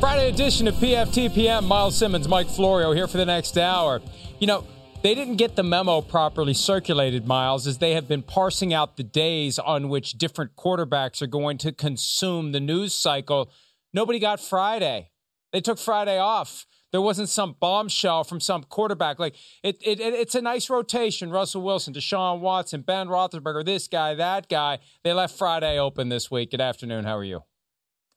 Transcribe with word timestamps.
Friday 0.00 0.28
edition 0.28 0.68
of 0.68 0.74
PFTPM. 0.74 1.64
Myles 1.64 1.96
Simmons, 1.96 2.28
Mike 2.28 2.48
Florio 2.48 2.92
here 2.92 3.06
for 3.06 3.16
the 3.16 3.24
next 3.24 3.56
hour. 3.56 4.02
You 4.38 4.46
know, 4.46 4.66
they 5.02 5.14
didn't 5.14 5.36
get 5.36 5.56
the 5.56 5.62
memo 5.62 6.02
properly 6.02 6.52
circulated, 6.52 7.26
Myles, 7.26 7.66
as 7.66 7.78
they 7.78 7.94
have 7.94 8.06
been 8.06 8.22
parsing 8.22 8.74
out 8.74 8.98
the 8.98 9.02
days 9.02 9.58
on 9.58 9.88
which 9.88 10.12
different 10.12 10.54
quarterbacks 10.54 11.22
are 11.22 11.26
going 11.26 11.56
to 11.58 11.72
consume 11.72 12.52
the 12.52 12.60
news 12.60 12.92
cycle. 12.92 13.50
Nobody 13.94 14.18
got 14.18 14.38
Friday. 14.38 15.12
They 15.52 15.62
took 15.62 15.78
Friday 15.78 16.18
off. 16.18 16.66
There 16.92 17.00
wasn't 17.00 17.30
some 17.30 17.56
bombshell 17.58 18.24
from 18.24 18.40
some 18.40 18.64
quarterback. 18.64 19.18
Like 19.18 19.34
it, 19.62 19.78
it, 19.80 19.98
it's 19.98 20.34
a 20.34 20.42
nice 20.42 20.68
rotation. 20.68 21.30
Russell 21.30 21.62
Wilson, 21.62 21.94
Deshaun 21.94 22.40
Watson, 22.40 22.82
Ben 22.82 23.08
Roethlisberger, 23.08 23.64
this 23.64 23.88
guy, 23.88 24.14
that 24.14 24.50
guy. 24.50 24.78
They 25.04 25.14
left 25.14 25.38
Friday 25.38 25.78
open 25.78 26.10
this 26.10 26.30
week. 26.30 26.50
Good 26.50 26.60
afternoon. 26.60 27.04
How 27.04 27.16
are 27.16 27.24
you? 27.24 27.44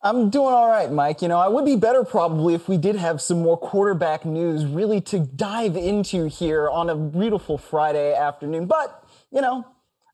I'm 0.01 0.29
doing 0.29 0.53
all 0.53 0.69
right, 0.69 0.89
Mike. 0.91 1.21
You 1.21 1.27
know, 1.27 1.39
I 1.39 1.49
would 1.49 1.65
be 1.65 1.75
better 1.75 2.05
probably 2.05 2.53
if 2.53 2.69
we 2.69 2.77
did 2.77 2.95
have 2.95 3.21
some 3.21 3.41
more 3.41 3.57
quarterback 3.57 4.25
news 4.25 4.65
really 4.65 5.01
to 5.01 5.19
dive 5.19 5.75
into 5.75 6.27
here 6.27 6.69
on 6.69 6.89
a 6.89 6.95
beautiful 6.95 7.57
Friday 7.57 8.15
afternoon. 8.15 8.65
But, 8.65 9.03
you 9.29 9.41
know, 9.41 9.65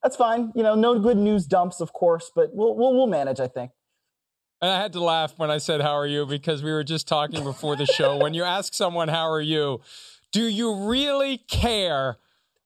that's 0.01 0.15
fine. 0.15 0.51
You 0.55 0.63
know, 0.63 0.73
no 0.73 0.97
good 0.97 1.17
news 1.17 1.45
dumps, 1.45 1.81
of 1.81 1.93
course, 1.93 2.31
but 2.33 2.49
we'll 2.53 2.75
we'll, 2.75 2.95
we'll 2.95 3.07
manage, 3.07 3.39
I 3.39 3.47
think. 3.47 3.71
And 4.61 4.71
I 4.71 4.81
had 4.81 4.93
to 4.93 5.03
laugh 5.03 5.37
when 5.37 5.51
I 5.51 5.59
said, 5.59 5.81
How 5.81 5.93
are 5.93 6.07
you? 6.07 6.25
Because 6.25 6.63
we 6.63 6.71
were 6.71 6.83
just 6.83 7.07
talking 7.07 7.43
before 7.43 7.75
the 7.75 7.85
show. 7.85 8.17
when 8.17 8.33
you 8.33 8.43
ask 8.43 8.73
someone, 8.73 9.09
How 9.09 9.29
are 9.29 9.41
you? 9.41 9.81
Do 10.31 10.43
you 10.43 10.73
really 10.87 11.37
care 11.37 12.17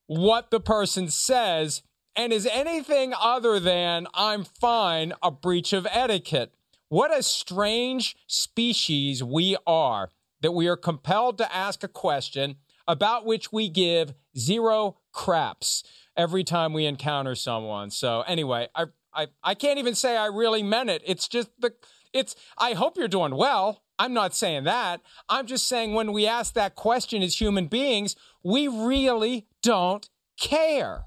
what 0.07 0.51
the 0.51 0.61
person 0.61 1.09
says? 1.09 1.81
And 2.15 2.31
is 2.31 2.45
anything 2.45 3.13
other 3.19 3.59
than 3.59 4.07
I'm 4.13 4.43
fine 4.43 5.13
a 5.21 5.31
breach 5.31 5.73
of 5.73 5.85
etiquette? 5.91 6.53
What 6.89 7.15
a 7.15 7.21
strange 7.21 8.15
species 8.25 9.23
we 9.23 9.55
are 9.67 10.09
that 10.41 10.53
we 10.53 10.67
are 10.67 10.75
compelled 10.75 11.37
to 11.37 11.55
ask 11.55 11.83
a 11.83 11.87
question 11.87 12.55
about 12.87 13.27
which 13.27 13.53
we 13.53 13.69
give 13.69 14.15
zero 14.35 14.97
craps 15.11 15.83
every 16.17 16.43
time 16.43 16.73
we 16.73 16.85
encounter 16.87 17.35
someone. 17.35 17.91
So 17.91 18.21
anyway, 18.21 18.69
I 18.73 18.85
I 19.13 19.27
I 19.43 19.53
can't 19.53 19.77
even 19.77 19.93
say 19.93 20.17
I 20.17 20.25
really 20.25 20.63
meant 20.63 20.89
it. 20.89 21.03
It's 21.05 21.27
just 21.27 21.49
the 21.59 21.73
it's 22.11 22.35
I 22.57 22.73
hope 22.73 22.97
you're 22.97 23.07
doing 23.07 23.35
well. 23.35 23.83
I'm 23.99 24.13
not 24.13 24.33
saying 24.33 24.63
that. 24.63 25.01
I'm 25.27 25.45
just 25.45 25.67
saying 25.67 25.93
when 25.93 26.11
we 26.11 26.25
ask 26.25 26.55
that 26.55 26.73
question 26.73 27.21
as 27.21 27.39
human 27.39 27.67
beings, 27.67 28.15
we 28.43 28.67
really 28.67 29.45
don't 29.61 30.09
care. 30.39 31.03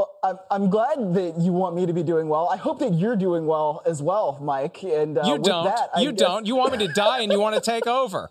Well, 0.00 0.40
I'm, 0.50 0.70
glad 0.70 1.12
that 1.12 1.34
you 1.38 1.52
want 1.52 1.76
me 1.76 1.84
to 1.84 1.92
be 1.92 2.02
doing 2.02 2.28
well. 2.28 2.48
I 2.48 2.56
hope 2.56 2.78
that 2.78 2.94
you're 2.94 3.16
doing 3.16 3.44
well 3.44 3.82
as 3.84 4.02
well, 4.02 4.38
Mike. 4.40 4.82
And 4.82 5.18
uh, 5.18 5.24
you 5.26 5.38
don't. 5.38 5.64
That, 5.64 5.90
you 5.98 6.12
guess... 6.12 6.20
don't. 6.20 6.46
You 6.46 6.56
want 6.56 6.72
me 6.72 6.78
to 6.86 6.92
die 6.92 7.20
and 7.20 7.30
you 7.30 7.38
want 7.38 7.54
to 7.54 7.60
take 7.60 7.86
over. 7.86 8.30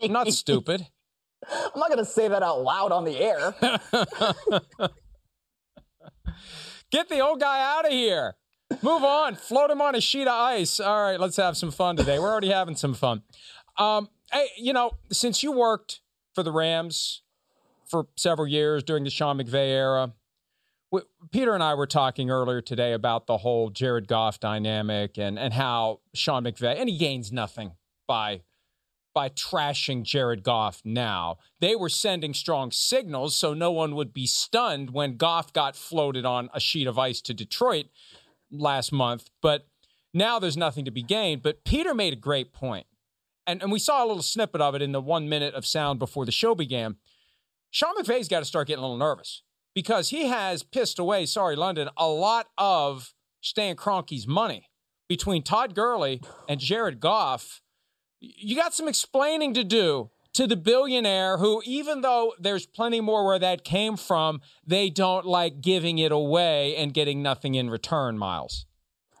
I'm 0.00 0.12
not 0.12 0.28
stupid. 0.32 0.86
I'm 1.46 1.78
not 1.78 1.88
going 1.88 1.98
to 1.98 2.06
say 2.06 2.28
that 2.28 2.42
out 2.42 2.62
loud 2.62 2.90
on 2.90 3.04
the 3.04 3.18
air. 3.18 3.54
Get 6.90 7.10
the 7.10 7.20
old 7.20 7.40
guy 7.40 7.78
out 7.78 7.84
of 7.84 7.92
here. 7.92 8.36
Move 8.80 9.04
on. 9.04 9.34
Float 9.34 9.70
him 9.70 9.82
on 9.82 9.94
a 9.94 10.00
sheet 10.00 10.22
of 10.22 10.28
ice. 10.28 10.80
All 10.80 11.02
right, 11.02 11.20
let's 11.20 11.36
have 11.36 11.58
some 11.58 11.70
fun 11.70 11.96
today. 11.96 12.18
We're 12.18 12.30
already 12.30 12.48
having 12.48 12.76
some 12.76 12.94
fun. 12.94 13.24
Um, 13.76 14.08
hey, 14.32 14.46
you 14.56 14.72
know, 14.72 14.92
since 15.10 15.42
you 15.42 15.52
worked 15.52 16.00
for 16.34 16.42
the 16.42 16.52
Rams 16.52 17.20
for 17.84 18.06
several 18.16 18.48
years 18.48 18.82
during 18.82 19.04
the 19.04 19.10
Sean 19.10 19.36
McVay 19.36 19.68
era, 19.68 20.14
Peter 21.30 21.54
and 21.54 21.62
I 21.62 21.74
were 21.74 21.86
talking 21.86 22.30
earlier 22.30 22.60
today 22.60 22.92
about 22.92 23.26
the 23.26 23.38
whole 23.38 23.70
Jared 23.70 24.08
Goff 24.08 24.40
dynamic 24.40 25.18
and 25.18 25.38
and 25.38 25.54
how 25.54 26.00
Sean 26.14 26.44
McVay 26.44 26.78
and 26.78 26.88
he 26.88 26.98
gains 26.98 27.32
nothing 27.32 27.72
by 28.06 28.42
by 29.14 29.28
trashing 29.28 30.02
Jared 30.02 30.42
Goff 30.42 30.80
now. 30.84 31.36
They 31.60 31.76
were 31.76 31.88
sending 31.88 32.34
strong 32.34 32.70
signals 32.70 33.36
so 33.36 33.52
no 33.54 33.70
one 33.70 33.94
would 33.94 34.12
be 34.12 34.26
stunned 34.26 34.90
when 34.90 35.16
Goff 35.16 35.52
got 35.52 35.76
floated 35.76 36.24
on 36.24 36.48
a 36.54 36.60
sheet 36.60 36.86
of 36.86 36.98
ice 36.98 37.20
to 37.22 37.34
Detroit 37.34 37.86
last 38.50 38.92
month, 38.92 39.30
but 39.40 39.66
now 40.14 40.38
there's 40.38 40.56
nothing 40.56 40.84
to 40.84 40.90
be 40.90 41.02
gained, 41.02 41.42
but 41.42 41.64
Peter 41.64 41.94
made 41.94 42.12
a 42.12 42.16
great 42.16 42.52
point. 42.52 42.86
And 43.46 43.62
and 43.62 43.72
we 43.72 43.78
saw 43.78 44.04
a 44.04 44.06
little 44.06 44.22
snippet 44.22 44.60
of 44.60 44.74
it 44.74 44.82
in 44.82 44.92
the 44.92 45.00
1 45.00 45.28
minute 45.28 45.54
of 45.54 45.64
sound 45.66 45.98
before 45.98 46.26
the 46.26 46.32
show 46.32 46.54
began. 46.54 46.96
Sean 47.70 47.94
McVay's 47.96 48.28
got 48.28 48.40
to 48.40 48.44
start 48.44 48.68
getting 48.68 48.84
a 48.84 48.86
little 48.86 48.98
nervous 48.98 49.42
because 49.74 50.10
he 50.10 50.26
has 50.26 50.62
pissed 50.62 50.98
away, 50.98 51.26
sorry, 51.26 51.56
London, 51.56 51.88
a 51.96 52.08
lot 52.08 52.48
of 52.58 53.14
Stan 53.40 53.76
Kroenke's 53.76 54.26
money 54.26 54.68
between 55.08 55.42
Todd 55.42 55.74
Gurley 55.74 56.20
and 56.48 56.60
Jared 56.60 57.00
Goff. 57.00 57.60
You 58.20 58.56
got 58.56 58.74
some 58.74 58.88
explaining 58.88 59.54
to 59.54 59.64
do 59.64 60.10
to 60.34 60.46
the 60.46 60.56
billionaire 60.56 61.38
who, 61.38 61.62
even 61.64 62.00
though 62.00 62.32
there's 62.38 62.66
plenty 62.66 63.00
more 63.00 63.26
where 63.26 63.38
that 63.38 63.64
came 63.64 63.96
from, 63.96 64.40
they 64.66 64.88
don't 64.88 65.26
like 65.26 65.60
giving 65.60 65.98
it 65.98 66.12
away 66.12 66.76
and 66.76 66.94
getting 66.94 67.22
nothing 67.22 67.54
in 67.54 67.68
return, 67.68 68.16
Myles. 68.16 68.66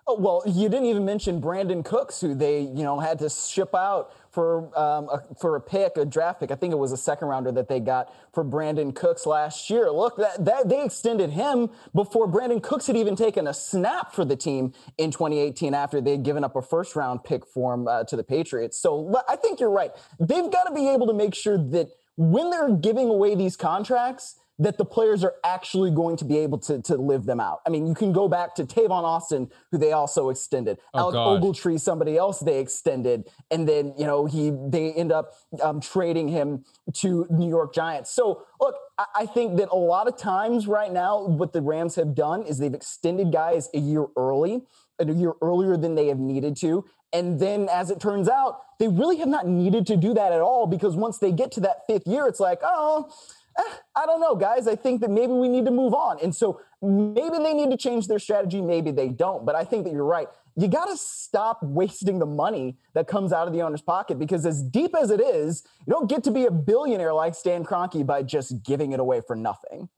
Oh, 0.06 0.16
well, 0.18 0.42
you 0.46 0.68
didn't 0.68 0.86
even 0.86 1.04
mention 1.04 1.40
Brandin 1.40 1.84
Cooks, 1.84 2.20
who 2.20 2.34
they, 2.34 2.60
you 2.60 2.82
know, 2.82 2.98
had 2.98 3.18
to 3.20 3.30
ship 3.30 3.74
out 3.74 4.12
for 4.32 4.76
um, 4.78 5.08
a, 5.10 5.22
for 5.38 5.56
a 5.56 5.60
pick, 5.60 5.96
a 5.98 6.06
draft 6.06 6.40
pick. 6.40 6.50
I 6.50 6.54
think 6.54 6.72
it 6.72 6.78
was 6.78 6.90
a 6.90 6.96
second 6.96 7.28
rounder 7.28 7.52
that 7.52 7.68
they 7.68 7.80
got 7.80 8.12
for 8.32 8.42
Brandin 8.42 8.94
Cooks 8.94 9.26
last 9.26 9.68
year. 9.68 9.90
Look, 9.90 10.16
that, 10.16 10.44
that 10.46 10.68
they 10.70 10.82
extended 10.84 11.30
him 11.30 11.68
before 11.94 12.26
Brandin 12.26 12.62
Cooks 12.62 12.86
had 12.86 12.96
even 12.96 13.14
taken 13.14 13.46
a 13.46 13.52
snap 13.52 14.14
for 14.14 14.24
the 14.24 14.34
team 14.34 14.72
in 14.96 15.10
2018 15.10 15.74
after 15.74 16.00
they 16.00 16.12
had 16.12 16.22
given 16.22 16.44
up 16.44 16.56
a 16.56 16.62
first 16.62 16.96
round 16.96 17.24
pick 17.24 17.46
for 17.46 17.74
him 17.74 17.86
uh, 17.86 18.04
to 18.04 18.16
the 18.16 18.24
Patriots. 18.24 18.80
So 18.80 19.22
I 19.28 19.36
think 19.36 19.60
you're 19.60 19.70
right. 19.70 19.90
They've 20.18 20.50
got 20.50 20.64
to 20.64 20.74
be 20.74 20.88
able 20.88 21.06
to 21.08 21.14
make 21.14 21.34
sure 21.34 21.58
that 21.58 21.90
when 22.16 22.50
they're 22.50 22.74
giving 22.74 23.08
away 23.08 23.34
these 23.34 23.56
contracts 23.56 24.36
that 24.62 24.78
the 24.78 24.84
players 24.84 25.24
are 25.24 25.34
actually 25.44 25.90
going 25.90 26.16
to 26.16 26.24
be 26.24 26.38
able 26.38 26.58
to, 26.58 26.80
to 26.82 26.96
live 26.96 27.24
them 27.24 27.40
out. 27.40 27.60
I 27.66 27.70
mean, 27.70 27.86
you 27.86 27.94
can 27.94 28.12
go 28.12 28.28
back 28.28 28.54
to 28.56 28.64
Tavon 28.64 29.02
Austin, 29.02 29.50
who 29.70 29.78
they 29.78 29.92
also 29.92 30.28
extended. 30.28 30.78
Oh, 30.94 30.98
Alec 30.98 31.14
God. 31.14 31.42
Ogletree, 31.42 31.80
somebody 31.80 32.16
else 32.16 32.40
they 32.40 32.60
extended, 32.60 33.28
and 33.50 33.68
then 33.68 33.92
you 33.98 34.06
know 34.06 34.26
he 34.26 34.52
they 34.68 34.92
end 34.92 35.10
up 35.10 35.34
um, 35.62 35.80
trading 35.80 36.28
him 36.28 36.64
to 36.94 37.26
New 37.30 37.48
York 37.48 37.74
Giants. 37.74 38.10
So 38.10 38.46
look, 38.60 38.76
I, 38.98 39.06
I 39.16 39.26
think 39.26 39.56
that 39.58 39.68
a 39.70 39.76
lot 39.76 40.06
of 40.06 40.16
times 40.16 40.66
right 40.66 40.92
now, 40.92 41.26
what 41.26 41.52
the 41.52 41.60
Rams 41.60 41.96
have 41.96 42.14
done 42.14 42.42
is 42.42 42.58
they've 42.58 42.72
extended 42.72 43.32
guys 43.32 43.68
a 43.74 43.78
year 43.78 44.06
early, 44.16 44.62
a 44.98 45.06
year 45.06 45.32
earlier 45.42 45.76
than 45.76 45.94
they 45.96 46.06
have 46.06 46.18
needed 46.18 46.56
to, 46.58 46.84
and 47.12 47.38
then, 47.38 47.68
as 47.70 47.90
it 47.90 48.00
turns 48.00 48.28
out, 48.28 48.60
they 48.78 48.88
really 48.88 49.16
have 49.18 49.28
not 49.28 49.46
needed 49.46 49.86
to 49.88 49.96
do 49.96 50.14
that 50.14 50.32
at 50.32 50.40
all 50.40 50.66
because 50.66 50.96
once 50.96 51.18
they 51.18 51.30
get 51.30 51.52
to 51.52 51.60
that 51.60 51.86
fifth 51.86 52.06
year, 52.06 52.26
it's 52.26 52.40
like, 52.40 52.60
oh, 52.62 53.12
eh, 53.58 53.76
I 53.96 54.06
don't 54.06 54.20
know, 54.20 54.34
guys. 54.34 54.66
I 54.66 54.76
think 54.76 55.00
that 55.00 55.10
maybe 55.10 55.32
we 55.32 55.48
need 55.48 55.64
to 55.64 55.70
move 55.70 55.94
on. 55.94 56.18
And 56.22 56.34
so 56.34 56.60
maybe 56.80 57.38
they 57.38 57.54
need 57.54 57.70
to 57.70 57.76
change 57.76 58.08
their 58.08 58.18
strategy. 58.18 58.60
Maybe 58.60 58.90
they 58.90 59.08
don't. 59.08 59.44
But 59.44 59.54
I 59.54 59.64
think 59.64 59.84
that 59.84 59.92
you're 59.92 60.04
right. 60.04 60.28
You 60.56 60.68
got 60.68 60.86
to 60.86 60.96
stop 60.96 61.62
wasting 61.62 62.18
the 62.18 62.26
money 62.26 62.76
that 62.94 63.08
comes 63.08 63.32
out 63.32 63.46
of 63.46 63.54
the 63.54 63.62
owner's 63.62 63.80
pocket 63.80 64.18
because, 64.18 64.44
as 64.44 64.62
deep 64.62 64.94
as 64.94 65.10
it 65.10 65.20
is, 65.20 65.64
you 65.86 65.92
don't 65.92 66.10
get 66.10 66.22
to 66.24 66.30
be 66.30 66.44
a 66.44 66.50
billionaire 66.50 67.14
like 67.14 67.34
Stan 67.34 67.64
Kroenke 67.64 68.04
by 68.04 68.22
just 68.22 68.62
giving 68.62 68.92
it 68.92 69.00
away 69.00 69.22
for 69.26 69.34
nothing 69.34 69.88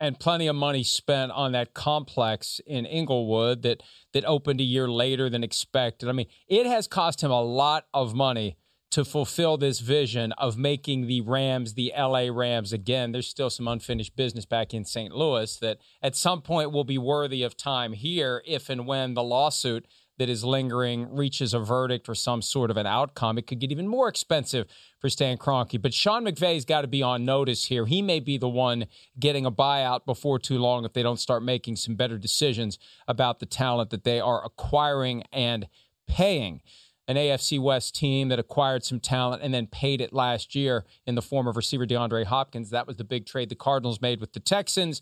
and 0.00 0.18
plenty 0.18 0.46
of 0.46 0.56
money 0.56 0.82
spent 0.82 1.32
on 1.32 1.52
that 1.52 1.74
complex 1.74 2.60
in 2.66 2.84
Inglewood 2.84 3.62
that 3.62 3.82
that 4.12 4.24
opened 4.24 4.60
a 4.60 4.64
year 4.64 4.88
later 4.88 5.28
than 5.28 5.42
expected. 5.42 6.08
I 6.08 6.12
mean, 6.12 6.26
it 6.48 6.66
has 6.66 6.86
cost 6.86 7.22
him 7.22 7.30
a 7.30 7.42
lot 7.42 7.86
of 7.94 8.14
money 8.14 8.56
to 8.90 9.04
fulfill 9.04 9.56
this 9.56 9.80
vision 9.80 10.32
of 10.32 10.56
making 10.56 11.06
the 11.06 11.20
Rams 11.20 11.74
the 11.74 11.92
LA 11.96 12.28
Rams 12.30 12.72
again. 12.72 13.12
There's 13.12 13.28
still 13.28 13.50
some 13.50 13.68
unfinished 13.68 14.16
business 14.16 14.46
back 14.46 14.72
in 14.72 14.84
St. 14.84 15.12
Louis 15.12 15.56
that 15.58 15.78
at 16.02 16.16
some 16.16 16.40
point 16.40 16.72
will 16.72 16.84
be 16.84 16.98
worthy 16.98 17.42
of 17.42 17.56
time 17.56 17.92
here 17.92 18.42
if 18.46 18.70
and 18.70 18.86
when 18.86 19.14
the 19.14 19.22
lawsuit 19.22 19.86
that 20.18 20.28
is 20.28 20.44
lingering 20.44 21.14
reaches 21.14 21.52
a 21.52 21.58
verdict 21.58 22.08
or 22.08 22.14
some 22.14 22.40
sort 22.40 22.70
of 22.70 22.76
an 22.76 22.86
outcome, 22.86 23.36
it 23.36 23.46
could 23.46 23.58
get 23.58 23.70
even 23.70 23.86
more 23.86 24.08
expensive 24.08 24.66
for 24.98 25.10
Stan 25.10 25.36
Kroenke. 25.36 25.80
But 25.80 25.92
Sean 25.92 26.24
McVay's 26.24 26.64
got 26.64 26.82
to 26.82 26.86
be 26.86 27.02
on 27.02 27.24
notice 27.24 27.66
here. 27.66 27.86
He 27.86 28.00
may 28.00 28.20
be 28.20 28.38
the 28.38 28.48
one 28.48 28.86
getting 29.18 29.44
a 29.44 29.52
buyout 29.52 30.06
before 30.06 30.38
too 30.38 30.58
long 30.58 30.84
if 30.84 30.94
they 30.94 31.02
don't 31.02 31.20
start 31.20 31.42
making 31.42 31.76
some 31.76 31.96
better 31.96 32.18
decisions 32.18 32.78
about 33.06 33.40
the 33.40 33.46
talent 33.46 33.90
that 33.90 34.04
they 34.04 34.20
are 34.20 34.44
acquiring 34.44 35.24
and 35.32 35.68
paying. 36.06 36.62
An 37.08 37.16
AFC 37.16 37.60
West 37.60 37.94
team 37.94 38.28
that 38.28 38.38
acquired 38.38 38.84
some 38.84 39.00
talent 39.00 39.42
and 39.42 39.54
then 39.54 39.66
paid 39.66 40.00
it 40.00 40.12
last 40.12 40.54
year 40.54 40.84
in 41.06 41.14
the 41.14 41.22
form 41.22 41.46
of 41.46 41.56
receiver 41.56 41.86
DeAndre 41.86 42.24
Hopkins. 42.24 42.70
That 42.70 42.86
was 42.86 42.96
the 42.96 43.04
big 43.04 43.26
trade 43.26 43.48
the 43.48 43.54
Cardinals 43.54 44.00
made 44.00 44.20
with 44.20 44.32
the 44.32 44.40
Texans. 44.40 45.00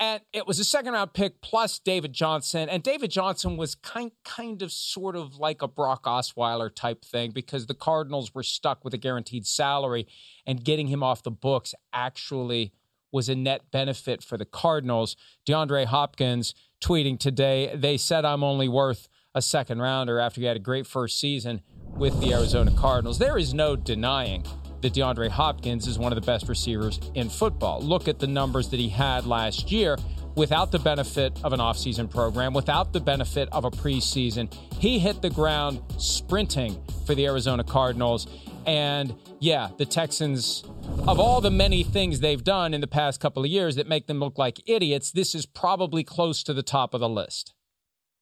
And 0.00 0.22
it 0.32 0.46
was 0.46 0.58
a 0.58 0.64
second 0.64 0.94
round 0.94 1.12
pick 1.12 1.42
plus 1.42 1.78
David 1.78 2.14
Johnson. 2.14 2.70
And 2.70 2.82
David 2.82 3.10
Johnson 3.10 3.58
was 3.58 3.74
kind 3.74 4.12
kind 4.24 4.62
of 4.62 4.72
sort 4.72 5.14
of 5.14 5.36
like 5.36 5.60
a 5.60 5.68
Brock 5.68 6.04
Osweiler 6.04 6.74
type 6.74 7.04
thing 7.04 7.32
because 7.32 7.66
the 7.66 7.74
Cardinals 7.74 8.34
were 8.34 8.42
stuck 8.42 8.82
with 8.82 8.94
a 8.94 8.98
guaranteed 8.98 9.46
salary 9.46 10.06
and 10.46 10.64
getting 10.64 10.86
him 10.86 11.02
off 11.02 11.22
the 11.22 11.30
books 11.30 11.74
actually 11.92 12.72
was 13.12 13.28
a 13.28 13.34
net 13.34 13.70
benefit 13.70 14.22
for 14.22 14.38
the 14.38 14.46
Cardinals. 14.46 15.16
DeAndre 15.46 15.84
Hopkins 15.84 16.54
tweeting 16.82 17.18
today, 17.18 17.74
they 17.74 17.98
said 17.98 18.24
I'm 18.24 18.44
only 18.44 18.68
worth 18.68 19.08
a 19.34 19.42
second 19.42 19.80
rounder 19.80 20.18
after 20.18 20.40
he 20.40 20.46
had 20.46 20.56
a 20.56 20.60
great 20.60 20.86
first 20.86 21.20
season 21.20 21.60
with 21.96 22.18
the 22.20 22.32
Arizona 22.32 22.72
Cardinals. 22.76 23.18
There 23.18 23.38
is 23.38 23.54
no 23.54 23.76
denying 23.76 24.44
that 24.80 24.94
DeAndre 24.94 25.28
Hopkins 25.28 25.86
is 25.86 25.98
one 25.98 26.12
of 26.12 26.16
the 26.20 26.26
best 26.26 26.48
receivers 26.48 26.98
in 27.14 27.28
football. 27.28 27.80
Look 27.80 28.08
at 28.08 28.18
the 28.18 28.26
numbers 28.26 28.68
that 28.70 28.80
he 28.80 28.88
had 28.88 29.26
last 29.26 29.70
year 29.70 29.96
without 30.36 30.72
the 30.72 30.78
benefit 30.78 31.38
of 31.44 31.52
an 31.52 31.60
offseason 31.60 32.10
program, 32.10 32.54
without 32.54 32.92
the 32.92 33.00
benefit 33.00 33.48
of 33.52 33.64
a 33.64 33.70
preseason. 33.70 34.52
He 34.74 34.98
hit 34.98 35.22
the 35.22 35.30
ground 35.30 35.80
sprinting 35.98 36.82
for 37.06 37.14
the 37.14 37.26
Arizona 37.26 37.62
Cardinals. 37.62 38.26
And 38.66 39.14
yeah, 39.38 39.68
the 39.76 39.86
Texans, 39.86 40.64
of 41.06 41.20
all 41.20 41.40
the 41.40 41.50
many 41.50 41.82
things 41.82 42.20
they've 42.20 42.42
done 42.42 42.74
in 42.74 42.80
the 42.80 42.86
past 42.86 43.20
couple 43.20 43.44
of 43.44 43.50
years 43.50 43.76
that 43.76 43.86
make 43.86 44.06
them 44.06 44.18
look 44.18 44.38
like 44.38 44.60
idiots, 44.66 45.10
this 45.12 45.34
is 45.34 45.46
probably 45.46 46.04
close 46.04 46.42
to 46.44 46.54
the 46.54 46.62
top 46.62 46.94
of 46.94 47.00
the 47.00 47.08
list. 47.08 47.54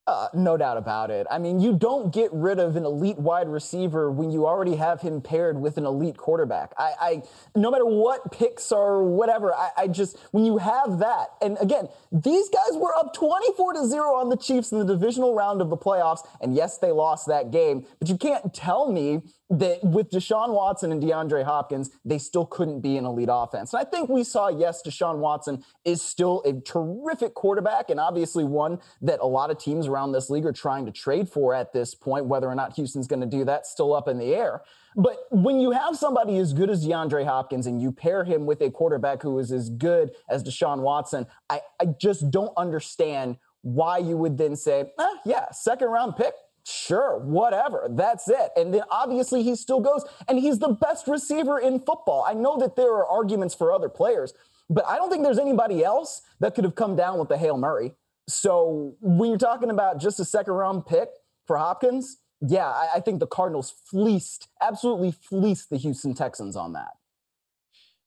Uh, 0.09 0.27
no 0.33 0.57
doubt 0.57 0.79
about 0.79 1.11
it. 1.11 1.27
I 1.31 1.37
mean, 1.37 1.61
you 1.61 1.77
don't 1.77 2.11
get 2.11 2.33
rid 2.33 2.59
of 2.59 2.77
an 2.77 2.87
elite 2.87 3.19
wide 3.19 3.47
receiver 3.47 4.11
when 4.11 4.31
you 4.31 4.47
already 4.47 4.75
have 4.77 5.03
him 5.03 5.21
paired 5.21 5.61
with 5.61 5.77
an 5.77 5.85
elite 5.85 6.17
quarterback. 6.17 6.73
I, 6.79 6.93
I 6.99 7.23
no 7.55 7.71
matter 7.71 7.85
what 7.85 8.33
picks 8.33 8.73
or 8.73 9.03
whatever, 9.03 9.53
I, 9.53 9.69
I, 9.77 9.87
just 9.87 10.19
when 10.31 10.47
you 10.47 10.57
have 10.57 11.01
that, 11.01 11.27
and 11.43 11.59
again, 11.61 11.89
these 12.11 12.49
guys 12.49 12.79
were 12.79 12.95
up 12.97 13.13
24 13.13 13.75
to 13.75 13.87
zero 13.87 14.15
on 14.15 14.31
the 14.31 14.39
Chiefs 14.39 14.73
in 14.73 14.79
the 14.79 14.85
divisional 14.87 15.35
round 15.35 15.61
of 15.61 15.69
the 15.69 15.77
playoffs, 15.77 16.27
and 16.41 16.55
yes, 16.57 16.79
they 16.79 16.91
lost 16.91 17.27
that 17.27 17.51
game, 17.51 17.85
but 17.99 18.09
you 18.09 18.17
can't 18.17 18.55
tell 18.55 18.91
me 18.91 19.21
that 19.51 19.83
with 19.83 20.11
Deshaun 20.11 20.55
Watson 20.55 20.93
and 20.93 21.03
DeAndre 21.03 21.45
Hopkins, 21.45 21.91
they 22.05 22.19
still 22.19 22.45
couldn't 22.45 22.81
be 22.81 22.97
an 22.97 23.07
elite 23.07 23.31
offense. 23.31 23.73
And 23.73 23.81
I 23.81 23.85
think 23.89 24.09
we 24.09 24.23
saw, 24.25 24.49
yes, 24.49 24.83
Deshaun 24.87 25.19
Watson 25.19 25.65
is 25.85 26.03
still 26.03 26.43
a 26.45 26.61
terrific 26.61 27.35
quarterback 27.35 27.89
and 27.89 27.99
obviously 27.99 28.45
one 28.45 28.79
that 29.01 29.21
a 29.21 29.27
lot 29.27 29.51
of 29.51 29.59
teams 29.59 29.87
around 29.87 30.13
this 30.13 30.29
league 30.29 30.45
are 30.45 30.53
trying 30.53 30.85
to 30.87 30.93
trade 30.93 31.29
for 31.29 31.55
at 31.55 31.73
this 31.73 31.95
point. 31.95 32.27
Whether 32.27 32.47
or 32.47 32.55
not 32.55 32.75
Houston's 32.77 33.07
going 33.07 33.21
to 33.21 33.27
do 33.27 33.45
that, 33.47 33.67
still 33.67 33.95
up 33.95 34.07
in 34.07 34.19
the 34.19 34.35
air. 34.35 34.63
But 34.97 35.17
when 35.31 35.61
you 35.61 35.71
have 35.71 35.97
somebody 35.97 36.39
as 36.39 36.53
good 36.53 36.71
as 36.71 36.85
DeAndre 36.85 37.25
Hopkins 37.25 37.67
and 37.67 37.81
you 37.81 37.93
pair 37.93 38.25
him 38.25 38.47
with 38.47 38.61
a 38.61 38.71
quarterback 38.71 39.23
who 39.23 39.39
is 39.39 39.53
as 39.53 39.71
good 39.71 40.11
as 40.29 40.43
Deshaun 40.43 40.81
Watson, 40.81 41.27
I, 41.49 41.61
I 41.81 41.87
just 42.01 42.31
don't 42.31 42.53
understand 42.57 43.37
why 43.63 43.99
you 43.99 44.17
would 44.17 44.39
then 44.39 44.57
say, 44.57 44.93
eh, 44.99 45.15
yeah, 45.25 45.51
second 45.53 45.89
round 45.89 46.17
pick, 46.17 46.35
Sure, 46.71 47.19
whatever. 47.19 47.87
That's 47.89 48.29
it. 48.29 48.51
And 48.55 48.75
then 48.75 48.83
obviously 48.91 49.43
he 49.43 49.57
still 49.57 49.81
goes, 49.81 50.05
and 50.29 50.39
he's 50.39 50.59
the 50.59 50.69
best 50.69 51.09
receiver 51.09 51.59
in 51.59 51.81
football. 51.81 52.27
I 52.29 52.35
know 52.35 52.59
that 52.59 52.77
there 52.77 52.93
are 52.93 53.07
arguments 53.07 53.55
for 53.55 53.73
other 53.73 53.89
players, 53.89 54.35
but 54.69 54.85
I 54.87 54.97
don't 54.97 55.09
think 55.09 55.23
there's 55.23 55.39
anybody 55.39 55.83
else 55.83 56.21
that 56.41 56.55
could 56.55 56.65
have 56.65 56.75
come 56.75 56.95
down 56.95 57.19
with 57.19 57.31
the 57.31 57.39
Hail 57.39 57.57
Murray. 57.57 57.95
So 58.29 58.97
when 59.01 59.31
you're 59.31 59.39
talking 59.39 59.71
about 59.71 59.99
just 59.99 60.21
a 60.21 60.27
second 60.27 60.53
round 60.53 60.85
pick 60.85 61.09
for 61.47 61.57
Hopkins, 61.57 62.19
yeah, 62.43 62.67
I, 62.67 62.89
I 62.97 63.01
think 63.01 63.21
the 63.21 63.27
Cardinals 63.27 63.71
fleeced, 63.71 64.49
absolutely 64.61 65.13
fleeced 65.13 65.71
the 65.71 65.79
Houston 65.79 66.13
Texans 66.13 66.55
on 66.55 66.75
that. 66.75 66.99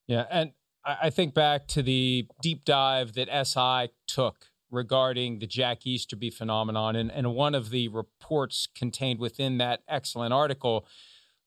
Yeah. 0.06 0.26
And 0.30 0.52
I 0.84 1.10
think 1.10 1.34
back 1.34 1.66
to 1.68 1.82
the 1.82 2.28
deep 2.40 2.64
dive 2.64 3.14
that 3.14 3.28
SI 3.44 3.92
took 4.06 4.51
regarding 4.72 5.38
the 5.38 5.46
Jack 5.46 5.86
Easterby 5.86 6.30
phenomenon. 6.30 6.96
And, 6.96 7.12
and 7.12 7.34
one 7.34 7.54
of 7.54 7.70
the 7.70 7.88
reports 7.88 8.66
contained 8.74 9.20
within 9.20 9.58
that 9.58 9.82
excellent 9.86 10.32
article, 10.32 10.86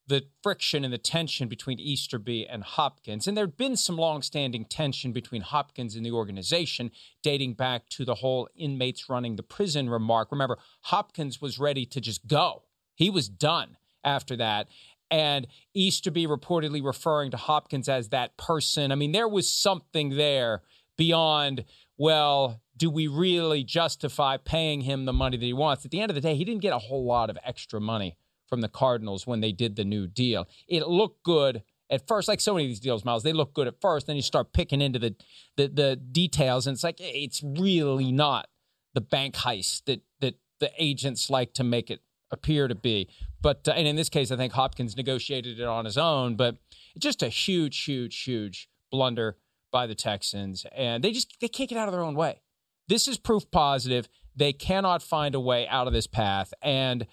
the 0.07 0.27
friction 0.43 0.85
and 0.85 0.93
the 0.93 0.99
tension 0.99 1.47
between 1.47 1.79
Easterby 1.79 2.47
and 2.47 2.63
Hopkins. 2.63 3.27
And 3.27 3.35
there'd 3.35 3.57
been 3.57 3.75
some 3.75 3.97
longstanding 3.97 4.65
tension 4.65 5.11
between 5.11 5.41
Hopkins 5.41 5.95
and 5.95 6.05
the 6.05 6.11
organization 6.11 6.91
dating 7.23 7.55
back 7.55 7.89
to 7.89 8.05
the 8.05 8.15
whole 8.15 8.47
inmates 8.55 9.09
running 9.09 9.35
the 9.35 9.43
prison 9.43 9.89
remark. 9.89 10.31
Remember, 10.31 10.59
Hopkins 10.81 11.41
was 11.41 11.57
ready 11.57 11.85
to 11.87 11.99
just 11.99 12.27
go, 12.27 12.63
he 12.93 13.09
was 13.09 13.27
done 13.27 13.77
after 14.03 14.37
that. 14.37 14.67
And 15.11 15.47
Easterby 15.75 16.25
reportedly 16.27 16.83
referring 16.83 17.31
to 17.31 17.37
Hopkins 17.37 17.87
as 17.87 18.09
that 18.09 18.37
person. 18.37 18.91
I 18.91 18.95
mean, 18.95 19.11
there 19.11 19.27
was 19.27 19.49
something 19.49 20.09
there 20.17 20.63
beyond, 20.97 21.65
well, 21.97 22.61
do 22.77 22.89
we 22.89 23.07
really 23.07 23.63
justify 23.63 24.37
paying 24.37 24.81
him 24.81 25.05
the 25.05 25.13
money 25.13 25.37
that 25.37 25.45
he 25.45 25.53
wants? 25.53 25.85
At 25.85 25.91
the 25.91 26.01
end 26.01 26.11
of 26.11 26.15
the 26.15 26.21
day, 26.21 26.35
he 26.35 26.43
didn't 26.43 26.61
get 26.61 26.73
a 26.73 26.79
whole 26.79 27.05
lot 27.05 27.29
of 27.29 27.37
extra 27.43 27.79
money 27.79 28.17
from 28.47 28.61
the 28.61 28.69
Cardinals 28.69 29.25
when 29.25 29.41
they 29.41 29.51
did 29.51 29.75
the 29.75 29.85
new 29.85 30.07
deal. 30.07 30.47
It 30.67 30.87
looked 30.87 31.23
good 31.23 31.63
at 31.89 32.07
first, 32.07 32.27
like 32.27 32.41
so 32.41 32.53
many 32.53 32.65
of 32.65 32.69
these 32.69 32.79
deals, 32.79 33.05
Myles. 33.05 33.23
They 33.23 33.33
look 33.33 33.53
good 33.53 33.67
at 33.67 33.79
first, 33.79 34.07
then 34.07 34.15
you 34.15 34.21
start 34.21 34.53
picking 34.53 34.81
into 34.81 34.99
the 34.99 35.15
the, 35.55 35.67
the 35.67 35.95
details, 35.95 36.67
and 36.67 36.75
it's 36.75 36.83
like 36.83 36.97
it's 36.99 37.41
really 37.43 38.11
not 38.11 38.47
the 38.93 39.01
bank 39.01 39.35
heist 39.35 39.85
that 39.85 40.01
that 40.19 40.35
the 40.59 40.71
agents 40.77 41.29
like 41.29 41.53
to 41.53 41.63
make 41.63 41.89
it 41.89 42.01
appear 42.31 42.67
to 42.67 42.75
be. 42.75 43.07
But 43.41 43.67
uh, 43.67 43.71
and 43.71 43.87
in 43.87 43.95
this 43.95 44.09
case, 44.09 44.31
I 44.31 44.35
think 44.35 44.53
Hopkins 44.53 44.97
negotiated 44.97 45.59
it 45.59 45.65
on 45.65 45.85
his 45.85 45.97
own, 45.97 46.35
but 46.35 46.57
just 46.97 47.21
a 47.21 47.29
huge, 47.29 47.83
huge, 47.83 48.23
huge 48.23 48.67
blunder 48.91 49.37
by 49.71 49.85
the 49.87 49.95
Texans, 49.95 50.65
and 50.75 51.03
they 51.03 51.11
just 51.11 51.37
they 51.39 51.47
can't 51.47 51.69
get 51.69 51.77
out 51.77 51.87
of 51.87 51.93
their 51.93 52.03
own 52.03 52.15
way. 52.15 52.41
This 52.87 53.07
is 53.07 53.17
proof 53.17 53.49
positive. 53.51 54.07
They 54.35 54.53
cannot 54.53 55.01
find 55.01 55.35
a 55.35 55.39
way 55.39 55.67
out 55.67 55.87
of 55.87 55.93
this 55.93 56.07
path, 56.07 56.53
and 56.61 57.07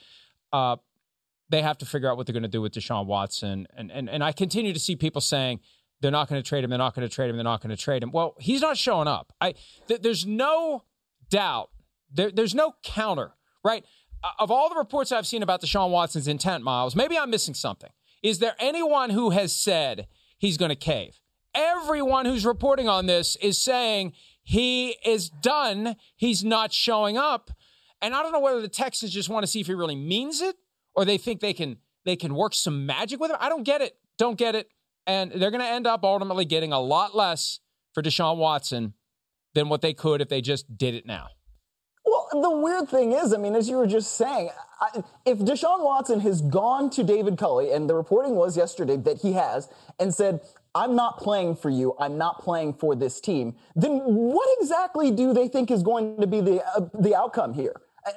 uh, 0.52 0.76
they 1.48 1.62
have 1.62 1.78
to 1.78 1.86
figure 1.86 2.10
out 2.10 2.16
what 2.16 2.26
they're 2.26 2.32
going 2.32 2.42
to 2.42 2.48
do 2.48 2.60
with 2.60 2.72
Deshaun 2.72 3.06
Watson. 3.06 3.66
And 3.76 3.90
and 3.90 4.10
and 4.10 4.24
I 4.24 4.32
continue 4.32 4.72
to 4.72 4.80
see 4.80 4.96
people 4.96 5.20
saying 5.20 5.60
they're 6.00 6.10
not 6.10 6.28
going 6.28 6.42
to 6.42 6.48
trade 6.48 6.64
him. 6.64 6.70
They're 6.70 6.78
not 6.78 6.94
going 6.94 7.08
to 7.08 7.14
trade 7.14 7.30
him. 7.30 7.36
They're 7.36 7.44
not 7.44 7.62
going 7.62 7.74
to 7.74 7.80
trade 7.80 8.02
him. 8.02 8.10
Well, 8.10 8.34
he's 8.40 8.60
not 8.60 8.76
showing 8.76 9.06
up. 9.06 9.32
I 9.40 9.54
th- 9.86 10.02
there's 10.02 10.26
no 10.26 10.82
doubt. 11.30 11.70
There, 12.12 12.30
there's 12.30 12.54
no 12.54 12.74
counter. 12.82 13.32
Right. 13.64 13.84
Of 14.38 14.50
all 14.50 14.68
the 14.68 14.76
reports 14.76 15.12
I've 15.12 15.26
seen 15.26 15.42
about 15.42 15.62
Deshaun 15.62 15.90
Watson's 15.90 16.28
intent, 16.28 16.62
Myles, 16.62 16.94
maybe 16.94 17.16
I'm 17.16 17.30
missing 17.30 17.54
something. 17.54 17.90
Is 18.22 18.38
there 18.38 18.54
anyone 18.58 19.10
who 19.10 19.30
has 19.30 19.52
said 19.54 20.06
he's 20.38 20.56
going 20.56 20.68
to 20.68 20.76
cave? 20.76 21.20
Everyone 21.54 22.24
who's 22.24 22.46
reporting 22.46 22.88
on 22.88 23.06
this 23.06 23.36
is 23.36 23.60
saying 23.60 24.12
he 24.42 24.96
is 25.04 25.28
done. 25.28 25.96
He's 26.16 26.42
not 26.42 26.72
showing 26.72 27.16
up. 27.16 27.50
And 28.00 28.14
I 28.14 28.22
don't 28.22 28.32
know 28.32 28.40
whether 28.40 28.60
the 28.60 28.68
Texans 28.68 29.12
just 29.12 29.28
want 29.28 29.44
to 29.44 29.46
see 29.46 29.60
if 29.60 29.66
he 29.66 29.74
really 29.74 29.94
means 29.94 30.40
it 30.40 30.56
or 30.94 31.04
they 31.04 31.18
think 31.18 31.40
they 31.40 31.52
can 31.52 31.78
they 32.04 32.16
can 32.16 32.34
work 32.34 32.54
some 32.54 32.84
magic 32.84 33.20
with 33.20 33.30
him. 33.30 33.36
I 33.38 33.48
don't 33.48 33.62
get 33.62 33.80
it. 33.80 33.96
Don't 34.18 34.36
get 34.36 34.54
it. 34.54 34.68
And 35.06 35.30
they're 35.32 35.50
going 35.50 35.60
to 35.62 35.68
end 35.68 35.86
up 35.86 36.04
ultimately 36.04 36.44
getting 36.44 36.72
a 36.72 36.80
lot 36.80 37.14
less 37.14 37.60
for 37.92 38.02
Deshaun 38.02 38.38
Watson 38.38 38.94
than 39.54 39.68
what 39.68 39.82
they 39.82 39.92
could 39.92 40.20
if 40.20 40.28
they 40.28 40.40
just 40.40 40.76
did 40.76 40.94
it 40.94 41.06
now. 41.06 41.28
Well, 42.04 42.28
the 42.32 42.50
weird 42.50 42.88
thing 42.88 43.12
is, 43.12 43.32
I 43.32 43.36
mean, 43.36 43.54
as 43.54 43.68
you 43.68 43.76
were 43.76 43.86
just 43.86 44.16
saying, 44.16 44.50
I, 44.80 45.02
if 45.24 45.38
Deshaun 45.38 45.84
Watson 45.84 46.20
has 46.20 46.42
gone 46.42 46.90
to 46.90 47.04
David 47.04 47.38
Culley, 47.38 47.72
and 47.72 47.88
the 47.88 47.94
reporting 47.94 48.34
was 48.34 48.56
yesterday 48.56 48.96
that 48.96 49.18
he 49.18 49.34
has, 49.34 49.68
and 50.00 50.12
said, 50.12 50.40
I'm 50.74 50.96
not 50.96 51.18
playing 51.18 51.56
for 51.56 51.70
you. 51.70 51.94
I'm 51.98 52.16
not 52.16 52.40
playing 52.40 52.74
for 52.74 52.94
this 52.94 53.20
team. 53.20 53.54
Then 53.76 53.98
what 54.00 54.48
exactly 54.60 55.10
do 55.10 55.34
they 55.34 55.48
think 55.48 55.70
is 55.70 55.82
going 55.82 56.20
to 56.20 56.26
be 56.26 56.40
the 56.40 56.64
uh, 56.64 56.88
the 56.98 57.14
outcome 57.14 57.52
here? 57.52 57.74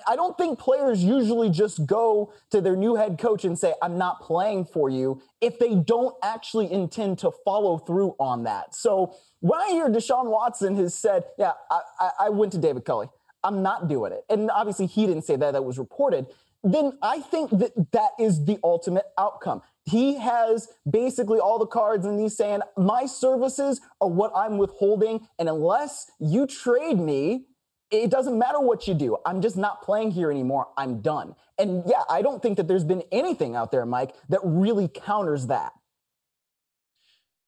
I 0.08 0.16
don't 0.16 0.36
think 0.38 0.58
players 0.58 1.04
usually 1.04 1.50
just 1.50 1.86
go 1.86 2.34
to 2.50 2.60
their 2.60 2.76
new 2.76 2.96
head 2.96 3.20
coach 3.20 3.46
and 3.46 3.58
say, 3.58 3.76
I'm 3.84 3.98
not 4.00 4.20
playing 4.20 4.66
for 4.66 4.90
you 4.90 5.22
if 5.42 5.60
they 5.60 5.76
don't 5.76 6.16
actually 6.24 6.72
intend 6.72 7.20
to 7.20 7.32
follow 7.44 7.78
through 7.78 8.16
on 8.20 8.44
that. 8.46 8.74
So 8.74 9.16
when 9.42 9.60
I 9.62 9.70
hear 9.70 9.88
Deshaun 9.88 10.32
Watson 10.32 10.76
has 10.78 10.96
said, 10.96 11.26
Yeah, 11.38 11.52
I, 11.70 12.10
I 12.22 12.30
went 12.30 12.52
to 12.54 12.58
David 12.58 12.84
Culley, 12.84 13.10
I'm 13.44 13.62
not 13.62 13.88
doing 13.88 14.12
it. 14.12 14.24
And 14.30 14.50
obviously 14.50 14.88
he 14.88 15.06
didn't 15.06 15.24
say 15.24 15.36
that, 15.36 15.52
that 15.52 15.64
was 15.64 15.78
reported. 15.78 16.26
Then 16.64 16.98
I 17.04 17.20
think 17.20 17.52
that 17.52 17.92
that 17.92 18.12
is 18.20 18.44
the 18.46 18.58
ultimate 18.64 19.06
outcome 19.20 19.62
he 19.86 20.18
has 20.18 20.68
basically 20.90 21.40
all 21.40 21.60
the 21.60 21.66
cards 21.66 22.06
and 22.06 22.20
he's 22.20 22.36
saying 22.36 22.62
my 22.78 23.06
services 23.06 23.82
are 24.02 24.10
what 24.10 24.32
i'm 24.36 24.58
withholding 24.58 25.28
and 25.40 25.48
unless 25.48 26.12
you 26.20 26.46
trade 26.48 27.00
me 27.00 27.46
it 27.92 28.10
doesn't 28.10 28.38
matter 28.38 28.60
what 28.60 28.88
you 28.88 28.94
do. 28.94 29.18
I'm 29.26 29.42
just 29.42 29.58
not 29.58 29.82
playing 29.82 30.12
here 30.12 30.32
anymore. 30.32 30.68
I'm 30.78 31.02
done. 31.02 31.36
And 31.58 31.84
yeah, 31.86 32.02
I 32.10 32.22
don't 32.22 32.42
think 32.42 32.58
that 32.58 32.68
there's 32.68 32.84
been 32.84 33.04
anything 33.12 33.56
out 33.56 33.72
there, 33.72 33.86
Mike, 33.86 34.14
that 34.30 34.42
really 34.44 34.88
counters 34.88 35.48
that. 35.48 35.72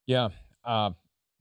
Yeah. 0.06 0.29
Uh, 0.63 0.91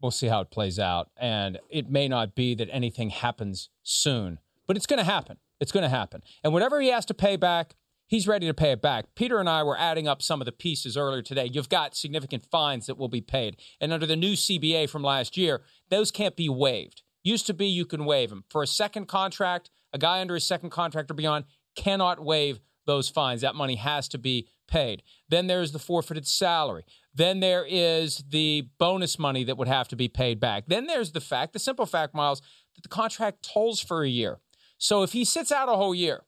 we'll 0.01 0.11
see 0.11 0.27
how 0.27 0.41
it 0.41 0.51
plays 0.51 0.79
out. 0.79 1.11
And 1.17 1.59
it 1.69 1.91
may 1.91 2.09
not 2.09 2.35
be 2.35 2.55
that 2.57 2.69
anything 2.73 3.11
happens 3.11 3.69
soon, 3.83 4.39
but 4.67 4.77
it's 4.77 4.87
going 4.87 4.99
to 4.99 5.05
happen. 5.05 5.37
It's 5.61 5.73
going 5.73 5.85
to 5.85 5.89
happen. 5.89 6.23
And 6.43 6.53
whatever 6.53 6.81
he 6.81 6.89
has 6.89 7.07
to 7.07 7.15
pay 7.15 7.37
back, 7.37 7.75
he's 8.07 8.29
ready 8.29 8.47
to 8.47 8.55
pay 8.55 8.73
it 8.73 8.83
back. 8.83 9.07
Peter 9.15 9.39
and 9.39 9.49
I 9.49 9.63
were 9.63 9.79
adding 9.79 10.09
up 10.09 10.23
some 10.23 10.41
of 10.41 10.47
the 10.47 10.53
pieces 10.53 10.97
earlier 10.97 11.23
today. 11.23 11.49
You've 11.53 11.69
got 11.69 11.97
significant 11.97 12.45
fines 12.45 12.87
that 12.87 12.99
will 12.99 13.09
be 13.09 13.21
paid. 13.21 13.57
And 13.81 13.93
under 13.93 14.07
the 14.07 14.17
new 14.17 14.35
CBA 14.35 14.89
from 14.89 15.03
last 15.03 15.37
year, 15.37 15.63
those 15.91 16.11
can't 16.11 16.37
be 16.37 16.49
waived. 16.49 17.03
Used 17.23 17.47
to 17.47 17.55
be 17.55 17.67
you 17.67 17.85
can 17.85 18.05
waive 18.05 18.31
them. 18.31 18.45
For 18.49 18.63
a 18.63 18.67
second 18.67 19.07
contract, 19.07 19.71
a 19.93 19.99
guy 19.99 20.21
under 20.21 20.37
a 20.37 20.41
second 20.41 20.71
contract 20.71 21.11
or 21.11 21.15
beyond 21.15 21.45
cannot 21.75 22.25
waive 22.25 22.61
those 22.87 23.09
fines. 23.09 23.41
That 23.41 23.55
money 23.55 23.77
has 23.77 24.09
to 24.09 24.19
be 24.19 24.49
paid. 24.69 25.03
Then 25.29 25.47
there's 25.47 25.73
the 25.73 25.79
forfeited 25.79 26.27
salary. 26.27 26.85
Then 27.15 27.41
there 27.41 27.65
is 27.69 28.23
the 28.29 28.69
bonus 28.79 29.19
money 29.19 29.43
that 29.45 29.57
would 29.57 29.69
have 29.69 29.89
to 29.89 29.97
be 29.97 30.09
paid 30.09 30.39
back. 30.39 30.65
Then 30.67 30.87
there's 30.87 31.13
the 31.13 31.21
fact, 31.21 31.53
the 31.53 31.59
simple 31.59 31.87
fact, 31.87 32.15
Myles, 32.15 32.41
that 32.75 32.83
the 32.83 32.89
contract 32.89 33.43
tolls 33.43 33.81
for 33.81 34.03
a 34.03 34.09
year. 34.09 34.39
So 34.79 35.03
if 35.03 35.13
he 35.13 35.25
sits 35.25 35.51
out 35.51 35.69
a 35.69 35.77
whole 35.77 35.95
year 35.95 36.23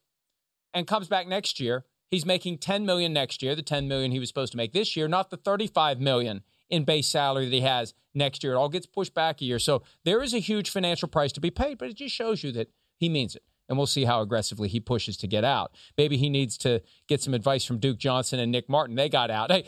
and 0.78 0.87
comes 0.87 1.08
back 1.08 1.26
next 1.26 1.61
year, 1.61 1.85
he's 2.11 2.25
making 2.25 2.58
10 2.58 2.87
million 2.87 3.12
next 3.12 3.42
year, 3.42 3.54
the 3.54 3.62
10 3.62 3.88
million 3.88 4.11
he 4.12 4.18
was 4.18 4.28
supposed 4.28 4.52
to 4.52 4.56
make 4.56 4.73
this 4.73 4.97
year, 4.97 5.08
not 5.08 5.30
the 5.30 5.37
35 5.37 6.00
million 6.00 6.42
in 6.70 6.85
base 6.85 7.08
salary 7.08 7.47
that 7.47 7.54
he 7.54 7.61
has 7.61 7.94
next 8.14 8.42
year. 8.42 8.54
It 8.54 8.56
all 8.56 8.68
gets 8.68 8.87
pushed 8.87 9.14
back 9.14 9.40
a 9.40 9.44
year. 9.44 9.58
So 9.58 9.82
there 10.04 10.23
is 10.23 10.35
a 10.35 10.38
huge 10.38 10.70
financial 10.70 11.08
price 11.08 11.32
to 11.32 11.40
be 11.40 11.50
paid, 11.50 11.78
but 11.78 11.88
it 11.88 11.97
just 11.97 12.14
shows 12.14 12.42
you 12.42 12.52
that 12.52 12.70
he 12.97 13.08
means 13.08 13.37
it 13.37 13.42
and 13.68 13.76
we'll 13.76 13.87
see 13.87 14.04
how 14.04 14.20
aggressively 14.23 14.68
he 14.68 14.80
pushes 14.80 15.16
to 15.18 15.26
get 15.26 15.44
out. 15.44 15.73
Maybe 15.97 16.16
he 16.16 16.30
needs 16.30 16.56
to 16.58 16.82
get 17.06 17.20
some 17.20 17.35
advice 17.35 17.64
from 17.64 17.78
Duke 17.78 17.99
Johnson 17.99 18.40
and 18.40 18.50
Nick 18.50 18.68
Martin. 18.68 18.97
They 18.97 19.08
got 19.08 19.30
out. 19.30 19.52
Hey, 19.52 19.64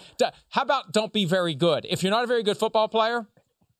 how 0.48 0.62
about 0.62 0.92
don't 0.92 1.12
be 1.12 1.24
very 1.24 1.54
good? 1.54 1.86
If 1.88 2.02
you're 2.02 2.10
not 2.10 2.24
a 2.24 2.26
very 2.26 2.42
good 2.42 2.56
football 2.56 2.88
player, 2.88 3.26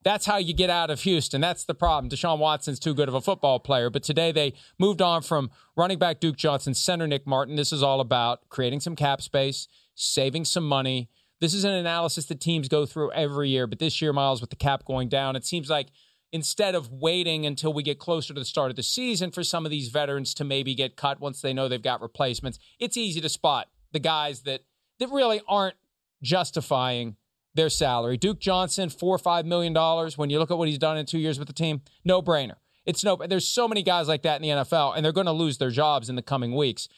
that's 0.03 0.27
how 0.27 0.37
you 0.37 0.55
get 0.55 0.71
out 0.71 0.91
of 0.91 1.01
Houston. 1.03 1.41
That's 1.41 1.65
the 1.65 1.75
problem. 1.75 2.11
Deshaun 2.11 2.39
Watson's 2.39 2.79
too 2.79 2.95
good 2.95 3.09
of 3.09 3.15
a 3.15 3.21
football 3.21 3.59
player. 3.59 3.91
But 3.91 4.03
today 4.03 4.33
they 4.33 4.55
moved 4.79 5.03
on 5.03 5.23
from 5.23 5.51
running 5.77 5.99
back 5.99 6.21
Duke 6.21 6.37
Johnson, 6.37 6.75
center 6.75 7.07
Nick 7.07 7.27
Martin. 7.27 7.57
This 7.57 7.73
is 7.73 7.83
all 7.83 8.01
about 8.01 8.49
creating 8.49 8.81
some 8.81 8.97
cap 8.97 9.21
space, 9.21 9.69
saving 9.95 10.45
some 10.47 10.67
money. 10.67 11.09
This 11.41 11.55
is 11.55 11.65
an 11.65 11.73
analysis 11.73 12.27
that 12.27 12.41
teams 12.41 12.69
go 12.69 12.87
through 12.87 13.13
every 13.13 13.49
year. 13.49 13.67
But 13.67 13.79
this 13.79 14.01
year, 14.01 14.13
Myles, 14.13 14.41
with 14.41 14.51
the 14.51 14.57
cap 14.57 14.85
going 14.85 15.09
down, 15.09 15.37
it 15.37 15.45
seems 15.45 15.69
like– 15.71 15.89
instead 16.33 16.75
of 16.75 16.91
waiting 16.93 17.45
until 17.45 17.73
we 17.73 17.83
get 17.83 17.99
closer 17.99 18.33
to 18.33 18.41
the 18.41 18.45
start 18.45 18.71
of 18.71 18.77
the 18.77 18.83
season 18.83 19.31
for 19.31 19.43
some 19.43 19.65
of 19.65 19.71
these 19.71 19.89
veterans 19.89 20.35
to 20.35 20.45
maybe 20.45 20.75
get 20.75 20.97
cut 20.97 21.21
once 21.21 21.41
they 21.41 21.53
know 21.53 21.69
they've 21.69 21.83
got 21.83 22.01
replacements, 22.01 22.59
it's 22.79 22.97
easy 22.97 23.21
to 23.21 23.29
spot 23.29 23.69
the 23.93 23.99
guys 23.99 24.43
that 24.43 24.63
that 24.99 25.11
really 25.11 25.41
aren't 25.49 25.77
justifying 26.23 27.17
their 27.55 27.69
salary. 27.69 28.17
Duke 28.17 28.41
Johnson, 28.41 28.89
four 28.89 29.15
or 29.15 29.19
five 29.19 29.47
million 29.47 29.73
dollars. 29.73 30.17
When 30.17 30.31
you 30.31 30.39
look 30.39 30.51
at 30.51 30.59
what 30.59 30.69
he's 30.69 30.79
done 30.79 30.97
in 30.97 31.07
two 31.07 31.19
years 31.19 31.39
with 31.39 31.49
the 31.49 31.55
team, 31.55 31.83
no 32.05 32.23
brainer. 32.23 32.57
It's 32.87 33.05
no. 33.05 33.17
There's 33.17 33.47
so 33.47 33.69
many 33.69 33.83
guys 33.83 34.09
like 34.09 34.23
that 34.23 34.37
in 34.37 34.43
the 34.43 34.49
NFL, 34.49 34.97
and 34.97 35.05
they're 35.05 35.13
going 35.13 35.27
to 35.27 35.33
lose 35.33 35.59
their 35.59 35.71
jobs 35.71 36.09
in 36.09 36.17
the 36.17 36.23
coming 36.23 36.55
weeks. 36.55 36.89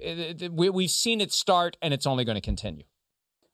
We've 0.00 0.90
seen 0.90 1.20
it 1.20 1.32
start, 1.32 1.76
and 1.82 1.94
it's 1.94 2.06
only 2.06 2.24
going 2.24 2.36
to 2.36 2.40
continue. 2.40 2.84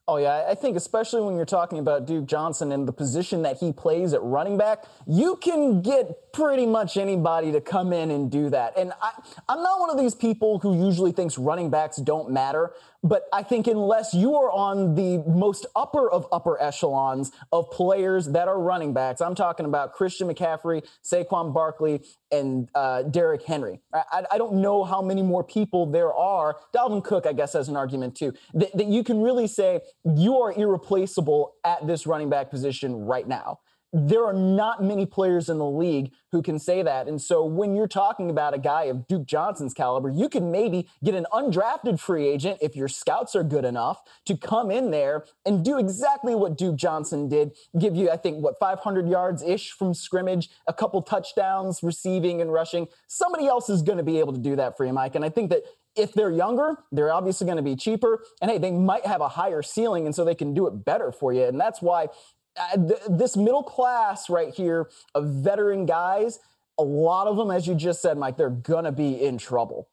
Oh, 0.09 0.19
yeah. 0.19 0.47
I 0.49 0.55
think, 0.55 0.76
especially 0.76 1.21
when 1.23 1.35
you're 1.35 1.45
talking 1.45 1.81
about 1.81 2.07
Duke 2.07 2.26
Johnson 2.26 2.71
and 2.71 2.87
the 2.87 2.93
position 2.93 3.43
that 3.43 3.57
he 3.57 3.73
plays 3.73 4.12
at 4.12 4.23
running 4.23 4.57
back, 4.57 4.85
you 5.05 5.35
can 5.43 5.83
get 5.83 6.33
pretty 6.33 6.65
much 6.65 6.97
anybody 6.97 7.50
to 7.50 7.61
come 7.61 7.93
in 7.93 8.12
and 8.12 8.31
do 8.31 8.49
that. 8.50 8.79
And 8.79 8.93
I, 9.03 9.11
I'm 9.49 9.65
not 9.65 9.81
one 9.81 9.91
of 9.91 9.99
these 9.99 10.15
people 10.15 10.61
who 10.61 10.87
usually 10.87 11.11
thinks 11.11 11.37
running 11.37 11.71
backs 11.71 11.97
don't 11.97 12.31
matter. 12.31 12.73
But 13.03 13.25
I 13.33 13.43
think 13.43 13.67
unless 13.67 14.15
you 14.15 14.37
are 14.37 14.50
on 14.50 14.95
the 14.95 15.19
most 15.26 15.67
upper 15.75 16.11
of 16.11 16.26
upper 16.33 16.61
echelons 16.61 17.33
of 17.53 17.71
players 17.71 18.26
that 18.29 18.49
are 18.49 18.59
running 18.59 18.93
backs, 18.93 19.21
I'm 19.21 19.35
talking 19.35 19.67
about 19.67 19.93
Christian 19.93 20.29
McCaffrey, 20.29 20.87
Saquon 21.05 21.53
Barkley, 21.53 22.03
and 22.31 22.69
uh, 22.75 23.03
Derrick 23.03 23.43
Henry. 23.43 23.81
I, 23.93 24.25
I, 24.33 24.38
don't 24.38 24.55
know 24.55 24.85
how 24.85 25.00
many 25.00 25.23
more 25.23 25.45
people 25.45 25.87
there 25.87 26.12
are. 26.12 26.57
Dalvin 26.75 27.05
Cook, 27.05 27.26
I 27.26 27.33
guess, 27.33 27.53
has 27.53 27.69
an 27.69 27.76
argument 27.76 28.17
too, 28.17 28.33
that, 28.55 28.76
that 28.76 28.87
you 28.87 29.05
can 29.05 29.23
really 29.23 29.47
say 29.47 29.81
you 30.17 30.38
are 30.41 30.53
irreplaceable 30.53 31.55
at 31.65 31.87
this 31.87 32.07
running 32.07 32.29
back 32.29 32.50
position 32.50 33.05
right 33.05 33.26
now 33.26 33.61
there 33.93 34.25
are 34.25 34.33
not 34.33 34.83
many 34.83 35.07
players 35.07 35.49
in 35.49 35.59
the 35.59 35.66
league 35.66 36.12
who 36.33 36.43
can 36.43 36.59
say 36.59 36.83
that. 36.83 37.09
And 37.09 37.21
so 37.21 37.45
when 37.45 37.75
you're 37.75 37.87
talking 37.87 38.28
about 38.31 38.52
a 38.52 38.59
guy 38.59 38.85
of 38.85 39.07
Duke 39.07 39.26
Johnson's 39.26 39.73
caliber, 39.73 40.11
you 40.11 40.28
can 40.28 40.50
maybe 40.50 40.88
get 41.05 41.14
an 41.14 41.26
undrafted 41.33 41.99
free 41.99 42.26
agent 42.26 42.59
if 42.61 42.76
your 42.76 42.88
scouts 42.88 43.35
are 43.35 43.45
good 43.45 43.64
enough 43.64 44.02
to 44.26 44.37
come 44.37 44.71
in 44.71 44.90
there 44.90 45.25
and 45.45 45.64
do 45.64 45.78
exactly 45.78 46.35
what 46.35 46.59
Duke 46.59 46.76
Johnson 46.76 47.28
did, 47.28 47.52
give 47.78 47.95
you, 47.95 48.11
I 48.11 48.16
think, 48.16 48.43
what, 48.43 48.59
500 48.59 49.09
yards 49.09 49.43
ish 49.43 49.71
from 49.71 49.95
scrimmage, 49.95 50.50
a 50.66 50.73
couple 50.73 51.00
touchdowns 51.02 51.83
receiving 51.83 52.40
and 52.40 52.52
rushing. 52.52 52.88
Somebody 53.07 53.47
else 53.47 53.71
is 53.71 53.83
going 53.83 53.99
to 53.99 54.05
be 54.05 54.19
able 54.19 54.33
to 54.33 54.40
do 54.40 54.57
that 54.57 54.76
for 54.76 54.85
you, 54.85 54.93
Mike. 54.93 55.14
And 55.14 55.25
I 55.25 55.28
think 55.28 55.50
that 55.50 55.62
if 55.97 56.12
they're 56.12 56.31
younger, 56.31 56.76
they're 56.93 57.12
obviously 57.12 57.47
going 57.47 57.57
to 57.57 57.62
be 57.62 57.75
cheaper. 57.75 58.23
And 58.43 58.50
hey, 58.50 58.59
they 58.59 58.71
might 58.71 59.07
have 59.07 59.23
a 59.23 59.28
higher 59.28 59.62
ceiling, 59.62 60.05
and 60.05 60.14
so 60.14 60.25
they 60.25 60.35
can 60.35 60.52
do 60.52 60.66
it 60.66 60.85
better 60.85 61.11
for 61.11 61.33
you. 61.33 61.45
And 61.45 61.59
that's 61.59 61.81
why 61.81 62.09
uh, 62.58 62.76
th- 62.76 63.00
this 63.08 63.36
middle 63.36 63.62
class 63.62 64.28
right 64.30 64.52
here 64.52 64.88
of 65.14 65.26
veteran 65.26 65.86
guys, 65.86 66.38
a 66.78 66.82
lot 66.82 67.26
of 67.26 67.36
them, 67.36 67.50
as 67.50 67.66
you 67.66 67.75
just 67.75 68.02
said, 68.02 68.18
Mike, 68.18 68.36
they're 68.36 68.50
gonna 68.50 68.92
be 68.92 69.22
in 69.22 69.38
trouble. 69.38 69.88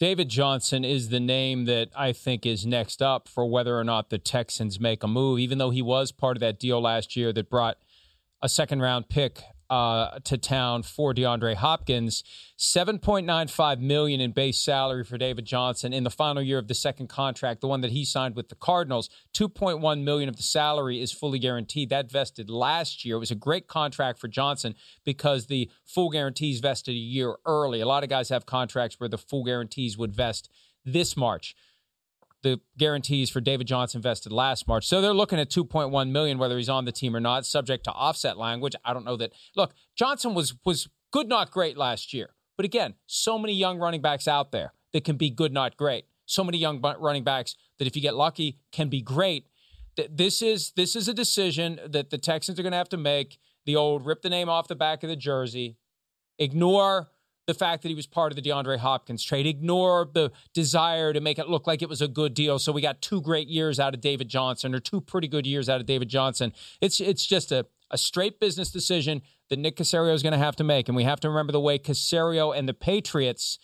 David 0.00 0.28
Johnson 0.28 0.84
is 0.84 1.08
the 1.08 1.18
name 1.18 1.64
that 1.64 1.88
I 1.96 2.12
think 2.12 2.46
is 2.46 2.64
next 2.64 3.02
up 3.02 3.26
for 3.26 3.44
whether 3.46 3.76
or 3.76 3.82
not 3.82 4.10
the 4.10 4.18
Texans 4.18 4.78
make 4.78 5.02
a 5.02 5.08
move, 5.08 5.40
even 5.40 5.58
though 5.58 5.70
he 5.70 5.82
was 5.82 6.12
part 6.12 6.36
of 6.36 6.40
that 6.40 6.60
deal 6.60 6.80
last 6.80 7.16
year 7.16 7.32
that 7.32 7.50
brought 7.50 7.78
a 8.40 8.48
second 8.48 8.80
round 8.80 9.08
pick 9.08 9.42
uh, 9.70 10.18
to 10.24 10.38
town 10.38 10.82
for 10.82 11.14
DeAndre 11.14 11.54
Hopkins. 11.54 12.24
7.95 12.58 13.80
million 13.80 14.20
in 14.20 14.32
base 14.32 14.58
salary 14.58 15.04
for 15.04 15.16
David 15.16 15.44
Johnson 15.44 15.92
in 15.92 16.04
the 16.04 16.10
final 16.10 16.42
year 16.42 16.58
of 16.58 16.66
the 16.66 16.74
second 16.74 17.08
contract, 17.08 17.60
the 17.60 17.68
one 17.68 17.82
that 17.82 17.92
he 17.92 18.04
signed 18.04 18.34
with 18.34 18.48
the 18.48 18.54
Cardinals. 18.54 19.08
2.1 19.34 20.02
million 20.02 20.28
of 20.28 20.36
the 20.36 20.42
salary 20.42 21.00
is 21.00 21.12
fully 21.12 21.38
guaranteed. 21.38 21.90
That 21.90 22.10
vested 22.10 22.50
last 22.50 23.04
year. 23.04 23.16
It 23.16 23.20
was 23.20 23.30
a 23.30 23.36
great 23.36 23.68
contract 23.68 24.18
for 24.18 24.28
Johnson 24.28 24.74
because 25.04 25.46
the 25.46 25.70
full 25.84 26.10
guarantees 26.10 26.60
vested 26.60 26.94
a 26.94 26.98
year 26.98 27.36
early. 27.46 27.80
A 27.80 27.86
lot 27.86 28.02
of 28.02 28.08
guys 28.08 28.28
have 28.30 28.46
contracts 28.46 28.98
where 28.98 29.08
the 29.08 29.18
full 29.18 29.44
guarantees 29.44 29.96
would 29.96 30.14
vest 30.14 30.50
this 30.84 31.16
March 31.16 31.54
the 32.42 32.60
guarantees 32.76 33.30
for 33.30 33.40
David 33.40 33.66
Johnson 33.66 34.00
vested 34.00 34.32
last 34.32 34.68
March. 34.68 34.86
So 34.86 35.00
they're 35.00 35.12
looking 35.12 35.40
at 35.40 35.50
2.1 35.50 36.10
million 36.10 36.38
whether 36.38 36.56
he's 36.56 36.68
on 36.68 36.84
the 36.84 36.92
team 36.92 37.16
or 37.16 37.20
not, 37.20 37.44
subject 37.46 37.84
to 37.84 37.92
offset 37.92 38.38
language. 38.38 38.74
I 38.84 38.92
don't 38.92 39.04
know 39.04 39.16
that. 39.16 39.32
Look, 39.56 39.72
Johnson 39.96 40.34
was 40.34 40.54
was 40.64 40.88
good 41.12 41.28
not 41.28 41.50
great 41.50 41.76
last 41.76 42.12
year. 42.12 42.34
But 42.56 42.64
again, 42.64 42.94
so 43.06 43.38
many 43.38 43.54
young 43.54 43.78
running 43.78 44.02
backs 44.02 44.26
out 44.26 44.52
there 44.52 44.72
that 44.92 45.04
can 45.04 45.16
be 45.16 45.30
good 45.30 45.52
not 45.52 45.76
great. 45.76 46.06
So 46.26 46.44
many 46.44 46.58
young 46.58 46.80
running 46.80 47.24
backs 47.24 47.54
that 47.78 47.86
if 47.86 47.96
you 47.96 48.02
get 48.02 48.14
lucky 48.14 48.58
can 48.72 48.88
be 48.88 49.00
great. 49.00 49.46
This 50.10 50.42
is 50.42 50.72
this 50.76 50.94
is 50.94 51.08
a 51.08 51.14
decision 51.14 51.80
that 51.86 52.10
the 52.10 52.18
Texans 52.18 52.58
are 52.58 52.62
going 52.62 52.72
to 52.72 52.78
have 52.78 52.88
to 52.90 52.96
make. 52.96 53.38
The 53.64 53.76
old 53.76 54.06
rip 54.06 54.22
the 54.22 54.30
name 54.30 54.48
off 54.48 54.68
the 54.68 54.76
back 54.76 55.02
of 55.02 55.08
the 55.08 55.16
jersey. 55.16 55.76
Ignore 56.38 57.08
the 57.48 57.54
fact 57.54 57.82
that 57.82 57.88
he 57.88 57.94
was 57.94 58.06
part 58.06 58.30
of 58.30 58.36
the 58.36 58.42
DeAndre 58.42 58.76
Hopkins 58.76 59.24
trade, 59.24 59.46
ignore 59.46 60.06
the 60.12 60.30
desire 60.52 61.14
to 61.14 61.20
make 61.20 61.38
it 61.38 61.48
look 61.48 61.66
like 61.66 61.80
it 61.80 61.88
was 61.88 62.02
a 62.02 62.06
good 62.06 62.34
deal. 62.34 62.58
So 62.58 62.72
we 62.72 62.82
got 62.82 63.00
two 63.00 63.22
great 63.22 63.48
years 63.48 63.80
out 63.80 63.94
of 63.94 64.02
David 64.02 64.28
Johnson 64.28 64.74
or 64.74 64.80
two 64.80 65.00
pretty 65.00 65.28
good 65.28 65.46
years 65.46 65.66
out 65.66 65.80
of 65.80 65.86
David 65.86 66.10
Johnson. 66.10 66.52
It's 66.82 67.00
it's 67.00 67.24
just 67.24 67.50
a, 67.50 67.64
a 67.90 67.96
straight 67.96 68.38
business 68.38 68.70
decision 68.70 69.22
that 69.48 69.58
Nick 69.58 69.76
Caserio 69.76 70.12
is 70.12 70.22
going 70.22 70.34
to 70.34 70.38
have 70.38 70.56
to 70.56 70.64
make. 70.64 70.90
And 70.90 70.96
we 70.96 71.04
have 71.04 71.20
to 71.20 71.30
remember 71.30 71.52
the 71.52 71.60
way 71.60 71.78
Caserio 71.78 72.54
and 72.54 72.68
the 72.68 72.74
Patriots 72.74 73.58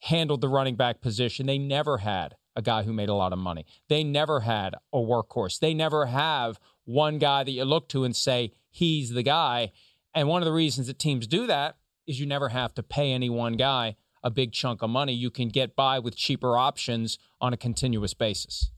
handled 0.00 0.40
the 0.40 0.48
running 0.48 0.74
back 0.74 1.00
position. 1.00 1.46
They 1.46 1.56
never 1.56 1.98
had 1.98 2.34
a 2.56 2.62
guy 2.62 2.82
who 2.82 2.92
made 2.92 3.08
a 3.08 3.14
lot 3.14 3.32
of 3.32 3.38
money. 3.38 3.64
They 3.88 4.02
never 4.02 4.40
had 4.40 4.74
a 4.92 4.98
workhorse. 4.98 5.60
They 5.60 5.72
never 5.72 6.06
have 6.06 6.58
one 6.84 7.18
guy 7.18 7.44
that 7.44 7.52
you 7.52 7.64
look 7.64 7.88
to 7.90 8.02
and 8.02 8.16
say, 8.16 8.54
he's 8.70 9.10
the 9.10 9.22
guy. 9.22 9.70
And 10.12 10.26
one 10.26 10.42
of 10.42 10.46
the 10.46 10.52
reasons 10.52 10.88
that 10.88 10.98
teams 10.98 11.28
do 11.28 11.46
that 11.46 11.76
is 12.06 12.20
you 12.20 12.26
never 12.26 12.50
have 12.50 12.74
to 12.74 12.82
pay 12.82 13.12
any 13.12 13.30
one 13.30 13.54
guy 13.54 13.96
a 14.24 14.30
big 14.30 14.52
chunk 14.52 14.82
of 14.82 14.90
money. 14.90 15.12
You 15.12 15.30
can 15.30 15.48
get 15.48 15.76
by 15.76 15.98
with 15.98 16.16
cheaper 16.16 16.56
options 16.56 17.18
on 17.40 17.52
a 17.52 17.56
continuous 17.58 18.14
basis. 18.14 18.70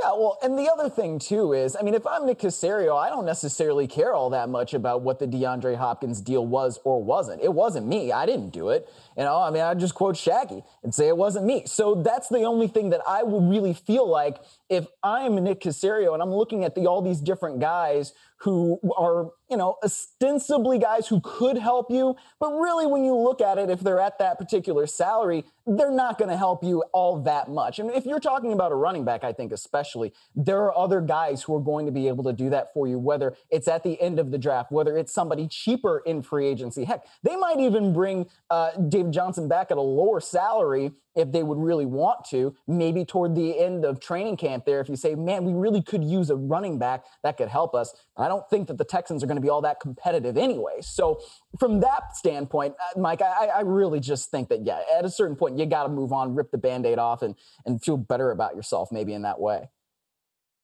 Yeah, 0.00 0.12
well, 0.12 0.38
and 0.44 0.56
the 0.56 0.70
other 0.70 0.88
thing 0.88 1.18
too 1.18 1.54
is, 1.54 1.74
I 1.74 1.82
mean, 1.82 1.94
if 1.94 2.06
I'm 2.06 2.24
Nick 2.24 2.38
Caserio, 2.38 2.96
I 2.96 3.08
don't 3.08 3.24
necessarily 3.24 3.88
care 3.88 4.14
all 4.14 4.30
that 4.30 4.48
much 4.48 4.72
about 4.72 5.02
what 5.02 5.18
the 5.18 5.26
DeAndre 5.26 5.76
Hopkins 5.76 6.20
deal 6.20 6.46
was 6.46 6.78
or 6.84 7.02
wasn't. 7.02 7.42
It 7.42 7.52
wasn't 7.52 7.88
me. 7.88 8.12
I 8.12 8.24
didn't 8.24 8.50
do 8.50 8.68
it. 8.68 8.88
You 9.16 9.24
know, 9.24 9.40
I 9.40 9.50
mean, 9.50 9.62
I 9.62 9.74
just 9.74 9.96
quote 9.96 10.16
Shaggy 10.16 10.62
and 10.84 10.94
say 10.94 11.08
it 11.08 11.16
wasn't 11.16 11.46
me. 11.46 11.64
So 11.66 11.96
that's 11.96 12.28
the 12.28 12.42
only 12.42 12.68
thing 12.68 12.90
that 12.90 13.00
I 13.08 13.24
would 13.24 13.50
really 13.50 13.74
feel 13.74 14.08
like 14.08 14.36
if 14.68 14.86
I'm 15.02 15.34
Nick 15.42 15.62
Caserio 15.62 16.12
and 16.12 16.22
I'm 16.22 16.32
looking 16.32 16.62
at 16.62 16.76
the 16.76 16.86
all 16.86 17.02
these 17.02 17.20
different 17.20 17.58
guys 17.58 18.12
who 18.38 18.78
are, 18.96 19.30
you 19.50 19.56
know, 19.56 19.76
ostensibly 19.82 20.78
guys 20.78 21.08
who 21.08 21.20
could 21.22 21.58
help 21.58 21.90
you. 21.90 22.14
But 22.38 22.52
really, 22.52 22.86
when 22.86 23.04
you 23.04 23.16
look 23.16 23.40
at 23.40 23.58
it, 23.58 23.68
if 23.68 23.80
they're 23.80 24.00
at 24.00 24.18
that 24.20 24.38
particular 24.38 24.86
salary, 24.86 25.44
they're 25.66 25.90
not 25.90 26.18
going 26.18 26.30
to 26.30 26.36
help 26.36 26.62
you 26.62 26.84
all 26.92 27.20
that 27.22 27.48
much. 27.48 27.78
And 27.80 27.90
if 27.90 28.06
you're 28.06 28.20
talking 28.20 28.52
about 28.52 28.70
a 28.70 28.76
running 28.76 29.04
back, 29.04 29.24
I 29.24 29.32
think 29.32 29.50
especially, 29.50 30.12
there 30.36 30.60
are 30.62 30.76
other 30.76 31.00
guys 31.00 31.42
who 31.42 31.54
are 31.56 31.60
going 31.60 31.86
to 31.86 31.92
be 31.92 32.06
able 32.06 32.24
to 32.24 32.32
do 32.32 32.48
that 32.50 32.72
for 32.72 32.86
you, 32.86 32.98
whether 32.98 33.34
it's 33.50 33.66
at 33.66 33.82
the 33.82 34.00
end 34.00 34.20
of 34.20 34.30
the 34.30 34.38
draft, 34.38 34.70
whether 34.70 34.96
it's 34.96 35.12
somebody 35.12 35.48
cheaper 35.48 35.98
in 36.06 36.22
free 36.22 36.46
agency. 36.46 36.84
Heck, 36.84 37.04
they 37.24 37.36
might 37.36 37.58
even 37.58 37.92
bring 37.92 38.26
uh, 38.50 38.70
David 38.88 39.12
Johnson 39.12 39.48
back 39.48 39.70
at 39.70 39.76
a 39.76 39.82
lower 39.82 40.20
salary 40.20 40.92
if 41.18 41.32
they 41.32 41.42
would 41.42 41.58
really 41.58 41.84
want 41.84 42.24
to, 42.26 42.54
maybe 42.68 43.04
toward 43.04 43.34
the 43.34 43.58
end 43.58 43.84
of 43.84 43.98
training 43.98 44.36
camp 44.36 44.64
there, 44.64 44.80
if 44.80 44.88
you 44.88 44.94
say, 44.94 45.16
man, 45.16 45.44
we 45.44 45.52
really 45.52 45.82
could 45.82 46.04
use 46.04 46.30
a 46.30 46.36
running 46.36 46.78
back 46.78 47.04
that 47.24 47.36
could 47.36 47.48
help 47.48 47.74
us. 47.74 47.92
I 48.16 48.28
don't 48.28 48.48
think 48.48 48.68
that 48.68 48.78
the 48.78 48.84
Texans 48.84 49.24
are 49.24 49.26
going 49.26 49.36
to 49.36 49.42
be 49.42 49.48
all 49.48 49.60
that 49.62 49.80
competitive 49.80 50.36
anyway. 50.36 50.80
So, 50.80 51.20
from 51.58 51.80
that 51.80 52.14
standpoint, 52.16 52.76
uh, 52.80 53.00
Mike, 53.00 53.20
I, 53.20 53.46
I 53.46 53.60
really 53.62 53.98
just 53.98 54.30
think 54.30 54.48
that, 54.50 54.64
yeah, 54.64 54.80
at 54.96 55.04
a 55.04 55.10
certain 55.10 55.34
point, 55.34 55.58
you 55.58 55.66
got 55.66 55.82
to 55.82 55.88
move 55.88 56.12
on, 56.12 56.36
rip 56.36 56.52
the 56.52 56.58
band 56.58 56.86
aid 56.86 56.98
off, 56.98 57.22
and, 57.22 57.34
and 57.66 57.82
feel 57.82 57.96
better 57.96 58.30
about 58.30 58.54
yourself 58.54 58.92
maybe 58.92 59.12
in 59.12 59.22
that 59.22 59.40
way. 59.40 59.68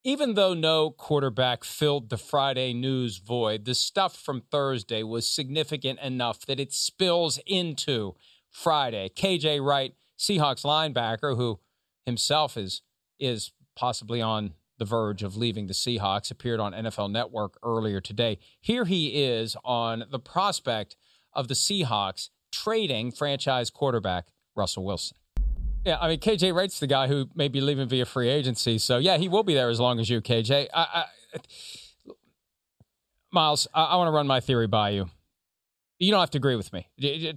Even 0.05 0.35
though 0.35 0.55
no 0.55 0.91
quarterback 0.91 1.65
filled 1.65 2.11
the 2.11 2.19
Friday 2.19 2.75
news 2.75 3.19
void, 3.19 3.65
the 3.65 3.75
stuff 3.75 4.15
from 4.15 4.43
Thursday 4.43 5.03
was 5.03 5.29
significant 5.29 5.99
enough 5.99 6.47
that 6.47 6.61
it 6.61 6.73
spills 6.73 7.41
into 7.47 8.15
Friday. 8.51 9.09
KJ 9.09 9.65
Wright 9.65 9.95
Seahawks 10.25 10.65
linebacker, 10.65 11.37
who 11.37 11.61
himself 12.07 12.57
is 12.57 12.83
is 13.19 13.53
possibly 13.77 14.21
on 14.21 14.55
the 14.79 14.85
verge 14.85 15.23
of 15.23 15.37
leaving 15.37 15.67
the 15.67 15.73
Seahawks, 15.73 16.31
appeared 16.31 16.61
on 16.61 16.73
NFL 16.73 17.11
Network 17.11 17.57
earlier 17.63 18.01
today. 18.01 18.39
Here 18.61 18.85
he 18.85 19.23
is 19.23 19.57
on 19.65 20.05
the 20.11 20.19
prospect 20.19 20.97
of 21.33 21.49
the 21.49 21.55
Seahawks 21.55 22.31
trading 22.53 23.13
franchise 23.13 23.71
quarterback 23.71 24.29
Russell 24.55 24.85
Wilson. 24.85 25.17
Yeah, 25.85 25.99
I 26.01 26.09
mean 26.09 26.19
KJ 26.19 26.55
Wright's 26.55 26.81
the 26.81 26.87
guy 26.87 27.09
who 27.09 27.29
may 27.35 27.49
be 27.49 27.61
leaving 27.61 27.89
via 27.89 28.07
free 28.07 28.31
agency, 28.31 28.79
so 28.79 28.99
yeah, 28.99 29.19
he 29.19 29.29
will 29.29 29.43
be 29.43 29.55
there 29.55 29.69
as 29.69 29.81
long 29.81 30.01
as 30.01 30.09
you, 30.09 30.21
KJ. 30.21 30.69
I, 30.73 30.81
I, 30.83 31.05
Myles, 33.31 33.69
I, 33.75 33.85
I 33.85 33.97
want 33.97 34.09
to 34.09 34.13
run 34.13 34.27
my 34.27 34.41
theory 34.41 34.67
by 34.67 34.91
you. 34.91 35.11
You 35.99 36.11
don't 36.11 36.21
have 36.21 36.31
to 36.31 36.39
agree 36.39 36.57
with 36.57 36.73
me. 36.73 36.89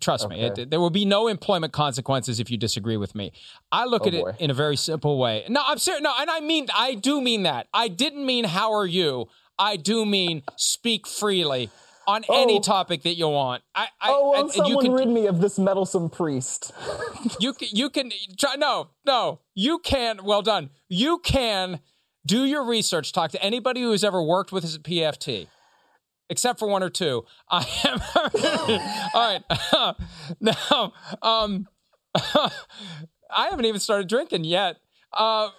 Trust 0.01 0.25
okay. 0.25 0.35
me. 0.35 0.41
It, 0.41 0.69
there 0.71 0.79
will 0.79 0.89
be 0.89 1.05
no 1.05 1.27
employment 1.27 1.73
consequences 1.73 2.39
if 2.39 2.49
you 2.49 2.57
disagree 2.57 2.97
with 2.97 3.13
me. 3.13 3.31
I 3.71 3.85
look 3.85 4.03
oh, 4.03 4.07
at 4.07 4.13
boy. 4.13 4.29
it 4.29 4.35
in 4.39 4.49
a 4.49 4.53
very 4.53 4.75
simple 4.75 5.19
way. 5.19 5.45
No, 5.47 5.61
I'm 5.65 5.77
serious. 5.77 6.01
No, 6.01 6.13
and 6.19 6.29
I 6.29 6.39
mean, 6.39 6.67
I 6.75 6.95
do 6.95 7.21
mean 7.21 7.43
that. 7.43 7.67
I 7.73 7.87
didn't 7.87 8.25
mean 8.25 8.45
how 8.45 8.73
are 8.73 8.85
you. 8.85 9.27
I 9.59 9.75
do 9.75 10.05
mean 10.05 10.43
speak 10.55 11.07
freely 11.07 11.69
on 12.07 12.23
oh. 12.29 12.41
any 12.41 12.59
topic 12.59 13.03
that 13.03 13.15
you 13.15 13.27
want. 13.27 13.63
I, 13.75 13.87
I 14.01 14.09
oh, 14.09 14.31
well, 14.31 14.41
and, 14.41 14.51
someone 14.51 14.71
you 14.71 14.79
can, 14.79 14.93
rid 14.93 15.07
me 15.07 15.27
of 15.27 15.39
this 15.39 15.59
meddlesome 15.59 16.09
priest. 16.09 16.71
you 17.39 17.53
you 17.59 17.89
can 17.89 18.11
try. 18.39 18.55
No, 18.55 18.89
no, 19.05 19.41
you 19.53 19.79
can. 19.79 20.23
Well 20.23 20.41
done. 20.41 20.71
You 20.89 21.19
can 21.19 21.79
do 22.25 22.45
your 22.45 22.65
research. 22.65 23.11
Talk 23.11 23.31
to 23.31 23.43
anybody 23.43 23.81
who 23.81 23.91
has 23.91 24.03
ever 24.03 24.21
worked 24.21 24.51
with 24.51 24.63
his 24.63 24.79
PFT 24.79 25.47
except 26.29 26.59
for 26.59 26.67
one 26.67 26.83
or 26.83 26.89
two. 26.89 27.25
I 27.49 27.65
am 27.85 28.01
all 29.13 29.39
right. 29.83 29.95
now, 30.41 30.93
um, 31.21 31.67
I 32.15 33.47
haven't 33.49 33.65
even 33.65 33.79
started 33.79 34.07
drinking 34.07 34.43
yet. 34.43 34.77
Uh, 35.13 35.49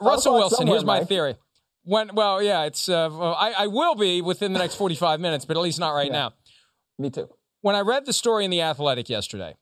Russell 0.00 0.34
Wilson. 0.34 0.66
Here's 0.66 0.84
my 0.84 1.00
Mike. 1.00 1.08
theory. 1.08 1.36
When 1.84 2.14
well, 2.14 2.42
yeah, 2.42 2.64
it's 2.64 2.88
uh, 2.88 3.08
I, 3.10 3.52
I 3.52 3.66
will 3.68 3.94
be 3.94 4.20
within 4.20 4.52
the 4.52 4.58
next 4.58 4.74
45 4.74 5.20
minutes, 5.20 5.44
but 5.44 5.56
at 5.56 5.62
least 5.62 5.78
not 5.78 5.92
right 5.92 6.08
yeah. 6.08 6.12
now. 6.12 6.32
Me 6.98 7.10
too. 7.10 7.28
When 7.60 7.76
I 7.76 7.80
read 7.80 8.06
the 8.06 8.12
story 8.12 8.44
in 8.44 8.50
the 8.50 8.62
Athletic 8.62 9.08
yesterday, 9.08 9.54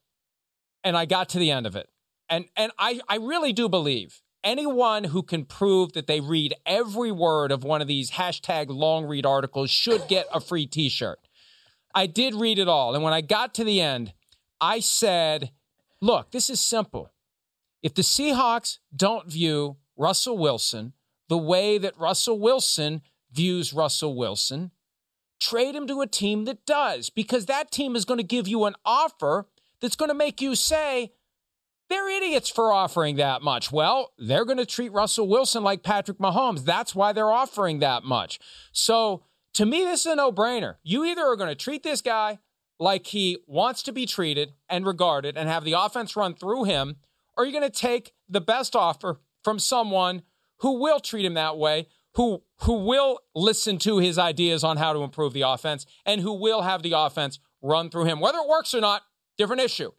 and 0.82 0.96
I 0.96 1.04
got 1.04 1.28
to 1.30 1.38
the 1.38 1.50
end 1.50 1.66
of 1.66 1.76
it, 1.76 1.88
and 2.30 2.46
and 2.56 2.72
I 2.78 3.00
I 3.08 3.16
really 3.16 3.52
do 3.52 3.68
believe 3.68 4.22
anyone 4.44 5.04
who 5.04 5.22
can 5.22 5.44
prove 5.44 5.94
that 5.94 6.06
they 6.06 6.20
read 6.20 6.54
every 6.66 7.10
word 7.10 7.50
of 7.50 7.64
one 7.64 7.80
of 7.80 7.88
these 7.88 8.12
hashtag 8.12 8.66
long 8.68 9.06
read 9.06 9.26
articles 9.26 9.70
should 9.70 10.06
get 10.06 10.26
a 10.32 10.40
free 10.40 10.66
t 10.66 10.88
shirt. 10.88 11.18
I 11.94 12.06
did 12.06 12.34
read 12.34 12.58
it 12.58 12.68
all. 12.68 12.94
And 12.94 13.02
when 13.02 13.12
I 13.12 13.20
got 13.20 13.54
to 13.54 13.64
the 13.64 13.80
end, 13.80 14.12
I 14.60 14.80
said, 14.80 15.50
look, 16.00 16.30
this 16.30 16.50
is 16.50 16.60
simple. 16.60 17.10
If 17.82 17.94
the 17.94 18.02
Seahawks 18.02 18.78
don't 18.94 19.30
view 19.30 19.76
Russell 19.96 20.38
Wilson 20.38 20.92
the 21.28 21.38
way 21.38 21.78
that 21.78 21.98
Russell 21.98 22.38
Wilson 22.38 23.02
views 23.32 23.72
Russell 23.72 24.14
Wilson, 24.16 24.70
trade 25.40 25.74
him 25.74 25.86
to 25.86 26.00
a 26.00 26.06
team 26.06 26.44
that 26.44 26.66
does, 26.66 27.10
because 27.10 27.46
that 27.46 27.70
team 27.70 27.96
is 27.96 28.04
going 28.04 28.18
to 28.18 28.24
give 28.24 28.46
you 28.46 28.64
an 28.64 28.74
offer 28.84 29.46
that's 29.80 29.96
going 29.96 30.10
to 30.10 30.14
make 30.14 30.40
you 30.40 30.54
say, 30.54 31.12
they're 31.88 32.08
idiots 32.08 32.48
for 32.48 32.72
offering 32.72 33.16
that 33.16 33.42
much. 33.42 33.70
Well, 33.70 34.12
they're 34.18 34.44
going 34.44 34.58
to 34.58 34.66
treat 34.66 34.92
Russell 34.92 35.28
Wilson 35.28 35.62
like 35.62 35.82
Patrick 35.82 36.18
Mahomes. 36.18 36.64
That's 36.64 36.94
why 36.94 37.12
they're 37.12 37.30
offering 37.30 37.80
that 37.80 38.04
much. 38.04 38.38
So, 38.72 39.24
to 39.54 39.66
me, 39.66 39.84
this 39.84 40.00
is 40.00 40.12
a 40.12 40.16
no 40.16 40.32
brainer. 40.32 40.76
You 40.82 41.04
either 41.04 41.22
are 41.22 41.36
going 41.36 41.50
to 41.50 41.54
treat 41.54 41.82
this 41.82 42.00
guy 42.00 42.38
like 42.80 43.06
he 43.08 43.38
wants 43.46 43.82
to 43.84 43.92
be 43.92 44.06
treated 44.06 44.52
and 44.68 44.86
regarded 44.86 45.36
and 45.36 45.48
have 45.48 45.64
the 45.64 45.74
offense 45.74 46.16
run 46.16 46.34
through 46.34 46.64
him, 46.64 46.96
or 47.36 47.44
you're 47.44 47.58
going 47.58 47.70
to 47.70 47.80
take 47.80 48.12
the 48.28 48.40
best 48.40 48.74
offer 48.74 49.20
from 49.44 49.58
someone 49.58 50.22
who 50.58 50.80
will 50.80 50.98
treat 50.98 51.24
him 51.24 51.34
that 51.34 51.56
way, 51.56 51.86
who 52.14 52.42
who 52.60 52.84
will 52.84 53.20
listen 53.34 53.78
to 53.78 53.98
his 53.98 54.18
ideas 54.18 54.64
on 54.64 54.76
how 54.76 54.92
to 54.92 55.02
improve 55.02 55.32
the 55.32 55.42
offense 55.42 55.84
and 56.06 56.20
who 56.20 56.32
will 56.32 56.62
have 56.62 56.82
the 56.82 56.92
offense 56.92 57.38
run 57.60 57.90
through 57.90 58.04
him. 58.04 58.20
Whether 58.20 58.38
it 58.38 58.48
works 58.48 58.74
or 58.74 58.80
not, 58.80 59.02
different 59.36 59.62
issue. 59.62 59.92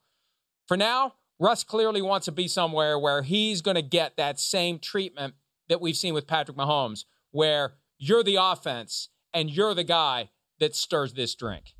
For 0.67 0.77
now, 0.77 1.13
Russ 1.39 1.63
clearly 1.63 2.01
wants 2.01 2.25
to 2.25 2.31
be 2.31 2.47
somewhere 2.47 2.97
where 2.97 3.21
he's 3.21 3.61
going 3.61 3.75
to 3.75 3.81
get 3.81 4.15
that 4.17 4.39
same 4.39 4.79
treatment 4.79 5.35
that 5.67 5.81
we've 5.81 5.97
seen 5.97 6.13
with 6.13 6.27
Patrick 6.27 6.57
Mahomes, 6.57 7.05
where 7.31 7.73
you're 7.97 8.23
the 8.23 8.37
offense 8.39 9.09
and 9.33 9.49
you're 9.49 9.73
the 9.73 9.83
guy 9.83 10.29
that 10.59 10.75
stirs 10.75 11.13
this 11.13 11.35
drink. 11.35 11.73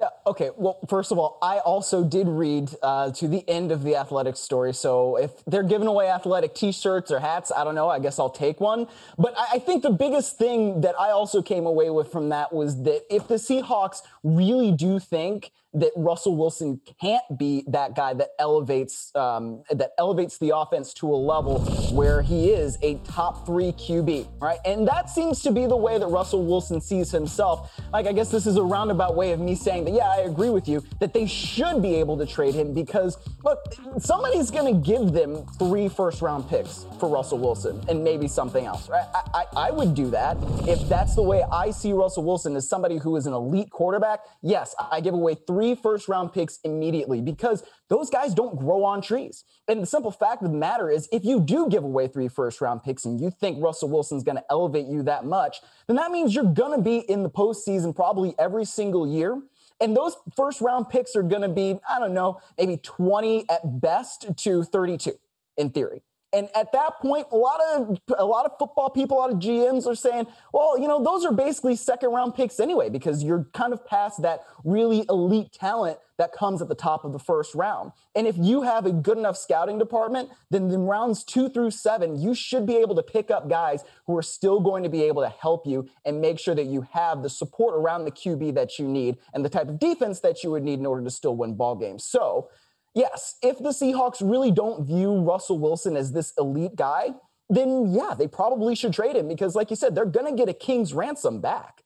Yeah, 0.00 0.08
okay. 0.26 0.50
Well, 0.56 0.78
first 0.88 1.12
of 1.12 1.18
all, 1.18 1.38
I 1.40 1.58
also 1.58 2.02
did 2.02 2.26
read 2.26 2.70
uh, 2.82 3.12
to 3.12 3.28
the 3.28 3.48
end 3.48 3.70
of 3.70 3.84
the 3.84 3.94
athletic 3.94 4.36
story. 4.36 4.74
So 4.74 5.16
if 5.16 5.44
they're 5.44 5.62
giving 5.62 5.86
away 5.86 6.08
athletic 6.08 6.54
T-shirts 6.54 7.12
or 7.12 7.20
hats, 7.20 7.52
I 7.56 7.62
don't 7.62 7.76
know. 7.76 7.88
I 7.88 8.00
guess 8.00 8.18
I'll 8.18 8.28
take 8.28 8.60
one. 8.60 8.88
But 9.16 9.34
I, 9.38 9.46
I 9.54 9.58
think 9.60 9.82
the 9.82 9.90
biggest 9.90 10.36
thing 10.36 10.80
that 10.80 10.98
I 10.98 11.10
also 11.10 11.42
came 11.42 11.64
away 11.64 11.90
with 11.90 12.10
from 12.10 12.30
that 12.30 12.52
was 12.52 12.82
that 12.82 13.02
if 13.08 13.28
the 13.28 13.36
Seahawks 13.36 13.98
really 14.24 14.72
do 14.72 14.98
think 14.98 15.52
that 15.74 15.90
Russell 15.96 16.36
Wilson 16.36 16.80
can't 17.00 17.22
be 17.36 17.64
that 17.68 17.96
guy 17.96 18.14
that 18.14 18.30
elevates 18.38 19.14
um, 19.14 19.62
that 19.70 19.90
elevates 19.98 20.38
the 20.38 20.56
offense 20.56 20.94
to 20.94 21.12
a 21.12 21.16
level 21.16 21.60
where 21.92 22.22
he 22.22 22.50
is 22.50 22.78
a 22.82 22.94
top 23.04 23.44
three 23.44 23.72
QB, 23.72 24.40
right? 24.40 24.58
And 24.64 24.86
that 24.86 25.10
seems 25.10 25.42
to 25.42 25.50
be 25.50 25.66
the 25.66 25.76
way 25.76 25.98
that 25.98 26.06
Russell 26.06 26.44
Wilson 26.44 26.80
sees 26.80 27.10
himself. 27.10 27.80
Like, 27.92 28.06
I 28.06 28.12
guess 28.12 28.30
this 28.30 28.46
is 28.46 28.56
a 28.56 28.62
roundabout 28.62 29.16
way 29.16 29.32
of 29.32 29.40
me 29.40 29.54
saying 29.54 29.84
that, 29.86 29.94
yeah, 29.94 30.08
I 30.08 30.18
agree 30.20 30.50
with 30.50 30.68
you 30.68 30.82
that 31.00 31.12
they 31.12 31.26
should 31.26 31.82
be 31.82 31.94
able 31.96 32.16
to 32.18 32.26
trade 32.26 32.54
him 32.54 32.72
because 32.72 33.18
look, 33.42 33.58
somebody's 33.98 34.50
going 34.50 34.72
to 34.72 34.80
give 34.80 35.12
them 35.12 35.44
three 35.58 35.88
first 35.88 36.22
round 36.22 36.48
picks 36.48 36.86
for 37.00 37.08
Russell 37.08 37.38
Wilson 37.38 37.82
and 37.88 38.02
maybe 38.04 38.28
something 38.28 38.64
else, 38.64 38.88
right? 38.88 39.06
I, 39.14 39.22
I, 39.34 39.44
I 39.68 39.70
would 39.70 39.94
do 39.94 40.10
that 40.10 40.36
if 40.68 40.88
that's 40.88 41.14
the 41.14 41.22
way 41.22 41.42
I 41.50 41.70
see 41.70 41.92
Russell 41.92 42.24
Wilson 42.24 42.54
as 42.56 42.68
somebody 42.68 42.98
who 42.98 43.16
is 43.16 43.26
an 43.26 43.32
elite 43.32 43.70
quarterback. 43.70 44.20
Yes, 44.42 44.74
I 44.92 45.00
give 45.00 45.14
away 45.14 45.34
three 45.34 45.63
three 45.64 45.74
first 45.74 46.08
round 46.08 46.32
picks 46.32 46.58
immediately 46.64 47.22
because 47.22 47.62
those 47.88 48.10
guys 48.10 48.34
don't 48.34 48.58
grow 48.58 48.84
on 48.84 49.00
trees. 49.00 49.44
And 49.66 49.82
the 49.82 49.86
simple 49.86 50.10
fact 50.10 50.42
of 50.42 50.50
the 50.50 50.56
matter 50.58 50.90
is, 50.90 51.08
if 51.10 51.24
you 51.24 51.40
do 51.40 51.68
give 51.70 51.84
away 51.84 52.06
three 52.06 52.28
first 52.28 52.60
round 52.60 52.82
picks 52.82 53.06
and 53.06 53.18
you 53.18 53.30
think 53.30 53.62
Russell 53.62 53.88
Wilson's 53.88 54.22
going 54.22 54.36
to 54.36 54.44
elevate 54.50 54.86
you 54.86 55.02
that 55.04 55.24
much, 55.24 55.60
then 55.86 55.96
that 55.96 56.10
means 56.10 56.34
you're 56.34 56.44
going 56.44 56.76
to 56.76 56.82
be 56.82 56.98
in 56.98 57.22
the 57.22 57.30
postseason 57.30 57.96
probably 57.96 58.34
every 58.38 58.66
single 58.66 59.06
year. 59.06 59.40
And 59.80 59.96
those 59.96 60.16
first 60.36 60.60
round 60.60 60.90
picks 60.90 61.16
are 61.16 61.22
going 61.22 61.42
to 61.42 61.48
be, 61.48 61.78
I 61.88 61.98
don't 61.98 62.14
know, 62.14 62.40
maybe 62.58 62.76
20 62.76 63.48
at 63.48 63.80
best 63.80 64.36
to 64.36 64.62
32 64.62 65.12
in 65.56 65.70
theory. 65.70 66.02
And 66.34 66.48
at 66.54 66.72
that 66.72 66.98
point, 67.00 67.28
a 67.30 67.36
lot 67.36 67.60
of 67.74 68.00
a 68.18 68.24
lot 68.24 68.44
of 68.44 68.58
football 68.58 68.90
people, 68.90 69.18
a 69.18 69.20
lot 69.20 69.30
of 69.30 69.38
GMs 69.38 69.86
are 69.86 69.94
saying, 69.94 70.26
well, 70.52 70.76
you 70.78 70.88
know, 70.88 71.02
those 71.02 71.24
are 71.24 71.32
basically 71.32 71.76
second 71.76 72.10
round 72.10 72.34
picks 72.34 72.58
anyway, 72.58 72.90
because 72.90 73.22
you're 73.22 73.46
kind 73.54 73.72
of 73.72 73.86
past 73.86 74.20
that 74.22 74.44
really 74.64 75.06
elite 75.08 75.52
talent 75.52 75.98
that 76.16 76.32
comes 76.32 76.62
at 76.62 76.68
the 76.68 76.74
top 76.74 77.04
of 77.04 77.12
the 77.12 77.18
first 77.18 77.54
round. 77.54 77.92
And 78.14 78.26
if 78.26 78.36
you 78.38 78.62
have 78.62 78.86
a 78.86 78.92
good 78.92 79.18
enough 79.18 79.36
scouting 79.36 79.78
department, 79.78 80.30
then 80.50 80.70
in 80.70 80.82
rounds 80.82 81.24
two 81.24 81.48
through 81.48 81.70
seven, 81.70 82.20
you 82.20 82.34
should 82.34 82.66
be 82.66 82.76
able 82.76 82.94
to 82.96 83.02
pick 83.02 83.30
up 83.30 83.48
guys 83.48 83.84
who 84.06 84.16
are 84.16 84.22
still 84.22 84.60
going 84.60 84.82
to 84.84 84.88
be 84.88 85.02
able 85.02 85.22
to 85.22 85.28
help 85.28 85.66
you 85.66 85.88
and 86.04 86.20
make 86.20 86.38
sure 86.38 86.54
that 86.54 86.66
you 86.66 86.86
have 86.92 87.22
the 87.22 87.30
support 87.30 87.74
around 87.74 88.04
the 88.04 88.12
QB 88.12 88.54
that 88.54 88.78
you 88.78 88.86
need 88.86 89.18
and 89.32 89.44
the 89.44 89.48
type 89.48 89.68
of 89.68 89.78
defense 89.78 90.20
that 90.20 90.42
you 90.42 90.50
would 90.50 90.62
need 90.62 90.78
in 90.78 90.86
order 90.86 91.02
to 91.02 91.10
still 91.10 91.36
win 91.36 91.54
ball 91.54 91.74
games. 91.74 92.04
So 92.04 92.48
yes, 92.94 93.36
if 93.42 93.58
the 93.58 93.70
Seahawks 93.70 94.18
really 94.20 94.50
don't 94.50 94.86
view 94.86 95.20
Russell 95.20 95.58
Wilson 95.58 95.96
as 95.96 96.12
this 96.12 96.32
elite 96.38 96.76
guy, 96.76 97.10
then 97.48 97.92
yeah, 97.92 98.14
they 98.18 98.26
probably 98.26 98.74
should 98.74 98.92
trade 98.92 99.16
him 99.16 99.28
because, 99.28 99.54
like 99.54 99.70
you 99.70 99.76
said, 99.76 99.94
they're 99.94 100.04
going 100.04 100.26
to 100.26 100.36
get 100.36 100.48
a 100.48 100.54
king's 100.54 100.94
ransom 100.94 101.40
back. 101.40 101.82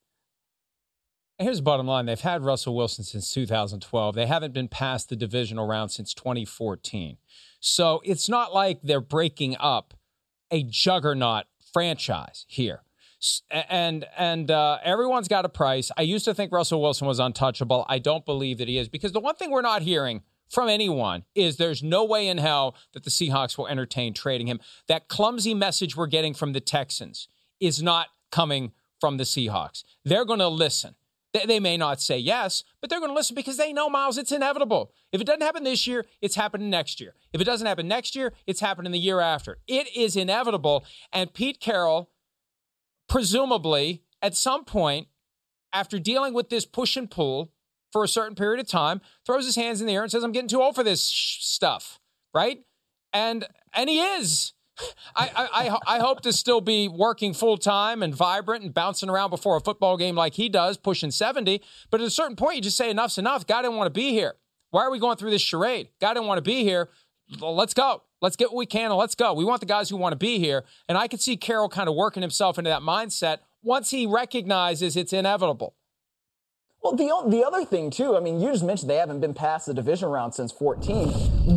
Here's 1.40 1.59
the 1.59 1.62
bottom 1.62 1.87
line 1.87 2.07
they've 2.07 2.21
had 2.21 2.42
Russell 2.42 2.75
Wilson 2.75 3.05
since 3.05 3.33
2012. 3.33 4.14
They 4.14 4.27
haven't 4.27 4.53
been 4.53 4.66
past 4.66 5.09
the 5.09 5.14
divisional 5.14 5.68
round 5.68 5.92
since 5.92 6.12
2014. 6.12 7.16
So 7.61 8.01
it's 8.05 8.29
not 8.29 8.53
like 8.53 8.81
they're 8.83 9.01
breaking 9.01 9.57
up 9.61 9.94
a 10.51 10.64
juggernaut 10.64 11.47
franchise 11.73 12.44
here. 12.49 12.83
And 13.53 14.05
and 14.16 14.51
uh, 14.51 14.79
everyone's 14.85 15.27
got 15.29 15.44
a 15.44 15.49
price. 15.49 15.90
I 15.97 16.03
used 16.03 16.25
to 16.27 16.35
think 16.35 16.53
Russell 16.53 16.81
Wilson 16.81 17.07
was 17.07 17.18
untouchable. 17.18 17.85
I 17.88 17.99
don't 17.99 18.25
believe 18.25 18.59
that 18.59 18.68
he 18.68 18.79
is 18.79 18.88
because 18.88 19.12
the 19.12 19.21
one 19.21 19.35
thing 19.35 19.51
we're 19.51 19.61
not 19.61 19.83
hearing 19.83 20.23
from 20.49 20.69
anyone 20.69 21.25
is 21.35 21.57
there's 21.57 21.83
no 21.83 22.05
way 22.05 22.29
in 22.29 22.39
hell 22.39 22.75
that 22.93 23.05
the 23.05 23.11
Seahawks 23.11 23.59
will 23.59 23.67
entertain 23.67 24.15
trading 24.15 24.47
him. 24.47 24.61
That 24.87 25.09
clumsy 25.09 25.55
message 25.55 25.97
we're 25.97 26.07
getting 26.07 26.35
from 26.35 26.53
the 26.53 26.61
Texans 26.61 27.29
is 27.61 27.83
not 27.83 28.09
coming 28.31 28.73
from 29.01 29.17
the 29.17 29.25
Seahawks. 29.25 29.85
They're 30.05 30.25
going 30.25 30.39
to 30.39 30.49
listen. 30.49 30.95
They, 31.35 31.61
may 31.61 31.77
not 31.77 32.01
say 32.01 32.19
yes, 32.19 32.65
but 32.81 32.89
they're 32.89 33.01
going 33.01 33.11
to 33.11 33.15
listen 33.15 33.35
because 33.35 33.59
they 33.59 33.73
know, 33.73 33.91
Myles, 33.91 34.17
it's 34.17 34.33
inevitable. 34.33 34.93
If 35.13 35.21
it 35.21 35.27
doesn't 35.27 35.43
happen 35.43 35.63
this 35.63 35.87
year, 35.87 36.07
it's 36.23 36.35
happening 36.35 36.71
next 36.71 37.01
year. 37.01 37.15
If 37.33 37.41
it 37.41 37.45
doesn't 37.45 37.67
happen 37.67 37.87
next 37.87 38.17
year, 38.17 38.33
it's 38.47 38.61
happening 38.61 38.93
the 38.93 38.99
year 38.99 39.21
after. 39.21 39.59
It 39.69 39.95
is 39.95 40.17
inevitable. 40.17 40.87
And 41.13 41.33
Pete 41.33 41.61
Carroll, 41.61 42.11
presumably, 43.09 44.03
at 44.23 44.35
some 44.35 44.65
point, 44.65 45.09
after 45.73 45.99
dealing 45.99 46.33
with 46.33 46.49
this 46.49 46.65
push 46.65 46.97
and 46.97 47.11
pull 47.11 47.53
for 47.92 48.05
a 48.05 48.09
certain 48.09 48.35
period 48.35 48.61
of 48.61 48.68
time, 48.68 49.01
throws 49.27 49.46
his 49.46 49.57
hands 49.57 49.81
in 49.81 49.87
the 49.87 49.94
air 49.94 50.03
and 50.03 50.11
says, 50.11 50.22
I'm 50.22 50.33
getting 50.33 50.48
too 50.48 50.62
old 50.62 50.74
for 50.74 50.85
this 50.85 51.09
sh- 51.09 51.44
stuff, 51.44 51.98
right? 52.35 52.64
And 53.12 53.46
and 53.74 53.88
he 53.88 54.01
is. 54.01 54.53
I, 55.16 55.31
I, 55.87 55.96
I 55.96 55.98
hope 55.98 56.20
to 56.20 56.33
still 56.33 56.61
be 56.61 56.88
working 56.88 57.35
full 57.35 57.59
time 57.59 58.03
and 58.03 58.14
vibrant 58.14 58.62
and 58.64 58.72
bouncing 58.72 59.09
around 59.09 59.31
before 59.31 59.57
a 59.57 59.61
football 59.61 59.96
game 59.96 60.14
like 60.14 60.35
he 60.35 60.48
does, 60.48 60.77
pushing 60.77 61.11
70. 61.11 61.61
But 61.90 62.01
at 62.01 62.07
a 62.07 62.11
certain 62.11 62.37
point, 62.37 62.57
you 62.57 62.62
just 62.62 62.77
say 62.77 62.90
enough's 62.90 63.18
enough. 63.18 63.46
God 63.46 63.62
didn't 63.62 63.77
want 63.77 63.92
to 63.92 63.98
be 63.98 64.11
here. 64.11 64.35
Why 64.70 64.83
are 64.83 64.90
we 64.90 64.98
going 64.98 65.16
through 65.16 65.31
this 65.31 65.42
charade? 65.42 65.88
God 66.01 66.14
didn't 66.14 66.29
want 66.29 66.38
to 66.38 66.42
be 66.42 66.62
here. 66.62 66.90
Let's 67.40 67.74
go. 67.74 68.03
Let's 68.20 68.37
get 68.37 68.51
what 68.51 68.59
we 68.59 68.66
can 68.66 68.87
and 68.87 68.96
let's 68.96 69.14
go. 69.14 69.33
We 69.35 69.44
want 69.44 69.61
the 69.61 69.66
guys 69.66 69.88
who 69.90 69.96
want 69.96 70.12
to 70.12 70.16
be 70.18 70.38
here. 70.38 70.64
And 70.88 70.98
I 70.98 71.09
could 71.09 71.20
see 71.20 71.37
Carroll 71.37 71.68
kind 71.68 71.88
of 71.88 71.94
working 71.94 72.22
himself 72.22 72.59
into 72.59 72.70
that 72.70 72.83
mindset 72.83 73.38
once 73.62 73.90
he 73.90 74.07
recognizes 74.07 74.96
it's 74.96 75.12
inevitable. 75.12 75.74
Well, 76.81 76.95
the, 76.95 77.11
the 77.29 77.45
other 77.45 77.64
thing, 77.64 77.91
too, 77.91 78.17
I 78.17 78.21
mean, 78.21 78.41
you 78.41 78.53
just 78.53 78.62
mentioned 78.62 78.88
they 78.88 78.97
haven't 78.97 79.19
been 79.19 79.35
past 79.35 79.67
the 79.67 79.75
division 79.75 80.09
round 80.11 80.33
since 80.33 80.53
14. 80.53 81.09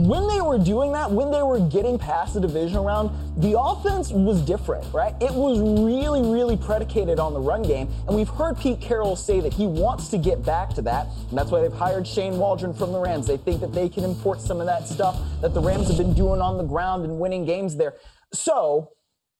When 0.07 0.27
they 0.27 0.41
were 0.41 0.57
doing 0.57 0.91
that, 0.93 1.11
when 1.11 1.29
they 1.29 1.43
were 1.43 1.59
getting 1.59 1.99
past 1.99 2.33
the 2.33 2.41
division 2.41 2.79
round, 2.79 3.11
the 3.37 3.59
offense 3.59 4.09
was 4.09 4.41
different, 4.41 4.91
right? 4.91 5.13
It 5.21 5.31
was 5.31 5.59
really, 5.59 6.23
really 6.23 6.57
predicated 6.57 7.19
on 7.19 7.35
the 7.35 7.39
run 7.39 7.61
game. 7.61 7.87
And 8.07 8.15
we've 8.15 8.29
heard 8.29 8.57
Pete 8.57 8.81
Carroll 8.81 9.15
say 9.15 9.41
that 9.41 9.53
he 9.53 9.67
wants 9.67 10.07
to 10.09 10.17
get 10.17 10.43
back 10.43 10.69
to 10.73 10.81
that. 10.83 11.05
And 11.29 11.37
that's 11.37 11.51
why 11.51 11.61
they've 11.61 11.71
hired 11.71 12.07
Shane 12.07 12.39
Waldron 12.39 12.73
from 12.73 12.91
the 12.91 12.99
Rams. 12.99 13.27
They 13.27 13.37
think 13.37 13.61
that 13.61 13.73
they 13.73 13.89
can 13.89 14.03
import 14.03 14.41
some 14.41 14.59
of 14.59 14.65
that 14.65 14.87
stuff 14.87 15.21
that 15.41 15.53
the 15.53 15.61
Rams 15.61 15.87
have 15.87 15.97
been 15.97 16.15
doing 16.15 16.41
on 16.41 16.57
the 16.57 16.63
ground 16.63 17.05
and 17.05 17.19
winning 17.19 17.45
games 17.45 17.75
there. 17.75 17.93
So, 18.33 18.89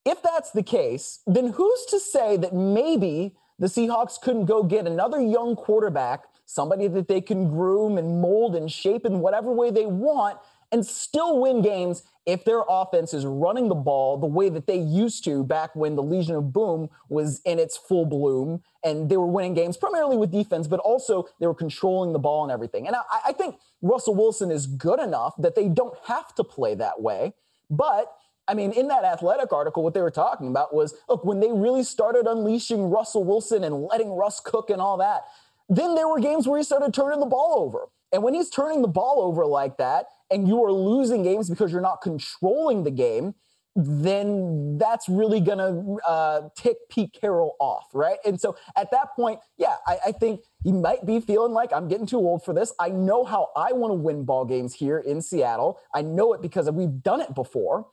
if 0.06 0.22
that's 0.22 0.52
the 0.52 0.64
case, 0.64 1.22
then 1.26 1.48
who's 1.54 1.86
to 1.86 2.00
say 2.00 2.38
that 2.38 2.54
maybe 2.54 3.36
the 3.62 3.68
Seahawks 3.68 4.20
couldn't 4.20 4.46
go 4.46 4.64
get 4.64 4.88
another 4.88 5.22
young 5.22 5.56
quarterback, 5.56 6.24
somebody 6.46 6.88
that 6.90 7.08
they 7.08 7.22
can 7.22 7.48
groom 7.48 8.00
and 8.00 8.20
mold 8.20 8.56
and 8.56 8.70
shape 8.70 9.06
in 9.06 9.20
whatever 9.20 9.54
way 9.54 9.70
they 9.70 9.86
want, 9.86 10.40
and 10.72 10.84
still 10.84 11.40
win 11.40 11.62
games 11.62 12.04
if 12.26 12.44
their 12.44 12.64
offense 12.68 13.14
is 13.14 13.24
running 13.26 13.70
the 13.70 13.76
ball 13.76 14.18
the 14.18 14.26
way 14.26 14.50
that 14.50 14.66
they 14.66 14.78
used 14.78 15.24
to 15.26 15.44
back 15.44 15.76
when 15.76 15.96
the 15.96 16.02
Legion 16.02 16.36
of 16.36 16.52
Boom 16.52 16.90
was 17.10 17.40
in 17.46 17.60
its 17.60 17.78
full 17.78 18.06
bloom 18.06 18.64
and 18.84 19.10
they 19.10 19.18
were 19.18 19.28
winning 19.28 19.54
games 19.54 19.78
primarily 19.78 20.18
with 20.18 20.32
defense, 20.32 20.68
but 20.68 20.80
also 20.80 21.28
they 21.40 21.46
were 21.46 21.54
controlling 21.54 22.14
the 22.14 22.20
ball 22.20 22.44
and 22.44 22.52
everything. 22.52 22.88
And 22.88 22.96
I, 22.96 23.02
I 23.28 23.34
think 23.34 23.58
Russell 23.82 24.16
Wilson 24.16 24.50
is 24.50 24.66
good 24.66 25.00
enough 25.00 25.36
that 25.38 25.54
they 25.54 25.68
don't 25.68 25.98
have 26.06 26.34
to 26.36 26.44
play 26.44 26.74
that 26.76 27.02
way. 27.02 27.34
But 27.70 28.12
I 28.52 28.54
mean, 28.54 28.74
in 28.74 28.90
that 28.90 29.06
athletic 29.06 29.54
article, 29.54 29.82
what 29.82 29.94
they 29.94 30.02
were 30.02 30.12
talking 30.12 30.50
about 30.50 30.76
was 30.76 30.94
look, 31.08 31.24
when 31.24 31.40
they 31.40 31.54
really 31.54 31.84
started 31.84 32.28
unleashing 32.28 32.90
Russell 32.90 33.24
Wilson 33.24 33.64
and 33.64 33.86
letting 33.86 34.12
Russ 34.12 34.42
cook 34.42 34.70
and 34.70 34.82
all 34.82 34.98
that, 34.98 35.22
then 35.70 35.96
there 35.96 36.10
were 36.10 36.20
games 36.20 36.50
where 36.50 36.58
he 36.58 36.64
started 36.66 36.94
turning 36.94 37.22
the 37.22 37.26
ball 37.26 37.54
over. 37.60 37.88
And 38.12 38.24
when 38.24 38.34
he's 38.34 38.50
turning 38.50 38.82
the 38.82 38.90
ball 38.90 39.22
over 39.22 39.46
like 39.46 39.78
that, 39.78 40.08
and 40.30 40.50
you 40.50 40.62
are 40.66 40.72
losing 40.72 41.24
games 41.24 41.50
because 41.50 41.72
you're 41.72 41.80
not 41.80 42.02
controlling 42.02 42.84
the 42.84 42.92
game, 42.92 43.36
then 43.74 44.78
that's 44.78 45.08
really 45.08 45.40
going 45.40 45.60
to 45.60 46.06
uh, 46.06 46.50
tick 46.58 46.76
Pete 46.90 47.16
Carroll 47.20 47.56
off, 47.58 47.86
right? 47.94 48.18
And 48.26 48.40
so 48.40 48.58
at 48.76 48.92
that 48.92 49.16
point, 49.16 49.40
yeah, 49.58 49.78
I, 49.88 49.98
I, 50.08 50.12
think 50.12 50.42
he 50.62 50.74
might 50.74 51.06
be 51.06 51.22
feeling 51.22 51.54
like 51.54 51.72
I'm 51.72 51.88
getting 51.88 52.06
too 52.06 52.18
old 52.18 52.44
for 52.44 52.54
this. 52.54 52.74
I 52.82 52.90
know 52.90 53.24
how 53.24 53.48
I 53.56 53.72
want 53.72 53.92
to 53.92 53.96
win 53.96 54.26
ball 54.26 54.44
games 54.44 54.74
here 54.74 55.00
in 55.00 55.22
Seattle. 55.22 55.80
I 55.96 56.02
know 56.02 56.34
it 56.34 56.42
because 56.42 56.70
we've 56.70 57.02
done 57.02 57.22
it 57.22 57.34
before. 57.34 57.88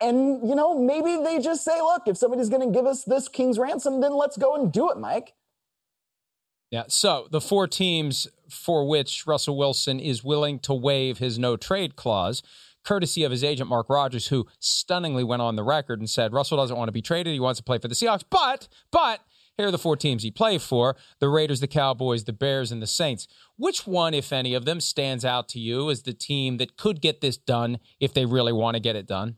And, 0.00 0.48
you 0.48 0.54
know, 0.54 0.78
maybe 0.78 1.22
they 1.22 1.38
just 1.38 1.64
say, 1.64 1.80
look, 1.80 2.02
if 2.06 2.16
somebody's 2.16 2.48
going 2.48 2.66
to 2.66 2.76
give 2.76 2.86
us 2.86 3.04
this 3.04 3.28
king's 3.28 3.58
ransom, 3.58 4.00
then 4.00 4.14
let's 4.14 4.36
go 4.36 4.54
and 4.54 4.72
do 4.72 4.90
it, 4.90 4.98
Mike. 4.98 5.34
Yeah. 6.70 6.84
So 6.88 7.26
the 7.30 7.40
four 7.40 7.66
teams 7.66 8.28
for 8.48 8.88
which 8.88 9.26
Russell 9.26 9.56
Wilson 9.56 10.00
is 10.00 10.24
willing 10.24 10.58
to 10.60 10.72
waive 10.72 11.18
his 11.18 11.38
no 11.38 11.56
trade 11.56 11.96
clause, 11.96 12.42
courtesy 12.84 13.24
of 13.24 13.30
his 13.30 13.44
agent, 13.44 13.68
Mark 13.68 13.90
Rogers, 13.90 14.28
who 14.28 14.46
stunningly 14.58 15.24
went 15.24 15.42
on 15.42 15.56
the 15.56 15.64
record 15.64 15.98
and 15.98 16.08
said 16.08 16.32
Russell 16.32 16.56
doesn't 16.56 16.76
want 16.76 16.88
to 16.88 16.92
be 16.92 17.02
traded. 17.02 17.32
He 17.32 17.40
wants 17.40 17.58
to 17.58 17.64
play 17.64 17.78
for 17.78 17.88
the 17.88 17.94
Seahawks. 17.94 18.24
But, 18.30 18.68
but, 18.90 19.20
here 19.56 19.66
are 19.66 19.72
the 19.72 19.78
four 19.78 19.96
teams 19.96 20.22
he 20.22 20.30
played 20.30 20.62
for 20.62 20.96
the 21.18 21.28
Raiders, 21.28 21.60
the 21.60 21.66
Cowboys, 21.66 22.24
the 22.24 22.32
Bears, 22.32 22.72
and 22.72 22.80
the 22.80 22.86
Saints. 22.86 23.28
Which 23.58 23.86
one, 23.86 24.14
if 24.14 24.32
any 24.32 24.54
of 24.54 24.64
them, 24.64 24.80
stands 24.80 25.24
out 25.24 25.48
to 25.50 25.58
you 25.58 25.90
as 25.90 26.02
the 26.02 26.14
team 26.14 26.56
that 26.56 26.78
could 26.78 27.02
get 27.02 27.20
this 27.20 27.36
done 27.36 27.78
if 27.98 28.14
they 28.14 28.24
really 28.24 28.54
want 28.54 28.76
to 28.76 28.80
get 28.80 28.96
it 28.96 29.06
done? 29.06 29.36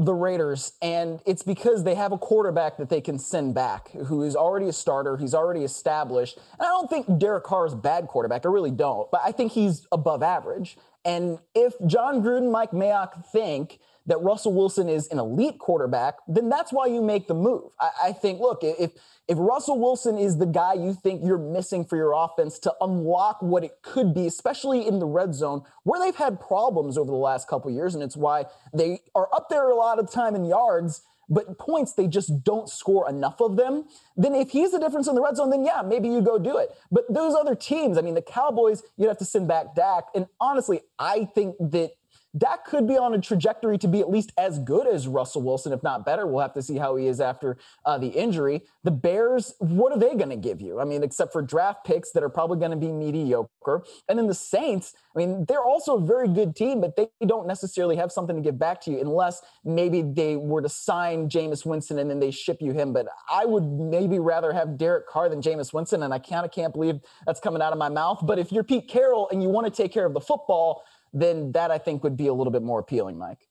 The 0.00 0.14
Raiders, 0.14 0.74
and 0.80 1.20
it's 1.26 1.42
because 1.42 1.82
they 1.82 1.96
have 1.96 2.12
a 2.12 2.18
quarterback 2.18 2.76
that 2.76 2.88
they 2.88 3.00
can 3.00 3.18
send 3.18 3.54
back 3.54 3.90
who 3.90 4.22
is 4.22 4.36
already 4.36 4.68
a 4.68 4.72
starter. 4.72 5.16
He's 5.16 5.34
already 5.34 5.64
established. 5.64 6.36
And 6.36 6.62
I 6.62 6.66
don't 6.66 6.88
think 6.88 7.18
Derek 7.18 7.42
Carr 7.42 7.66
is 7.66 7.72
a 7.72 7.76
bad 7.76 8.06
quarterback. 8.06 8.46
I 8.46 8.48
really 8.48 8.70
don't. 8.70 9.10
But 9.10 9.22
I 9.24 9.32
think 9.32 9.50
he's 9.50 9.88
above 9.90 10.22
average. 10.22 10.78
And 11.04 11.40
if 11.52 11.74
Jon 11.84 12.22
Gruden, 12.22 12.52
Mike 12.52 12.70
Mayock 12.70 13.26
think 13.26 13.80
that 14.08 14.20
Russell 14.20 14.52
Wilson 14.52 14.88
is 14.88 15.06
an 15.08 15.18
elite 15.18 15.58
quarterback, 15.58 16.14
then 16.26 16.48
that's 16.48 16.72
why 16.72 16.86
you 16.86 17.00
make 17.00 17.28
the 17.28 17.34
move. 17.34 17.70
I, 17.78 17.90
I 18.04 18.12
think, 18.12 18.40
look, 18.40 18.60
if 18.62 18.92
if 19.28 19.36
Russell 19.38 19.78
Wilson 19.78 20.16
is 20.16 20.38
the 20.38 20.46
guy 20.46 20.72
you 20.72 20.94
think 20.94 21.22
you're 21.22 21.38
missing 21.38 21.84
for 21.84 21.96
your 21.96 22.14
offense 22.16 22.58
to 22.60 22.74
unlock 22.80 23.42
what 23.42 23.62
it 23.62 23.82
could 23.82 24.14
be, 24.14 24.26
especially 24.26 24.86
in 24.86 24.98
the 24.98 25.06
red 25.06 25.34
zone, 25.34 25.62
where 25.84 26.00
they've 26.00 26.16
had 26.16 26.40
problems 26.40 26.96
over 26.96 27.10
the 27.10 27.16
last 27.16 27.46
couple 27.46 27.70
years, 27.70 27.94
and 27.94 28.02
it's 28.02 28.16
why 28.16 28.46
they 28.72 29.00
are 29.14 29.28
up 29.34 29.50
there 29.50 29.68
a 29.68 29.76
lot 29.76 29.98
of 29.98 30.10
time 30.10 30.34
in 30.34 30.46
yards, 30.46 31.02
but 31.28 31.58
points 31.58 31.92
they 31.92 32.06
just 32.06 32.42
don't 32.42 32.70
score 32.70 33.06
enough 33.06 33.42
of 33.42 33.56
them. 33.56 33.84
Then 34.16 34.34
if 34.34 34.48
he's 34.48 34.70
the 34.70 34.78
difference 34.78 35.08
in 35.08 35.14
the 35.14 35.20
red 35.20 35.36
zone, 35.36 35.50
then 35.50 35.62
yeah, 35.62 35.82
maybe 35.84 36.08
you 36.08 36.22
go 36.22 36.38
do 36.38 36.56
it. 36.56 36.70
But 36.90 37.04
those 37.12 37.34
other 37.34 37.54
teams, 37.54 37.98
I 37.98 38.00
mean, 38.00 38.14
the 38.14 38.22
Cowboys, 38.22 38.82
you'd 38.96 39.08
have 39.08 39.18
to 39.18 39.26
send 39.26 39.46
back 39.46 39.74
Dak, 39.74 40.04
and 40.14 40.26
honestly, 40.40 40.80
I 40.98 41.26
think 41.34 41.56
that 41.60 41.90
Dak 42.38 42.64
could 42.64 42.86
be 42.86 42.96
on 42.96 43.14
a 43.14 43.20
trajectory 43.20 43.78
to 43.78 43.88
be 43.88 44.00
at 44.00 44.10
least 44.10 44.32
as 44.38 44.58
good 44.58 44.86
as 44.86 45.08
Russell 45.08 45.42
Wilson, 45.42 45.72
if 45.72 45.82
not 45.82 46.06
better. 46.06 46.26
We'll 46.26 46.40
have 46.40 46.54
to 46.54 46.62
see 46.62 46.78
how 46.78 46.96
he 46.96 47.06
is 47.06 47.20
after 47.20 47.58
uh, 47.84 47.98
the 47.98 48.08
injury. 48.08 48.62
The 48.84 48.90
Bears, 48.90 49.54
what 49.58 49.92
are 49.92 49.98
they 49.98 50.14
going 50.14 50.30
to 50.30 50.36
give 50.36 50.60
you? 50.60 50.80
I 50.80 50.84
mean, 50.84 51.02
except 51.02 51.32
for 51.32 51.42
draft 51.42 51.84
picks 51.84 52.12
that 52.12 52.22
are 52.22 52.28
probably 52.28 52.58
going 52.58 52.70
to 52.70 52.76
be 52.76 52.92
mediocre. 52.92 53.84
And 54.08 54.18
then 54.18 54.26
the 54.26 54.34
Saints, 54.34 54.94
I 55.14 55.18
mean, 55.18 55.44
they're 55.46 55.64
also 55.64 55.96
a 55.96 56.00
very 56.00 56.28
good 56.28 56.54
team, 56.54 56.80
but 56.80 56.96
they 56.96 57.08
don't 57.26 57.46
necessarily 57.46 57.96
have 57.96 58.12
something 58.12 58.36
to 58.36 58.42
give 58.42 58.58
back 58.58 58.80
to 58.82 58.90
you 58.90 59.00
unless 59.00 59.42
maybe 59.64 60.02
they 60.02 60.36
were 60.36 60.62
to 60.62 60.68
sign 60.68 61.28
Jameis 61.28 61.64
Winston 61.64 61.98
and 61.98 62.10
then 62.10 62.20
they 62.20 62.30
ship 62.30 62.58
you 62.60 62.72
him. 62.72 62.92
But 62.92 63.06
I 63.30 63.44
would 63.44 63.64
maybe 63.64 64.18
rather 64.18 64.52
have 64.52 64.78
Derek 64.78 65.08
Carr 65.08 65.28
than 65.28 65.42
Jameis 65.42 65.72
Winston. 65.72 66.02
And 66.02 66.14
I 66.14 66.18
kind 66.18 66.44
of 66.44 66.52
can't 66.52 66.72
believe 66.72 67.00
that's 67.26 67.40
coming 67.40 67.62
out 67.62 67.72
of 67.72 67.78
my 67.78 67.88
mouth. 67.88 68.20
But 68.22 68.38
if 68.38 68.52
you're 68.52 68.64
Pete 68.64 68.88
Carroll 68.88 69.28
and 69.30 69.42
you 69.42 69.48
want 69.48 69.66
to 69.66 69.70
take 69.70 69.92
care 69.92 70.06
of 70.06 70.14
the 70.14 70.20
football, 70.20 70.84
then 71.12 71.52
that 71.52 71.70
I 71.70 71.78
think 71.78 72.02
would 72.04 72.16
be 72.16 72.26
a 72.26 72.34
little 72.34 72.52
bit 72.52 72.62
more 72.62 72.80
appealing, 72.80 73.18
Mike. 73.18 73.48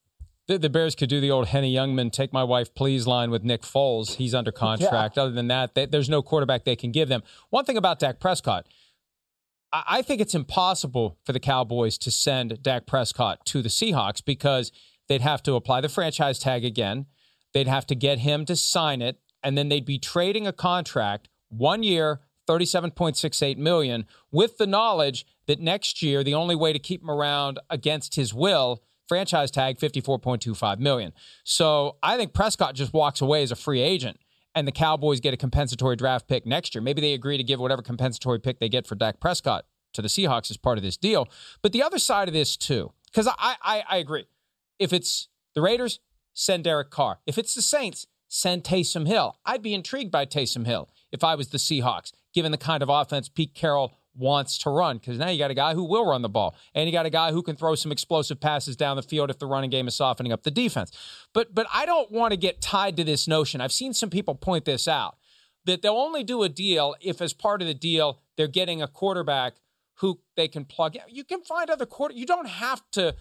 The, 0.47 0.57
the 0.57 0.69
Bears 0.69 0.95
could 0.95 1.09
do 1.09 1.19
the 1.19 1.29
old 1.29 1.47
Henny 1.47 1.73
Youngman 1.73 2.11
take 2.11 2.31
my 2.31 2.43
wife 2.43 2.73
please 2.73 3.05
line 3.05 3.31
with 3.31 3.43
Nick 3.43 3.63
Foles. 3.63 4.15
He's 4.15 4.33
under 4.33 4.51
contract. 4.51 5.17
Yeah. 5.17 5.23
Other 5.23 5.33
than 5.33 5.47
that, 5.49 5.75
they, 5.75 5.85
there's 5.85 6.09
no 6.09 6.21
quarterback 6.21 6.63
they 6.63 6.75
can 6.75 6.91
give 6.91 7.09
them. 7.09 7.21
One 7.49 7.65
thing 7.65 7.77
about 7.77 7.99
Dak 7.99 8.19
Prescott, 8.19 8.65
I, 9.73 9.83
I 9.87 10.01
think 10.01 10.21
it's 10.21 10.35
impossible 10.35 11.17
for 11.23 11.33
the 11.33 11.39
Cowboys 11.39 11.97
to 11.99 12.11
send 12.11 12.63
Dak 12.63 12.85
Prescott 12.85 13.45
to 13.47 13.61
the 13.61 13.69
Seahawks 13.69 14.23
because 14.23 14.71
they'd 15.09 15.21
have 15.21 15.43
to 15.43 15.55
apply 15.55 15.81
the 15.81 15.89
franchise 15.89 16.39
tag 16.39 16.63
again. 16.63 17.07
They'd 17.53 17.67
have 17.67 17.87
to 17.87 17.95
get 17.95 18.19
him 18.19 18.45
to 18.45 18.55
sign 18.55 19.01
it, 19.01 19.19
and 19.43 19.57
then 19.57 19.67
they'd 19.67 19.85
be 19.85 19.99
trading 19.99 20.47
a 20.47 20.53
contract 20.53 21.27
one 21.49 21.83
year, 21.83 22.21
37.68 22.47 23.57
million 23.57 24.05
with 24.31 24.57
the 24.57 24.67
knowledge 24.67 25.25
that 25.47 25.60
next 25.60 26.01
year 26.01 26.23
the 26.23 26.33
only 26.33 26.55
way 26.55 26.73
to 26.73 26.79
keep 26.79 27.01
him 27.01 27.10
around 27.10 27.60
against 27.69 28.15
his 28.15 28.33
will 28.33 28.83
franchise 29.07 29.49
tag 29.49 29.77
54.25 29.79 30.79
million. 30.79 31.13
So 31.43 31.97
I 32.03 32.17
think 32.17 32.33
Prescott 32.33 32.75
just 32.75 32.93
walks 32.93 33.21
away 33.21 33.41
as 33.41 33.51
a 33.51 33.55
free 33.55 33.81
agent 33.81 34.19
and 34.53 34.67
the 34.67 34.71
Cowboys 34.71 35.19
get 35.19 35.33
a 35.33 35.38
compensatory 35.38 35.95
draft 35.95 36.27
pick 36.27 36.45
next 36.45 36.75
year. 36.75 36.81
Maybe 36.81 37.01
they 37.01 37.13
agree 37.13 37.38
to 37.38 37.43
give 37.43 37.60
whatever 37.60 37.81
compensatory 37.81 38.39
pick 38.39 38.60
they 38.60 38.69
get 38.69 38.86
for 38.88 38.95
Dak 38.95 39.19
Prescott 39.19 39.65
to 39.93 40.01
the 40.01 40.07
Seahawks 40.07 40.51
as 40.51 40.57
part 40.57 40.77
of 40.77 40.83
this 40.83 40.97
deal. 40.97 41.27
But 41.62 41.71
the 41.71 41.83
other 41.83 41.99
side 41.99 42.27
of 42.27 42.33
this 42.33 42.57
too, 42.57 42.91
because 43.05 43.27
I, 43.27 43.55
I 43.62 43.83
I 43.89 43.97
agree. 43.97 44.25
If 44.79 44.93
it's 44.93 45.29
the 45.55 45.62
Raiders, 45.62 45.99
send 46.33 46.65
Derek 46.65 46.89
Carr. 46.89 47.19
If 47.25 47.38
it's 47.38 47.55
the 47.55 47.62
Saints, 47.62 48.07
send 48.27 48.63
Taysom 48.63 49.07
Hill. 49.07 49.38
I'd 49.45 49.63
be 49.63 49.73
intrigued 49.73 50.12
by 50.12 50.25
Taysom 50.25 50.65
Hill 50.65 50.89
if 51.12 51.23
I 51.23 51.36
was 51.36 51.49
the 51.49 51.57
Seahawks, 51.57 52.12
given 52.33 52.51
the 52.51 52.57
kind 52.57 52.83
of 52.83 52.89
offense 52.89 53.29
Pete 53.29 53.55
Carroll 53.55 53.93
wants 54.17 54.58
to 54.60 54.69
run 54.69 54.97
because 54.97 55.17
now 55.17 55.30
you 55.30 55.38
got 55.38 55.51
a 55.51 55.56
guy 55.56 55.73
who 55.73 55.84
will 55.84 56.06
run 56.06 56.21
the 56.21 56.30
ball 56.30 56.56
and 56.73 56.88
you 56.88 56.91
got 56.91 57.06
a 57.06 57.10
guy 57.10 57.32
who 57.32 57.41
can 57.43 57.56
throw 57.56 57.75
some 57.75 57.91
explosive 57.91 58.39
passes 58.39 58.75
down 58.75 58.95
the 58.95 59.03
field 59.03 59.30
if 59.30 59.39
the 59.39 59.45
running 59.45 59.69
game 59.69 59.88
is 59.88 59.95
softening 59.95 60.32
up 60.32 60.43
the 60.43 60.51
defense. 60.51 60.91
But 61.34 61.53
but 61.53 61.67
I 61.73 61.86
don't 61.86 62.12
want 62.12 62.32
to 62.32 62.38
get 62.38 62.62
tied 62.62 62.97
to 62.97 63.03
this 63.03 63.27
notion. 63.27 63.62
I've 63.62 63.71
seen 63.71 63.93
some 63.93 64.10
people 64.10 64.36
point 64.36 64.65
this 64.65 64.88
out 64.88 65.17
that 65.65 65.82
they'll 65.82 65.93
only 65.93 66.23
do 66.23 66.43
a 66.43 66.49
deal 66.49 66.95
if 67.01 67.21
as 67.21 67.34
part 67.34 67.62
of 67.62 67.67
the 67.67 67.73
deal 67.73 68.21
they're 68.36 68.47
getting 68.47 68.82
a 68.82 68.88
quarterback 68.88 69.56
who 69.95 70.19
they 70.36 70.47
can 70.47 70.65
plug 70.65 70.95
in. 70.95 71.01
You 71.10 71.23
can 71.23 71.41
find 71.41 71.69
other 71.69 71.86
quarter 71.86 72.15
you 72.15 72.25
don't 72.25 72.47
have 72.47 72.82
to 72.91 73.15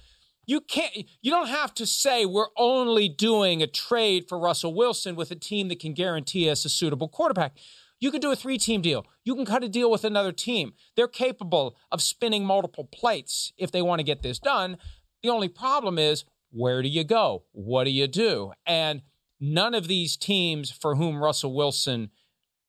you 0.47 0.61
can't 0.61 0.95
you 1.21 1.31
don't 1.31 1.49
have 1.49 1.75
to 1.75 1.87
say 1.87 2.25
we're 2.25 2.47
only 2.57 3.09
doing 3.09 3.63
a 3.63 3.67
trade 3.67 4.29
for 4.29 4.39
Russell 4.39 4.73
Wilson 4.73 5.17
with 5.17 5.31
a 5.31 5.35
team 5.35 5.69
that 5.69 5.81
can 5.81 5.93
guarantee 5.93 6.49
us 6.49 6.65
a 6.65 6.69
suitable 6.69 7.09
quarterback. 7.09 7.57
You 7.99 8.11
can 8.11 8.21
do 8.21 8.31
a 8.31 8.37
three 8.37 8.59
team 8.59 8.83
deal. 8.83 9.07
You 9.25 9.35
can 9.35 9.47
cut 9.47 9.65
a 9.65 9.69
deal 9.69 9.91
with 9.91 10.05
another 10.05 10.33
team. 10.33 10.75
They're 10.97 11.09
capable 11.09 11.77
of 11.91 12.03
spinning 12.03 12.45
multiple 12.45 12.85
plates 12.85 13.53
if 13.57 13.73
they 13.73 13.83
want 13.83 14.01
to 14.01 14.05
get 14.05 14.23
this 14.23 14.39
done. 14.39 14.77
The 15.23 15.31
only 15.31 15.49
problem 15.49 15.99
is 15.99 16.25
where 16.51 16.83
do 16.83 16.89
you 16.89 17.05
go? 17.05 17.45
What 17.53 17.85
do 17.85 17.91
you 17.91 18.07
do? 18.07 18.53
And 18.67 19.03
none 19.41 19.75
of 19.75 19.89
these 19.89 20.17
teams 20.17 20.71
for 20.71 20.97
whom 20.97 21.23
Russell 21.23 21.55
Wilson 21.55 22.11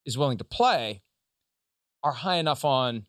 is 0.06 0.18
willing 0.18 0.38
to 0.38 0.44
play 0.44 1.02
are 2.04 2.13
high 2.13 2.38
enough 2.38 2.63
on 2.63 3.06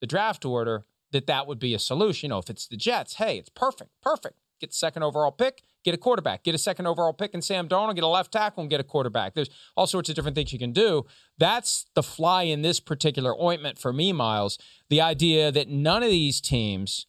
the 0.00 0.06
draft 0.06 0.44
order 0.44 0.86
that 1.12 1.26
that 1.26 1.46
would 1.46 1.58
be 1.58 1.74
a 1.74 1.78
solution. 1.78 2.28
You 2.28 2.30
know, 2.30 2.38
if 2.38 2.50
it's 2.50 2.68
the 2.68 2.76
Jets, 2.76 3.14
hey, 3.14 3.38
it's 3.38 3.50
perfect, 3.50 3.90
perfect. 4.02 4.36
Get 4.60 4.72
second 4.72 5.02
overall 5.02 5.32
pick 5.32 5.62
get 5.84 5.94
a 5.94 5.98
quarterback, 5.98 6.44
get 6.44 6.54
a 6.54 6.58
second 6.58 6.86
overall 6.86 7.12
pick 7.12 7.32
and 7.34 7.42
Sam 7.42 7.68
Darnold, 7.68 7.94
get 7.94 8.04
a 8.04 8.08
left 8.08 8.32
tackle, 8.32 8.62
and 8.62 8.70
get 8.70 8.80
a 8.80 8.84
quarterback. 8.84 9.34
There's 9.34 9.50
all 9.76 9.86
sorts 9.86 10.08
of 10.08 10.14
different 10.14 10.34
things 10.34 10.52
you 10.52 10.58
can 10.58 10.72
do. 10.72 11.06
That's 11.38 11.86
the 11.94 12.02
fly 12.02 12.42
in 12.44 12.62
this 12.62 12.80
particular 12.80 13.34
ointment 13.40 13.78
for 13.78 13.92
me, 13.92 14.12
Myles. 14.12 14.58
The 14.88 15.00
idea 15.00 15.50
that 15.52 15.68
none 15.68 16.02
of 16.02 16.10
these 16.10 16.40
teams 16.40 17.06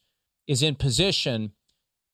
is 0.48 0.64
in 0.64 0.76
position 0.76 1.52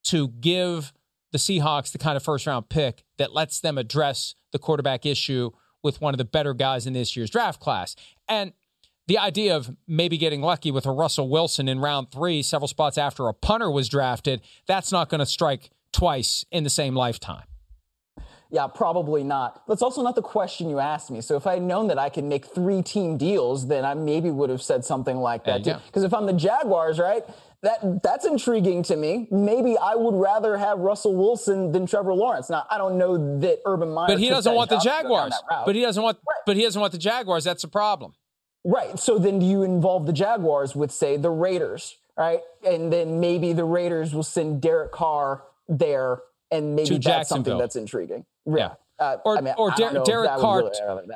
to 0.05 0.29
give 0.29 0.93
the 1.31 1.37
Seahawks 1.37 1.91
the 1.91 1.97
kind 1.97 2.15
of 2.15 2.23
first 2.23 2.47
round 2.47 2.69
pick 2.69 3.03
that 3.17 3.33
lets 3.33 3.59
them 3.59 3.77
address 3.77 4.35
the 4.51 4.59
quarterback 4.59 5.05
issue 5.05 5.51
with 5.83 6.01
one 6.01 6.13
of 6.13 6.17
the 6.17 6.25
better 6.25 6.53
guys 6.53 6.87
in 6.87 6.93
this 6.93 7.15
year's 7.15 7.29
draft 7.29 7.59
class. 7.59 7.95
And 8.27 8.53
the 9.07 9.17
idea 9.17 9.55
of 9.55 9.75
maybe 9.87 10.17
getting 10.17 10.41
lucky 10.41 10.71
with 10.71 10.85
a 10.85 10.91
Russell 10.91 11.29
Wilson 11.29 11.67
in 11.67 11.79
round 11.79 12.11
three, 12.11 12.41
several 12.41 12.67
spots 12.67 12.97
after 12.97 13.27
a 13.27 13.33
punter 13.33 13.71
was 13.71 13.87
drafted, 13.87 14.41
that's 14.67 14.91
not 14.91 15.09
going 15.09 15.19
to 15.19 15.25
strike 15.25 15.69
twice 15.91 16.45
in 16.51 16.63
the 16.63 16.69
same 16.69 16.95
lifetime? 16.95 17.43
Yeah, 18.49 18.67
probably 18.67 19.23
not. 19.23 19.63
That's 19.67 19.81
also 19.81 20.01
not 20.01 20.15
the 20.15 20.21
question 20.21 20.69
you 20.69 20.79
asked 20.79 21.11
me. 21.11 21.19
So 21.19 21.35
if 21.35 21.45
I 21.45 21.55
had 21.55 21.63
known 21.63 21.87
that 21.87 21.99
I 21.99 22.09
could 22.09 22.23
make 22.23 22.45
three 22.45 22.81
team 22.81 23.17
deals, 23.17 23.67
then 23.67 23.83
I 23.83 23.93
maybe 23.93 24.31
would 24.31 24.49
have 24.49 24.61
said 24.61 24.85
something 24.85 25.17
like 25.17 25.43
that 25.45 25.65
too. 25.65 25.75
Because 25.85 26.03
if 26.03 26.13
I'm 26.13 26.25
the 26.25 26.33
Jaguars, 26.33 26.97
right, 26.97 27.23
that 27.63 28.01
that's 28.03 28.25
intriguing 28.25 28.83
to 28.83 28.95
me. 28.95 29.27
Maybe 29.31 29.77
I 29.77 29.95
would 29.95 30.15
rather 30.15 30.55
have 30.57 30.79
Russell 30.79 31.15
Wilson 31.15 31.73
than 31.73 31.85
Trevor 31.85 32.13
Lawrence. 32.13 32.49
Now 32.49 32.65
I 32.69 32.77
don't 32.77 32.97
know 32.97 33.39
that 33.39 33.59
Urban 33.65 33.91
Meyer. 33.91 34.07
But 34.07 34.19
he 34.19 34.29
doesn't 34.29 34.53
want 34.53 34.69
the 34.69 34.79
Jaguars. 34.79 35.33
But 35.65 35.75
he 35.75 35.81
doesn't 35.81 36.01
want. 36.01 36.17
Right. 36.17 36.41
But 36.45 36.55
he 36.55 36.63
doesn't 36.63 36.79
want 36.79 36.93
the 36.93 36.99
Jaguars. 36.99 37.43
That's 37.43 37.65
a 37.65 37.67
problem. 37.67 38.13
Right. 38.63 38.97
So 38.97 39.17
then 39.17 39.39
do 39.39 39.45
you 39.45 39.63
involve 39.63 40.05
the 40.05 40.13
Jaguars 40.13 40.75
with 40.75 40.91
say 40.91 41.17
the 41.17 41.29
Raiders, 41.29 41.97
right? 42.17 42.41
And 42.65 42.93
then 42.93 43.19
maybe 43.19 43.51
the 43.51 43.65
Raiders 43.65 44.13
will 44.13 44.23
send 44.23 44.61
Derek 44.61 44.91
Carr 44.93 45.43
there, 45.67 46.19
and 46.51 46.75
maybe 46.75 46.97
that's 46.97 47.29
something 47.29 47.57
that's 47.57 47.75
intriguing. 47.75 48.25
Yeah. 48.45 48.73
Uh, 48.99 49.17
or 49.25 49.37
I 49.37 49.41
mean, 49.41 49.53
or 49.57 49.71
Der- 49.71 50.03
Derek 50.03 50.31
Carr. 50.37 50.59
Really 50.59 51.07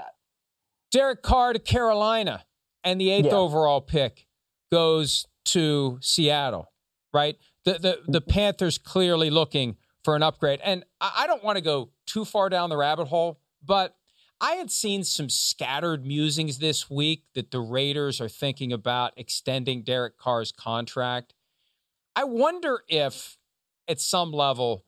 Derek 0.92 1.22
Carr 1.24 1.54
to 1.54 1.60
Carolina, 1.60 2.46
and 2.84 3.00
the 3.00 3.12
eighth 3.12 3.28
yeah. 3.28 3.34
overall 3.34 3.82
pick 3.82 4.28
goes 4.72 5.26
to 5.46 5.98
Seattle. 6.02 6.72
Right. 7.14 7.38
The 7.66 7.74
the 7.74 8.00
the 8.08 8.22
Panthers 8.22 8.78
clearly 8.78 9.30
looking 9.30 9.78
for 10.04 10.16
an 10.16 10.24
upgrade, 10.24 10.60
and 10.64 10.84
I, 11.00 11.12
I 11.20 11.28
don't 11.28 11.44
want 11.44 11.58
to 11.58 11.62
go 11.64 11.90
too 12.06 12.26
far 12.26 12.50
down 12.50 12.70
the 12.70 12.78
rabbit 12.78 13.08
hole, 13.08 13.40
but. 13.64 13.96
I 14.44 14.54
had 14.54 14.72
seen 14.72 15.04
some 15.04 15.30
scattered 15.30 16.04
musings 16.04 16.58
this 16.58 16.90
week 16.90 17.26
that 17.36 17.52
the 17.52 17.60
Raiders 17.60 18.20
are 18.20 18.28
thinking 18.28 18.74
about 18.74 19.14
extending 19.16 19.84
Derek 19.84 20.18
Carr's 20.18 20.52
contract. 20.52 21.36
I 22.16 22.24
wonder 22.24 22.82
if 22.88 23.38
at 23.88 24.00
some 24.00 24.32
level, 24.32 24.86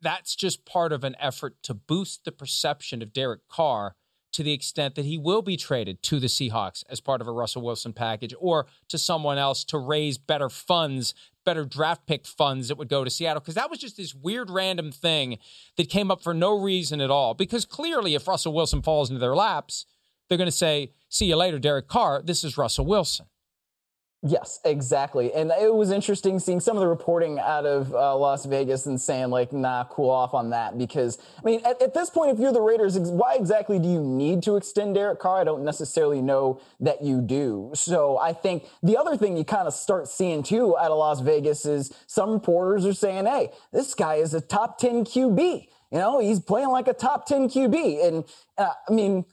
that's 0.00 0.36
just 0.36 0.64
part 0.64 0.92
of 0.92 1.04
an 1.04 1.16
effort 1.18 1.56
to 1.62 1.74
boost 1.74 2.24
the 2.24 2.32
perception 2.32 3.02
of 3.02 3.12
Derek 3.12 3.48
Carr 3.48 3.96
to 4.34 4.42
the 4.42 4.52
extent 4.52 4.96
that 4.96 5.04
he 5.04 5.16
will 5.16 5.42
be 5.42 5.56
traded 5.56 6.02
to 6.02 6.18
the 6.18 6.26
Seahawks 6.26 6.82
as 6.90 7.00
part 7.00 7.20
of 7.20 7.28
a 7.28 7.32
Russell 7.32 7.62
Wilson 7.62 7.92
package 7.92 8.34
or 8.38 8.66
to 8.88 8.98
someone 8.98 9.38
else 9.38 9.64
to 9.66 9.78
raise 9.78 10.18
better 10.18 10.48
funds, 10.48 11.14
better 11.44 11.64
draft 11.64 12.04
pick 12.06 12.26
funds 12.26 12.66
that 12.66 12.76
would 12.76 12.88
go 12.88 13.04
to 13.04 13.10
Seattle. 13.10 13.40
Because 13.40 13.54
that 13.54 13.70
was 13.70 13.78
just 13.78 13.96
this 13.96 14.12
weird 14.12 14.50
random 14.50 14.90
thing 14.90 15.38
that 15.76 15.88
came 15.88 16.10
up 16.10 16.20
for 16.20 16.34
no 16.34 16.60
reason 16.60 17.00
at 17.00 17.12
all. 17.12 17.34
Because 17.34 17.64
clearly, 17.64 18.16
if 18.16 18.26
Russell 18.26 18.52
Wilson 18.52 18.82
falls 18.82 19.08
into 19.08 19.20
their 19.20 19.36
laps, 19.36 19.86
they're 20.28 20.38
going 20.38 20.46
to 20.46 20.52
say, 20.52 20.90
See 21.08 21.26
you 21.26 21.36
later, 21.36 21.60
Derek 21.60 21.86
Carr. 21.86 22.20
This 22.20 22.42
is 22.42 22.58
Russell 22.58 22.86
Wilson. 22.86 23.26
Yes, 24.26 24.58
exactly. 24.64 25.34
And 25.34 25.50
it 25.50 25.74
was 25.74 25.90
interesting 25.90 26.38
seeing 26.38 26.58
some 26.58 26.78
of 26.78 26.80
the 26.80 26.88
reporting 26.88 27.38
out 27.38 27.66
of 27.66 27.92
uh, 27.92 28.16
Las 28.16 28.46
Vegas 28.46 28.86
and 28.86 28.98
saying, 28.98 29.28
like, 29.28 29.52
nah, 29.52 29.84
cool 29.84 30.08
off 30.08 30.32
on 30.32 30.48
that. 30.48 30.78
Because, 30.78 31.18
I 31.38 31.42
mean, 31.44 31.60
at, 31.62 31.82
at, 31.82 31.92
this 31.92 32.08
point, 32.08 32.32
if 32.32 32.38
you're 32.38 32.50
the 32.50 32.62
Raiders, 32.62 32.98
why 32.98 33.34
exactly 33.34 33.78
do 33.78 33.86
you 33.86 34.00
need 34.00 34.42
to 34.44 34.56
extend 34.56 34.94
Derek 34.94 35.18
Carr? 35.18 35.42
I 35.42 35.44
don't 35.44 35.62
necessarily 35.62 36.22
know 36.22 36.58
that 36.80 37.02
you 37.02 37.20
do. 37.20 37.72
So 37.74 38.16
I 38.16 38.32
think 38.32 38.64
the 38.82 38.96
other 38.96 39.14
thing 39.14 39.36
you 39.36 39.44
kind 39.44 39.68
of 39.68 39.74
start 39.74 40.08
seeing 40.08 40.42
too 40.42 40.74
out 40.78 40.90
of 40.90 40.96
Las 40.96 41.20
Vegas 41.20 41.66
is 41.66 41.92
some 42.06 42.30
reporters 42.32 42.86
are 42.86 42.94
saying, 42.94 43.26
hey, 43.26 43.50
this 43.74 43.92
guy 43.92 44.14
is 44.14 44.32
a 44.32 44.40
top 44.40 44.78
10 44.78 45.04
QB. 45.04 45.68
You 45.92 45.98
know, 45.98 46.18
he's 46.18 46.40
playing 46.40 46.70
like 46.70 46.88
a 46.88 46.94
top 46.94 47.26
10 47.26 47.50
QB. 47.50 48.06
And 48.06 48.24
uh, 48.56 48.72
I 48.88 48.90
mean, 48.90 49.26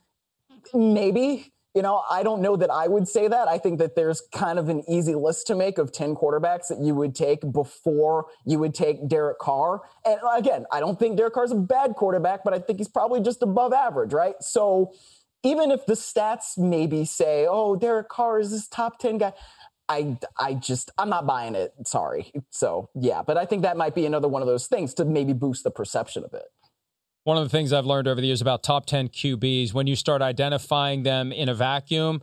maybe 0.74 1.54
you 1.74 1.82
know, 1.82 2.04
I 2.10 2.24
don't 2.24 2.42
know 2.42 2.58
that 2.58 2.70
I 2.70 2.88
would 2.88 3.08
say 3.08 3.28
that. 3.28 3.48
I 3.48 3.58
think 3.58 3.80
that 3.80 3.96
there's 3.96 4.22
kind 4.34 4.60
of 4.60 4.68
an 4.68 4.84
easy 4.90 5.16
list 5.16 5.48
to 5.48 5.56
make 5.56 5.78
of 5.78 5.92
10 5.92 6.16
quarterbacks 6.16 6.68
that 6.68 6.80
you 6.82 6.94
would 6.96 7.16
take 7.16 7.50
before 7.52 8.28
you 8.46 8.60
would 8.60 8.74
take 8.74 9.08
Derek 9.08 9.40
Carr. 9.40 9.82
And 10.06 10.20
again, 10.36 10.66
I 10.72 10.82
don't 10.82 11.00
think 11.00 11.18
Derek 11.18 11.34
Carr's 11.34 11.52
a 11.52 11.56
bad 11.56 11.96
quarterback, 11.96 12.44
but 12.44 12.54
I 12.54 12.60
think 12.60 12.80
he's 12.80 12.90
probably 12.90 13.22
just 13.22 13.42
above 13.42 13.72
average, 13.72 14.12
right? 14.12 14.36
So 14.42 14.94
even 15.44 15.72
if 15.72 15.86
the 15.86 15.94
stats 15.94 16.58
maybe 16.58 17.06
say, 17.06 17.48
oh, 17.50 17.78
Derek 17.78 18.10
Carr 18.10 18.40
is 18.40 18.52
this 18.52 18.68
top 18.68 19.00
10 19.00 19.20
guy, 19.20 19.34
I, 19.88 20.18
I 20.38 20.54
just, 20.56 20.92
I'm 20.98 21.10
not 21.10 21.26
buying 21.26 21.56
it. 21.56 21.74
Sorry. 21.86 22.34
So 22.50 22.90
yeah, 22.96 23.24
but 23.24 23.38
I 23.38 23.46
think 23.46 23.62
that 23.62 23.78
might 23.78 23.96
be 23.96 24.06
another 24.06 24.28
one 24.28 24.42
of 24.42 24.48
those 24.48 24.68
things 24.68 24.94
to 24.96 25.06
maybe 25.06 25.34
boost 25.34 25.64
the 25.64 25.72
perception 25.72 26.24
of 26.26 26.34
it. 26.34 26.46
One 27.24 27.38
of 27.38 27.44
the 27.44 27.50
things 27.50 27.72
I've 27.72 27.86
learned 27.86 28.08
over 28.08 28.20
the 28.20 28.28
years 28.28 28.42
about 28.42 28.64
top 28.64 28.86
10 28.86 29.10
QBs, 29.10 29.74
when 29.74 29.88
you 29.88 29.96
start 29.96 30.22
identifying 30.22 31.04
them 31.04 31.32
in 31.32 31.50
a 31.50 31.54
vacuum 31.54 32.22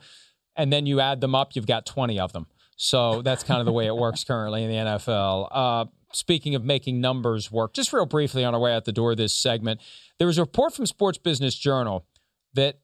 and 0.56 0.72
then 0.72 0.86
you 0.86 1.00
add 1.00 1.20
them 1.20 1.34
up, 1.34 1.54
you've 1.54 1.66
got 1.66 1.86
20 1.86 2.18
of 2.18 2.32
them. 2.32 2.46
So 2.76 3.22
that's 3.22 3.42
kind 3.42 3.60
of 3.60 3.66
the 3.66 3.72
way 3.72 3.86
it 3.86 3.96
works 3.96 4.24
currently 4.24 4.64
in 4.64 4.70
the 4.70 4.76
NFL. 4.76 5.48
Uh, 5.50 5.84
speaking 6.12 6.54
of 6.54 6.64
making 6.64 7.00
numbers 7.00 7.50
work, 7.50 7.74
just 7.74 7.92
real 7.92 8.06
briefly 8.06 8.44
on 8.44 8.54
our 8.54 8.60
way 8.60 8.74
out 8.74 8.84
the 8.84 8.92
door 8.92 9.14
this 9.14 9.34
segment, 9.34 9.80
there 10.18 10.26
was 10.26 10.38
a 10.38 10.42
report 10.42 10.74
from 10.74 10.86
Sports 10.86 11.18
Business 11.18 11.54
Journal 11.56 12.06
that 12.54 12.80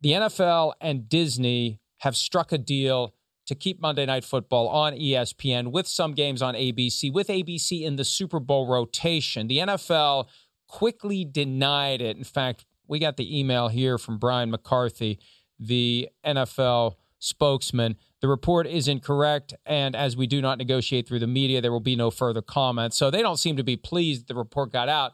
the 0.00 0.10
NFL 0.10 0.72
and 0.80 1.08
Disney 1.08 1.80
have 1.98 2.16
struck 2.16 2.52
a 2.52 2.58
deal 2.58 3.14
to 3.46 3.54
keep 3.54 3.80
Monday 3.80 4.06
Night 4.06 4.24
Football 4.24 4.68
on 4.68 4.92
ESPN 4.92 5.72
with 5.72 5.86
some 5.86 6.12
games 6.12 6.42
on 6.42 6.54
ABC, 6.54 7.12
with 7.12 7.28
ABC 7.28 7.82
in 7.82 7.96
the 7.96 8.04
Super 8.04 8.40
Bowl 8.40 8.66
rotation. 8.66 9.48
The 9.48 9.58
NFL 9.58 10.28
quickly 10.72 11.22
denied 11.22 12.00
it. 12.00 12.16
In 12.16 12.24
fact, 12.24 12.64
we 12.88 12.98
got 12.98 13.18
the 13.18 13.38
email 13.38 13.68
here 13.68 13.98
from 13.98 14.16
Brian 14.16 14.50
McCarthy, 14.50 15.20
the 15.60 16.08
NFL 16.24 16.94
spokesman. 17.18 17.96
The 18.22 18.28
report 18.28 18.66
is 18.66 18.88
incorrect, 18.88 19.52
and 19.66 19.94
as 19.94 20.16
we 20.16 20.26
do 20.26 20.40
not 20.40 20.56
negotiate 20.56 21.06
through 21.06 21.18
the 21.18 21.26
media, 21.26 21.60
there 21.60 21.70
will 21.70 21.80
be 21.80 21.94
no 21.94 22.10
further 22.10 22.40
comments. 22.40 22.96
So 22.96 23.10
they 23.10 23.20
don't 23.20 23.36
seem 23.36 23.58
to 23.58 23.62
be 23.62 23.76
pleased 23.76 24.28
the 24.28 24.34
report 24.34 24.72
got 24.72 24.88
out. 24.88 25.12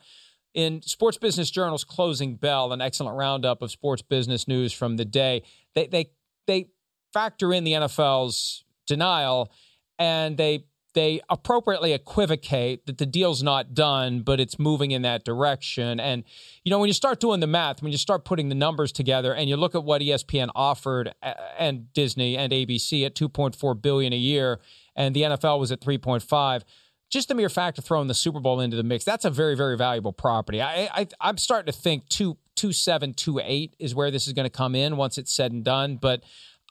In 0.55 0.81
Sports 0.81 1.19
Business 1.19 1.51
Journal's 1.51 1.83
closing 1.83 2.37
bell, 2.37 2.73
an 2.73 2.81
excellent 2.81 3.17
roundup 3.17 3.61
of 3.61 3.73
sports 3.73 4.01
business 4.01 4.47
news 4.47 4.73
from 4.73 4.97
the 4.97 5.05
day, 5.05 5.43
they 5.75 5.89
they 5.89 6.13
they 6.47 6.69
factor 7.13 7.53
in 7.53 7.65
the 7.65 7.73
NFL's 7.73 8.65
denial 8.87 9.51
and 9.99 10.37
they 10.37 10.65
they 10.95 11.21
appropriately 11.29 11.93
equivocate 11.93 12.87
that 12.87 12.99
the 12.99 13.07
deal's 13.07 13.43
not 13.43 13.75
done, 13.75 14.21
but 14.21 14.41
it's 14.41 14.59
moving 14.59 14.91
in 14.91 15.03
that 15.03 15.25
direction. 15.25 16.01
And, 16.01 16.25
you 16.65 16.71
know, 16.71 16.79
when 16.79 16.89
you 16.89 16.95
start 16.95 17.21
doing 17.21 17.41
the 17.41 17.47
math, 17.47 17.83
when 17.83 17.93
you 17.93 17.99
start 17.99 18.25
putting 18.25 18.49
the 18.49 18.55
numbers 18.55 18.91
together 18.91 19.35
and 19.35 19.49
you 19.49 19.57
look 19.57 19.75
at 19.75 19.85
what 19.85 20.01
ESPN 20.01 20.49
offered 20.55 21.15
and 21.59 21.93
Disney 21.93 22.37
and 22.37 22.53
ABC 22.53 23.05
at 23.05 23.15
2.4 23.15 23.81
billion 23.81 24.13
a 24.13 24.17
year 24.17 24.61
and 24.97 25.15
the 25.15 25.23
NFL 25.23 25.61
was 25.61 25.71
at 25.71 25.81
3.5, 25.81 26.63
just 27.11 27.29
the 27.29 27.35
mere 27.35 27.49
fact 27.49 27.79
of 27.79 27.85
throwing 27.85 28.09
the 28.09 28.15
Super 28.15 28.41
Bowl 28.41 28.61
into 28.61 28.77
the 28.77 28.83
mix, 28.83 29.05
that's 29.05 29.25
a 29.25 29.31
very, 29.31 29.57
very 29.57 29.77
valuable 29.77 30.13
property. 30.13 30.61
I, 30.61 30.89
I 31.21 31.29
am 31.29 31.39
starting 31.39 31.73
to 31.73 31.79
think 31.79 32.09
two 32.09 32.37
two 32.55 32.73
seven 32.73 33.15
two 33.15 33.41
eight 33.43 33.77
is 33.79 33.95
where 33.95 34.11
this 34.11 34.27
is 34.27 34.33
going 34.33 34.45
to 34.45 34.51
come 34.51 34.75
in 34.75 34.97
once 34.97 35.17
it's 35.17 35.33
said 35.33 35.53
and 35.53 35.65
done. 35.65 35.97
But 35.97 36.23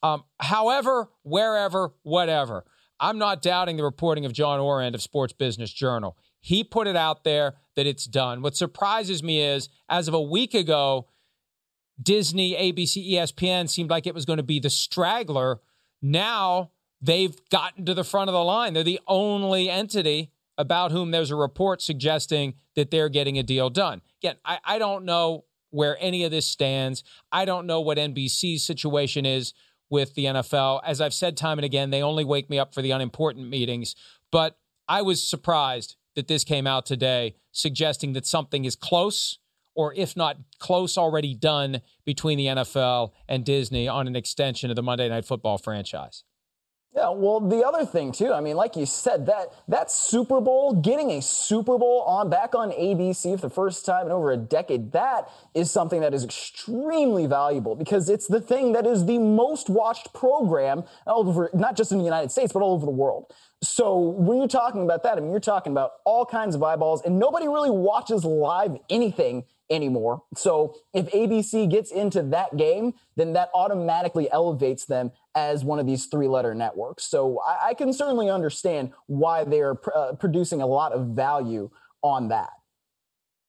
um, 0.03 0.25
however, 0.39 1.09
wherever, 1.23 1.93
whatever, 2.03 2.65
I'm 2.99 3.17
not 3.17 3.41
doubting 3.41 3.77
the 3.77 3.83
reporting 3.83 4.25
of 4.25 4.33
John 4.33 4.59
Ourand 4.59 4.95
of 4.95 5.01
Sports 5.01 5.33
Business 5.33 5.71
Journal. 5.71 6.17
He 6.39 6.63
put 6.63 6.87
it 6.87 6.95
out 6.95 7.23
there 7.23 7.55
that 7.75 7.85
it's 7.85 8.05
done. 8.05 8.41
What 8.41 8.55
surprises 8.55 9.21
me 9.21 9.41
is, 9.41 9.69
as 9.89 10.07
of 10.07 10.13
a 10.13 10.21
week 10.21 10.53
ago, 10.53 11.07
Disney, 12.01 12.53
ABC, 12.53 13.13
ESPN 13.13 13.69
seemed 13.69 13.89
like 13.89 14.07
it 14.07 14.15
was 14.15 14.25
going 14.25 14.37
to 14.37 14.43
be 14.43 14.59
the 14.59 14.69
straggler. 14.69 15.59
Now 16.01 16.71
they've 17.01 17.37
gotten 17.49 17.85
to 17.85 17.93
the 17.93 18.03
front 18.03 18.29
of 18.29 18.33
the 18.33 18.43
line. 18.43 18.73
They're 18.73 18.83
the 18.83 18.99
only 19.07 19.69
entity 19.69 20.31
about 20.57 20.91
whom 20.91 21.11
there's 21.11 21.31
a 21.31 21.35
report 21.35 21.81
suggesting 21.81 22.55
that 22.75 22.91
they're 22.91 23.09
getting 23.09 23.37
a 23.37 23.43
deal 23.43 23.69
done. 23.69 24.01
Again, 24.21 24.37
I, 24.43 24.59
I 24.63 24.79
don't 24.79 25.05
know 25.05 25.45
where 25.69 25.97
any 25.99 26.23
of 26.23 26.31
this 26.31 26.45
stands. 26.45 27.03
I 27.31 27.45
don't 27.45 27.67
know 27.67 27.81
what 27.81 27.97
NBC's 27.97 28.63
situation 28.63 29.25
is 29.25 29.53
with 29.89 30.15
the 30.15 30.25
NFL. 30.25 30.81
As 30.85 31.01
I've 31.01 31.13
said 31.13 31.37
time 31.37 31.57
and 31.57 31.65
again, 31.65 31.89
they 31.89 32.01
only 32.01 32.23
wake 32.23 32.49
me 32.49 32.59
up 32.59 32.73
for 32.73 32.81
the 32.81 32.91
unimportant 32.91 33.49
meetings. 33.49 33.95
But 34.31 34.57
I 34.87 35.01
was 35.01 35.27
surprised 35.27 35.95
that 36.15 36.27
this 36.27 36.43
came 36.43 36.67
out 36.67 36.85
today 36.85 37.35
suggesting 37.51 38.13
that 38.13 38.25
something 38.25 38.65
is 38.65 38.75
close, 38.75 39.39
or 39.75 39.93
if 39.95 40.15
not 40.17 40.37
close, 40.59 40.97
already 40.97 41.33
done 41.33 41.81
between 42.05 42.37
the 42.37 42.47
NFL 42.47 43.11
and 43.27 43.45
Disney 43.45 43.87
on 43.87 44.07
an 44.07 44.15
extension 44.15 44.69
of 44.69 44.75
the 44.75 44.83
Monday 44.83 45.07
Night 45.09 45.25
Football 45.25 45.57
franchise. 45.57 46.23
Yeah, 46.97 47.09
well, 47.09 47.39
the 47.39 47.63
other 47.63 47.85
thing 47.85 48.11
too, 48.11 48.33
I 48.33 48.41
mean, 48.41 48.55
like 48.55 48.75
you 48.75 48.87
said, 48.87 49.27
that 49.27 49.53
that 49.67 49.91
Super 49.91 50.41
Bowl, 50.41 50.73
getting 50.73 51.11
a 51.11 51.21
Super 51.21 51.77
Bowl 51.77 52.01
on 52.07 52.27
back 52.27 52.55
on 52.55 52.71
ABC 52.71 53.39
for 53.39 53.49
the 53.49 53.53
first 53.53 53.85
time 53.85 54.07
in 54.07 54.11
over 54.11 54.31
a 54.31 54.37
decade, 54.37 54.93
that 54.93 55.29
is 55.53 55.69
something 55.69 56.01
that 56.01 56.15
is 56.15 56.23
extremely 56.23 57.27
valuable 57.27 57.75
because 57.75 58.09
it's 58.09 58.25
the 58.25 58.41
thing 58.41 58.71
that 58.71 58.87
is 58.87 59.05
the 59.05 59.19
most 59.19 59.69
watched 59.69 60.11
program 60.11 60.85
over, 61.05 61.51
not 61.53 61.77
just 61.77 61.91
in 61.91 61.99
the 61.99 62.03
United 62.03 62.31
States, 62.31 62.51
but 62.51 62.63
all 62.63 62.73
over 62.73 62.87
the 62.87 62.91
world. 62.91 63.31
So 63.61 63.99
when 63.99 64.39
you're 64.39 64.47
talking 64.47 64.81
about 64.81 65.03
that, 65.03 65.19
I 65.19 65.21
mean, 65.21 65.29
you're 65.29 65.39
talking 65.39 65.73
about 65.73 65.91
all 66.03 66.25
kinds 66.25 66.55
of 66.55 66.63
eyeballs, 66.63 67.03
and 67.03 67.19
nobody 67.19 67.47
really 67.47 67.69
watches 67.69 68.25
live 68.25 68.75
anything 68.89 69.43
anymore. 69.69 70.23
So 70.35 70.75
if 70.93 71.11
ABC 71.11 71.69
gets 71.69 71.91
into 71.91 72.21
that 72.23 72.57
game, 72.57 72.93
then 73.15 73.33
that 73.33 73.49
automatically 73.53 74.29
elevates 74.31 74.85
them 74.85 75.11
as 75.35 75.63
one 75.63 75.79
of 75.79 75.85
these 75.85 76.05
three 76.05 76.27
letter 76.27 76.53
networks. 76.53 77.03
So 77.03 77.39
I, 77.45 77.69
I, 77.69 77.73
can 77.73 77.93
certainly 77.93 78.29
understand 78.29 78.91
why 79.07 79.43
they're 79.43 79.75
pr- 79.75 79.91
uh, 79.95 80.13
producing 80.13 80.61
a 80.61 80.67
lot 80.67 80.93
of 80.93 81.07
value 81.07 81.69
on 82.01 82.29
that. 82.29 82.49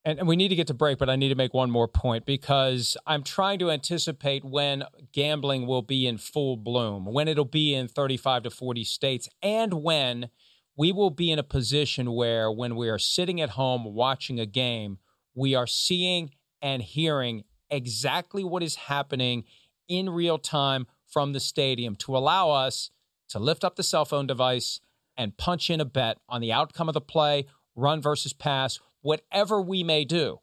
And, 0.04 0.20
and 0.20 0.28
we 0.28 0.36
need 0.36 0.48
to 0.48 0.56
get 0.56 0.66
to 0.68 0.74
break, 0.74 0.98
but 0.98 1.10
I 1.10 1.16
need 1.16 1.28
to 1.28 1.34
make 1.34 1.52
one 1.52 1.70
more 1.70 1.88
point 1.88 2.24
because 2.24 2.96
I'm 3.06 3.22
trying 3.22 3.58
to 3.60 3.70
anticipate 3.70 4.44
when 4.44 4.84
gambling 5.12 5.66
will 5.66 5.82
be 5.82 6.06
in 6.06 6.18
full 6.18 6.56
bloom, 6.56 7.04
when 7.04 7.28
it'll 7.28 7.44
be 7.44 7.74
in 7.74 7.88
35 7.88 8.44
to 8.44 8.50
40 8.50 8.84
states, 8.84 9.28
and 9.42 9.74
when 9.74 10.30
we 10.76 10.92
will 10.92 11.10
be 11.10 11.32
in 11.32 11.38
a 11.38 11.42
position 11.42 12.12
where, 12.12 12.50
when 12.50 12.76
we 12.76 12.88
are 12.88 12.98
sitting 12.98 13.40
at 13.40 13.50
home 13.50 13.84
watching 13.84 14.38
a 14.38 14.46
game, 14.46 14.98
we 15.34 15.54
are 15.54 15.66
seeing 15.66 16.30
and 16.60 16.82
hearing 16.82 17.44
exactly 17.70 18.44
what 18.44 18.62
is 18.62 18.74
happening 18.76 19.44
in 19.88 20.10
real 20.10 20.38
time 20.38 20.86
from 21.06 21.32
the 21.32 21.40
stadium 21.40 21.96
to 21.96 22.16
allow 22.16 22.50
us 22.50 22.90
to 23.28 23.38
lift 23.38 23.64
up 23.64 23.76
the 23.76 23.82
cell 23.82 24.04
phone 24.04 24.26
device 24.26 24.80
and 25.16 25.36
punch 25.36 25.70
in 25.70 25.80
a 25.80 25.84
bet 25.84 26.18
on 26.28 26.40
the 26.40 26.52
outcome 26.52 26.88
of 26.88 26.94
the 26.94 27.00
play, 27.00 27.46
run 27.74 28.00
versus 28.00 28.32
pass, 28.32 28.78
whatever 29.02 29.60
we 29.60 29.82
may 29.82 30.04
do. 30.04 30.40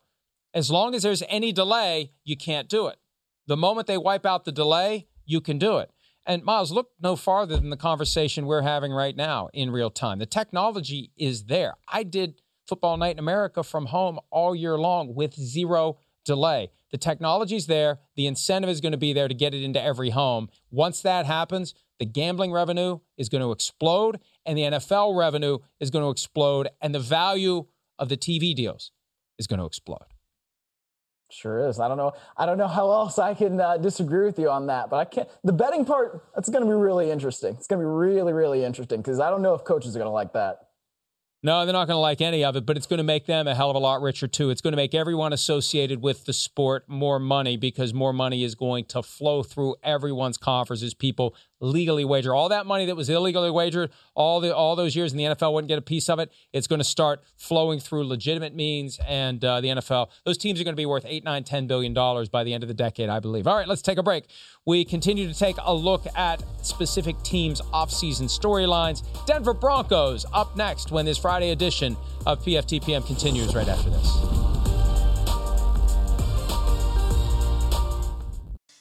As 0.53 0.71
long 0.71 0.95
as 0.95 1.03
there's 1.03 1.23
any 1.27 1.51
delay, 1.51 2.11
you 2.23 2.37
can't 2.37 2.69
do 2.69 2.87
it. 2.87 2.97
The 3.47 3.57
moment 3.57 3.87
they 3.87 3.97
wipe 3.97 4.25
out 4.25 4.45
the 4.45 4.51
delay, 4.51 5.07
you 5.25 5.41
can 5.41 5.57
do 5.57 5.77
it. 5.77 5.91
And 6.25 6.43
Myles, 6.43 6.71
look 6.71 6.89
no 6.99 7.15
farther 7.15 7.55
than 7.57 7.69
the 7.69 7.77
conversation 7.77 8.45
we're 8.45 8.63
having 8.63 8.91
right 8.91 9.15
now 9.15 9.49
in 9.53 9.69
real 9.69 9.91
time. 9.91 10.17
The 10.17 10.25
technology 10.25 11.11
is 11.15 11.45
there. 11.45 11.75
I 11.87 12.03
did 12.03 12.41
Football 12.67 12.97
Night 12.97 13.15
in 13.15 13.19
America 13.19 13.63
from 13.63 13.87
home 13.87 14.19
all 14.31 14.55
year 14.55 14.77
long 14.77 15.15
with 15.15 15.33
zero 15.33 15.97
delay. 16.25 16.71
The 16.91 16.97
technology's 16.97 17.67
there. 17.67 17.99
The 18.15 18.27
incentive 18.27 18.69
is 18.69 18.81
going 18.81 18.91
to 18.91 18.97
be 18.97 19.13
there 19.13 19.27
to 19.27 19.33
get 19.33 19.53
it 19.53 19.63
into 19.63 19.81
every 19.81 20.11
home. 20.11 20.49
Once 20.71 21.01
that 21.01 21.25
happens, 21.25 21.73
the 21.99 22.05
gambling 22.05 22.51
revenue 22.51 22.99
is 23.17 23.29
going 23.29 23.41
to 23.41 23.51
explode 23.51 24.19
and 24.45 24.57
the 24.57 24.63
NFL 24.63 25.17
revenue 25.17 25.59
is 25.79 25.89
going 25.89 26.03
to 26.03 26.09
explode 26.09 26.69
and 26.81 26.93
the 26.93 26.99
value 26.99 27.65
of 27.97 28.09
the 28.09 28.17
TV 28.17 28.55
deals 28.55 28.91
is 29.37 29.47
going 29.47 29.59
to 29.59 29.65
explode. 29.65 30.05
Sure 31.31 31.67
is. 31.67 31.79
I 31.79 31.87
don't 31.87 31.97
know. 31.97 32.13
I 32.37 32.45
don't 32.45 32.57
know 32.57 32.67
how 32.67 32.91
else 32.91 33.17
I 33.17 33.33
can 33.33 33.59
uh, 33.59 33.77
disagree 33.77 34.25
with 34.25 34.37
you 34.37 34.49
on 34.49 34.67
that, 34.67 34.89
but 34.89 34.97
I 34.97 35.05
can't. 35.05 35.27
The 35.43 35.53
betting 35.53 35.83
part 35.83 36.23
that's 36.35 36.49
going 36.49 36.63
to 36.63 36.69
be 36.69 36.75
really 36.75 37.09
interesting. 37.09 37.55
It's 37.55 37.67
going 37.67 37.79
to 37.79 37.83
be 37.83 37.91
really, 37.91 38.31
really 38.31 38.63
interesting 38.63 39.01
because 39.01 39.19
I 39.19 39.29
don't 39.29 39.41
know 39.41 39.53
if 39.53 39.63
coaches 39.63 39.95
are 39.95 39.99
going 39.99 40.07
to 40.07 40.13
like 40.13 40.33
that. 40.33 40.67
No, 41.45 41.63
they're 41.63 41.73
not 41.73 41.85
going 41.85 41.93
to 41.93 41.99
like 41.99 42.21
any 42.21 42.43
of 42.43 42.55
it, 42.55 42.65
but 42.65 42.75
it's 42.75 42.87
going 42.87 42.97
to 42.97 43.03
make 43.03 43.27
them 43.27 43.47
a 43.47 43.53
hell 43.53 43.69
of 43.69 43.75
a 43.75 43.79
lot 43.79 44.01
richer 44.01 44.27
too. 44.27 44.49
It's 44.49 44.61
going 44.61 44.71
to 44.71 44.77
make 44.77 44.95
everyone 44.95 45.31
associated 45.31 46.01
with 46.01 46.25
the 46.25 46.33
sport 46.33 46.89
more 46.89 47.19
money 47.19 47.55
because 47.55 47.93
more 47.93 48.13
money 48.13 48.43
is 48.43 48.55
going 48.55 48.85
to 48.85 49.03
flow 49.03 49.43
through 49.43 49.75
everyone's 49.83 50.39
coffers 50.39 50.81
as 50.81 50.95
people 50.95 51.35
legally 51.59 52.05
wager. 52.05 52.33
All 52.33 52.49
that 52.49 52.65
money 52.65 52.85
that 52.85 52.95
was 52.95 53.09
illegally 53.09 53.51
wagered, 53.51 53.91
all 54.13 54.39
the 54.39 54.55
all 54.55 54.75
those 54.75 54.95
years, 54.95 55.11
and 55.11 55.19
the 55.19 55.25
NFL 55.25 55.53
wouldn't 55.53 55.69
get 55.69 55.77
a 55.77 55.81
piece 55.81 56.09
of 56.09 56.19
it. 56.19 56.31
It's 56.53 56.67
going 56.67 56.79
to 56.79 56.85
start 56.85 57.23
flowing 57.37 57.79
through 57.79 58.05
legitimate 58.05 58.55
means, 58.55 58.99
and 59.07 59.43
uh, 59.43 59.61
the 59.61 59.69
NFL, 59.69 60.09
those 60.25 60.37
teams 60.37 60.59
are 60.59 60.63
going 60.63 60.73
to 60.73 60.77
be 60.77 60.85
worth 60.85 61.05
eight, 61.07 61.23
nine, 61.23 61.43
ten 61.43 61.67
billion 61.67 61.93
dollars 61.93 62.29
by 62.29 62.43
the 62.43 62.53
end 62.53 62.63
of 62.63 62.67
the 62.67 62.73
decade, 62.73 63.09
I 63.09 63.19
believe. 63.19 63.47
All 63.47 63.55
right, 63.55 63.67
let's 63.67 63.81
take 63.81 63.97
a 63.97 64.03
break. 64.03 64.25
We 64.65 64.83
continue 64.85 65.27
to 65.31 65.37
take 65.37 65.57
a 65.63 65.73
look 65.73 66.05
at 66.15 66.43
specific 66.61 67.21
teams' 67.23 67.61
offseason 67.61 68.25
storylines. 68.25 69.03
Denver 69.25 69.53
Broncos 69.53 70.25
up 70.33 70.55
next 70.57 70.91
when 70.91 71.05
this 71.05 71.17
Friday 71.17 71.51
edition 71.51 71.95
of 72.25 72.43
PFTPM 72.43 73.05
continues 73.05 73.55
right 73.55 73.67
after 73.67 73.89
this. 73.89 74.54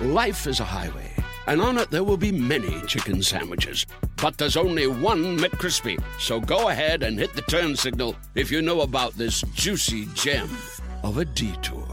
Life 0.00 0.46
is 0.46 0.60
a 0.60 0.64
highway, 0.64 1.12
and 1.48 1.60
on 1.60 1.76
it 1.76 1.90
there 1.90 2.04
will 2.04 2.16
be 2.16 2.30
many 2.30 2.80
chicken 2.82 3.20
sandwiches. 3.20 3.84
But 4.22 4.38
there's 4.38 4.56
only 4.56 4.86
one 4.86 5.36
McCrispy. 5.36 6.00
So 6.20 6.38
go 6.38 6.68
ahead 6.68 7.02
and 7.02 7.18
hit 7.18 7.34
the 7.34 7.42
turn 7.42 7.74
signal 7.74 8.14
if 8.36 8.48
you 8.52 8.62
know 8.62 8.82
about 8.82 9.14
this 9.14 9.42
juicy 9.54 10.06
gem 10.14 10.48
of 11.02 11.18
a 11.18 11.24
detour. 11.24 11.84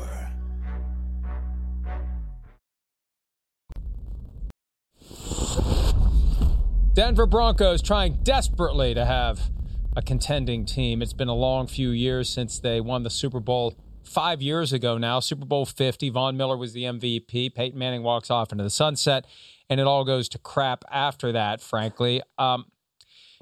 Denver 6.93 7.25
Broncos 7.25 7.81
trying 7.81 8.19
desperately 8.21 8.93
to 8.93 9.03
have 9.03 9.49
a 9.97 10.03
contending 10.03 10.63
team. 10.65 11.01
It's 11.01 11.11
been 11.11 11.27
a 11.27 11.33
long 11.33 11.65
few 11.65 11.89
years 11.89 12.29
since 12.29 12.59
they 12.59 12.79
won 12.81 13.01
the 13.01 13.09
Super 13.09 13.39
Bowl 13.39 13.73
five 14.05 14.41
years 14.41 14.73
ago 14.73 14.97
now, 14.97 15.19
Super 15.19 15.45
Bowl 15.45 15.65
50. 15.65 16.09
Von 16.09 16.37
Miller 16.37 16.57
was 16.57 16.73
the 16.73 16.83
MVP. 16.83 17.53
Peyton 17.53 17.77
Manning 17.77 18.03
walks 18.03 18.29
off 18.29 18.51
into 18.51 18.63
the 18.63 18.69
sunset, 18.69 19.25
and 19.69 19.79
it 19.79 19.87
all 19.87 20.05
goes 20.05 20.29
to 20.29 20.37
crap 20.37 20.83
after 20.91 21.31
that, 21.31 21.61
frankly. 21.61 22.21
Um, 22.37 22.65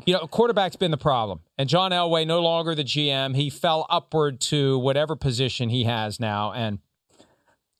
you 0.05 0.14
know, 0.14 0.28
quarterback's 0.28 0.76
been 0.76 0.91
the 0.91 0.97
problem. 0.97 1.41
And 1.57 1.70
John 1.70 1.91
Elway, 1.91 2.26
no 2.26 2.41
longer 2.41 2.76
the 2.76 2.84
GM, 2.84 3.36
he 3.36 3.49
fell 3.49 3.86
upward 3.89 4.41
to 4.41 4.80
whatever 4.80 5.16
position 5.16 5.70
he 5.70 5.84
has 5.84 6.20
now. 6.20 6.51
And 6.51 6.80
I 7.20 7.24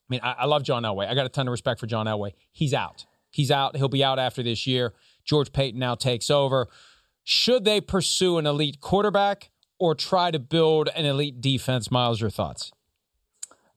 mean, 0.10 0.20
I, 0.24 0.34
I 0.40 0.46
love 0.46 0.64
John 0.64 0.84
Elway. 0.84 1.08
I 1.08 1.16
got 1.16 1.26
a 1.26 1.30
ton 1.30 1.48
of 1.48 1.52
respect 1.52 1.80
for 1.80 1.88
John 1.88 2.06
Elway. 2.06 2.34
He's 2.52 2.74
out. 2.74 3.06
He's 3.32 3.50
out. 3.50 3.76
He'll 3.76 3.90
be 3.90 4.04
out 4.04 4.20
after 4.20 4.44
this 4.44 4.68
year. 4.68 4.94
George 5.26 5.52
Paton 5.52 5.80
now 5.80 5.96
takes 5.96 6.30
over. 6.30 6.68
Should 7.24 7.66
they 7.66 7.82
pursue 7.82 8.38
an 8.38 8.46
elite 8.46 8.80
quarterback 8.80 9.50
or 9.84 9.96
try 9.96 10.32
to 10.32 10.40
build 10.40 10.88
an 10.96 11.04
elite 11.04 11.42
defense? 11.42 11.92
Myles, 11.92 12.22
your 12.22 12.30
thoughts? 12.30 12.72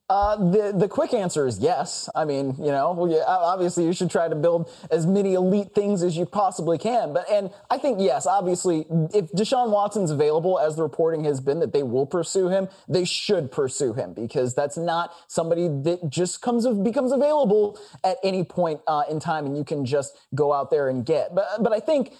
Uh, 0.09 0.37
the 0.37 0.73
the 0.73 0.87
quick 0.87 1.13
answer 1.13 1.45
is 1.45 1.59
yes. 1.59 2.07
I 2.15 2.23
mean, 2.23 2.55
you 2.59 2.71
know, 2.71 2.95
obviously 3.27 3.83
you 3.83 3.91
should 3.91 4.09
try 4.09 4.29
to 4.29 4.35
build 4.35 4.71
as 4.89 5.05
many 5.05 5.33
elite 5.33 5.75
things 5.75 6.01
as 6.01 6.15
you 6.15 6.25
possibly 6.25 6.77
can. 6.77 7.11
But 7.11 7.29
and 7.29 7.51
I 7.69 7.77
think 7.77 7.99
yes, 7.99 8.25
obviously, 8.25 8.85
if 9.13 9.29
Deshaun 9.33 9.69
Watson's 9.69 10.09
available, 10.09 10.59
as 10.59 10.77
the 10.77 10.83
reporting 10.83 11.25
has 11.25 11.41
been 11.41 11.59
that 11.59 11.73
they 11.73 11.83
will 11.83 12.05
pursue 12.05 12.47
him, 12.47 12.69
they 12.87 13.03
should 13.03 13.51
pursue 13.51 13.91
him 13.91 14.13
because 14.13 14.55
that's 14.55 14.77
not 14.77 15.11
somebody 15.27 15.67
that 15.67 16.09
just 16.09 16.41
comes 16.41 16.63
of 16.63 16.85
becomes 16.85 17.11
available 17.11 17.77
at 18.05 18.15
any 18.23 18.45
point 18.45 18.79
uh, 18.87 19.03
in 19.11 19.19
time, 19.19 19.45
and 19.45 19.57
you 19.57 19.65
can 19.65 19.85
just 19.85 20.17
go 20.33 20.53
out 20.53 20.71
there 20.71 20.87
and 20.87 21.05
get. 21.05 21.35
But 21.35 21.61
but 21.61 21.73
I 21.73 21.81
think 21.81 22.13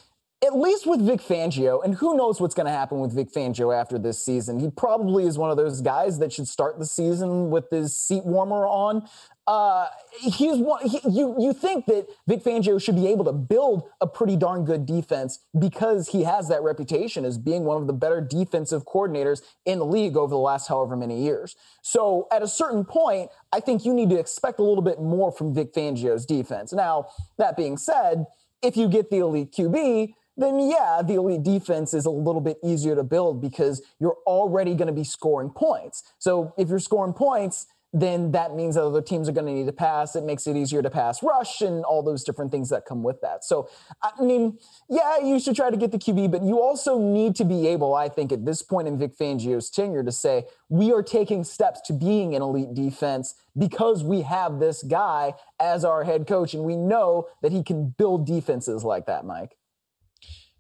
at 0.46 0.56
least 0.56 0.86
with 0.86 1.02
Vic 1.02 1.20
Fangio, 1.20 1.84
and 1.84 1.96
who 1.96 2.16
knows 2.16 2.40
what's 2.40 2.54
going 2.54 2.68
to 2.68 2.72
happen 2.72 3.00
with 3.00 3.12
Vic 3.12 3.32
Fangio 3.32 3.76
after 3.76 3.98
this 3.98 4.24
season. 4.24 4.60
He 4.60 4.70
probably 4.70 5.26
is 5.26 5.38
one 5.38 5.50
of 5.50 5.58
those 5.58 5.82
guys 5.82 6.20
that 6.20 6.32
should 6.32 6.48
start 6.48 6.78
the 6.78 6.86
season 6.86 7.50
with 7.50 7.70
his 7.72 8.00
seat 8.00 8.24
warmer 8.24 8.68
on. 8.68 9.08
Uh, 9.48 9.88
he's 10.20 10.58
one, 10.58 10.86
he, 10.86 11.00
you 11.10 11.34
you 11.40 11.54
think 11.54 11.86
that 11.86 12.06
Vic 12.28 12.44
Fangio 12.44 12.80
should 12.82 12.96
be 12.96 13.08
able 13.08 13.24
to 13.26 13.32
build 13.32 13.90
a 14.02 14.06
pretty 14.06 14.36
darn 14.36 14.66
good 14.66 14.86
defense 14.86 15.40
because 15.58 16.10
he 16.10 16.24
has 16.24 16.50
that 16.50 16.62
reputation 16.62 17.24
as 17.26 17.38
being 17.38 17.64
one 17.64 17.82
of 17.82 17.88
the 17.88 17.94
better 17.94 18.22
defensive 18.22 18.86
coordinators 18.86 19.42
in 19.66 19.80
the 19.80 19.86
league 19.86 20.18
over 20.18 20.30
the 20.30 20.38
last 20.38 20.68
however 20.68 20.96
many 20.96 21.24
years. 21.24 21.56
So 21.82 22.28
at 22.32 22.44
a 22.44 22.48
certain 22.48 22.84
point, 22.84 23.32
I 23.54 23.62
think 23.62 23.86
you 23.86 23.94
need 23.94 24.10
to 24.10 24.20
expect 24.20 24.60
a 24.60 24.64
little 24.64 24.84
bit 24.84 25.02
more 25.02 25.32
from 25.32 25.56
Vic 25.56 25.74
Fangio's 25.74 26.26
defense. 26.26 26.74
Now, 26.74 27.08
that 27.38 27.56
being 27.56 27.78
said, 27.78 28.26
if 28.62 28.76
you 28.76 28.90
get 28.90 29.10
the 29.10 29.20
elite 29.20 29.54
QB, 29.54 30.14
then 30.38 30.60
yeah, 30.60 31.02
the 31.04 31.16
elite 31.16 31.44
defense 31.44 31.94
is 31.94 32.06
a 32.06 32.12
little 32.12 32.42
bit 32.42 32.58
easier 32.64 32.96
to 32.96 33.04
build 33.04 33.42
because 33.42 33.82
you're 34.00 34.18
already 34.26 34.76
going 34.76 34.88
to 34.88 34.94
be 34.94 35.04
scoring 35.04 35.50
points. 35.50 36.04
So 36.20 36.54
if 36.58 36.70
you're 36.70 36.80
scoring 36.80 37.14
points, 37.14 37.68
then 37.94 38.32
that 38.34 38.54
means 38.54 38.76
that 38.76 38.84
other 38.84 39.02
teams 39.02 39.30
are 39.30 39.32
going 39.32 39.46
to 39.46 39.52
need 39.52 39.66
to 39.66 39.72
pass. 39.72 40.16
It 40.16 40.24
makes 40.24 40.46
it 40.46 40.56
easier 40.56 40.82
to 40.82 40.90
pass 40.90 41.24
rush 41.24 41.62
and 41.62 41.86
all 41.86 42.04
those 42.04 42.24
different 42.24 42.52
things 42.52 42.70
that 42.70 42.86
come 42.86 43.02
with 43.02 43.22
that. 43.22 43.44
So, 43.44 43.70
I 44.04 44.22
mean, 44.22 44.60
yeah, 44.90 45.20
you 45.20 45.40
should 45.40 45.56
try 45.56 45.70
to 45.70 45.78
get 45.78 45.92
the 45.92 45.98
QB, 45.98 46.32
but 46.32 46.44
you 46.44 46.62
also 46.62 47.00
need 47.00 47.36
to 47.38 47.46
be 47.46 47.68
able, 47.68 47.96
I 47.96 48.10
think, 48.10 48.32
at 48.32 48.46
this 48.46 48.62
point 48.62 48.88
in 48.88 49.00
Vic 49.00 49.18
Fangio's 49.18 49.70
tenure 49.70 50.04
to 50.04 50.12
say, 50.12 50.46
we 50.70 50.92
are 50.92 51.02
taking 51.02 51.44
steps 51.44 51.82
to 51.86 51.94
being 51.94 52.36
an 52.36 52.42
elite 52.42 52.74
defense 52.74 53.36
because 53.58 54.04
we 54.04 54.22
have 54.22 54.60
this 54.60 54.84
guy 54.84 55.34
as 55.60 55.86
our 55.86 56.04
head 56.04 56.28
coach 56.28 56.54
and 56.54 56.64
we 56.64 56.76
know 56.76 57.28
that 57.42 57.52
he 57.52 57.64
can 57.64 57.90
build 57.98 58.28
defenses 58.28 58.84
like 58.84 59.06
that, 59.06 59.26
Mike. 59.26 59.57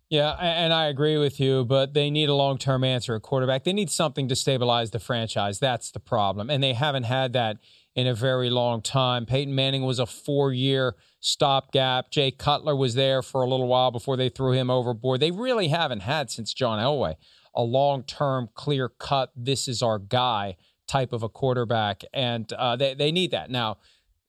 Yeah, 0.09 0.31
and 0.39 0.71
I 0.71 0.85
agree 0.85 1.17
with 1.17 1.37
you, 1.37 1.65
but 1.65 1.93
they 1.93 2.09
need 2.09 2.29
a 2.29 2.33
long 2.33 2.57
term 2.57 2.83
answer 2.83 3.15
at 3.15 3.23
quarterback. 3.23 3.65
They 3.65 3.73
need 3.73 3.89
something 3.89 4.29
to 4.29 4.35
stabilize 4.35 4.91
the 4.91 4.99
franchise. 4.99 5.59
That's 5.59 5.91
the 5.91 5.99
problem. 5.99 6.49
And 6.49 6.63
they 6.63 6.73
haven't 6.73 7.03
had 7.03 7.33
that 7.33 7.57
in 7.93 8.07
a 8.07 8.13
very 8.13 8.49
long 8.49 8.81
time. 8.81 9.25
Peyton 9.25 9.53
Manning 9.53 9.83
was 9.83 9.99
a 9.99 10.05
four 10.05 10.53
year 10.53 10.95
stopgap. 11.19 12.09
Jay 12.09 12.31
Cutler 12.31 12.75
was 12.75 12.95
there 12.95 13.21
for 13.21 13.41
a 13.41 13.49
little 13.49 13.67
while 13.67 13.91
before 13.91 14.15
they 14.15 14.29
threw 14.29 14.53
him 14.53 14.69
overboard. 14.69 15.19
They 15.19 15.31
really 15.31 15.67
haven't 15.67 16.01
had 16.01 16.31
since 16.31 16.53
John 16.53 16.79
Elway 16.79 17.15
a 17.57 17.63
long 17.63 18.03
term, 18.03 18.49
clear 18.53 18.87
cut, 18.87 19.31
this 19.35 19.67
is 19.67 19.81
our 19.81 19.97
guy 19.97 20.55
type 20.87 21.11
of 21.11 21.23
a 21.23 21.27
quarterback. 21.27 22.03
And 22.13 22.51
uh, 22.53 22.75
they, 22.75 22.93
they 22.93 23.11
need 23.11 23.31
that. 23.31 23.49
Now, 23.49 23.79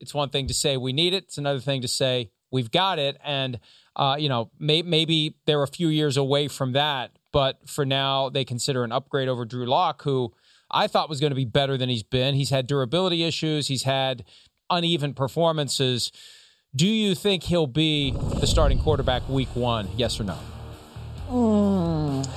it's 0.00 0.14
one 0.14 0.30
thing 0.30 0.46
to 0.48 0.54
say 0.54 0.76
we 0.76 0.92
need 0.92 1.12
it, 1.12 1.24
it's 1.24 1.38
another 1.38 1.60
thing 1.60 1.82
to 1.82 1.88
say 1.88 2.30
we've 2.50 2.70
got 2.70 2.98
it. 2.98 3.18
And 3.22 3.60
uh, 3.99 4.16
you 4.18 4.28
know, 4.28 4.51
may, 4.59 4.82
maybe 4.82 5.34
they're 5.46 5.62
a 5.62 5.68
few 5.68 5.88
years 5.88 6.16
away 6.16 6.49
from 6.49 6.72
that, 6.72 7.11
but 7.32 7.68
for 7.68 7.84
now 7.84 8.28
they 8.28 8.44
consider 8.44 8.84
an 8.84 8.92
upgrade 8.92 9.28
over 9.28 9.44
Drew 9.44 9.66
Lock, 9.66 10.03
who 10.03 10.32
I 10.70 10.86
thought 10.86 11.09
was 11.09 11.20
going 11.20 11.32
to 11.32 11.36
be 11.36 11.44
better 11.44 11.76
than 11.76 11.88
he's 11.88 12.05
been. 12.05 12.34
He's 12.34 12.51
had 12.51 12.66
durability 12.66 13.24
issues, 13.24 13.66
he's 13.68 13.82
had 13.82 14.24
uneven 14.70 15.14
performances. 15.14 16.12
Do 16.76 16.86
you 16.86 17.14
think 17.14 17.44
he'll 17.44 17.66
be 17.66 18.12
the 18.40 18.46
starting 18.46 18.78
quarterback 18.78 19.28
week 19.28 19.49
one? 19.55 19.88
Yes 19.96 20.20
or 20.20 20.24
no? 20.24 20.38
Mm, 21.28 22.28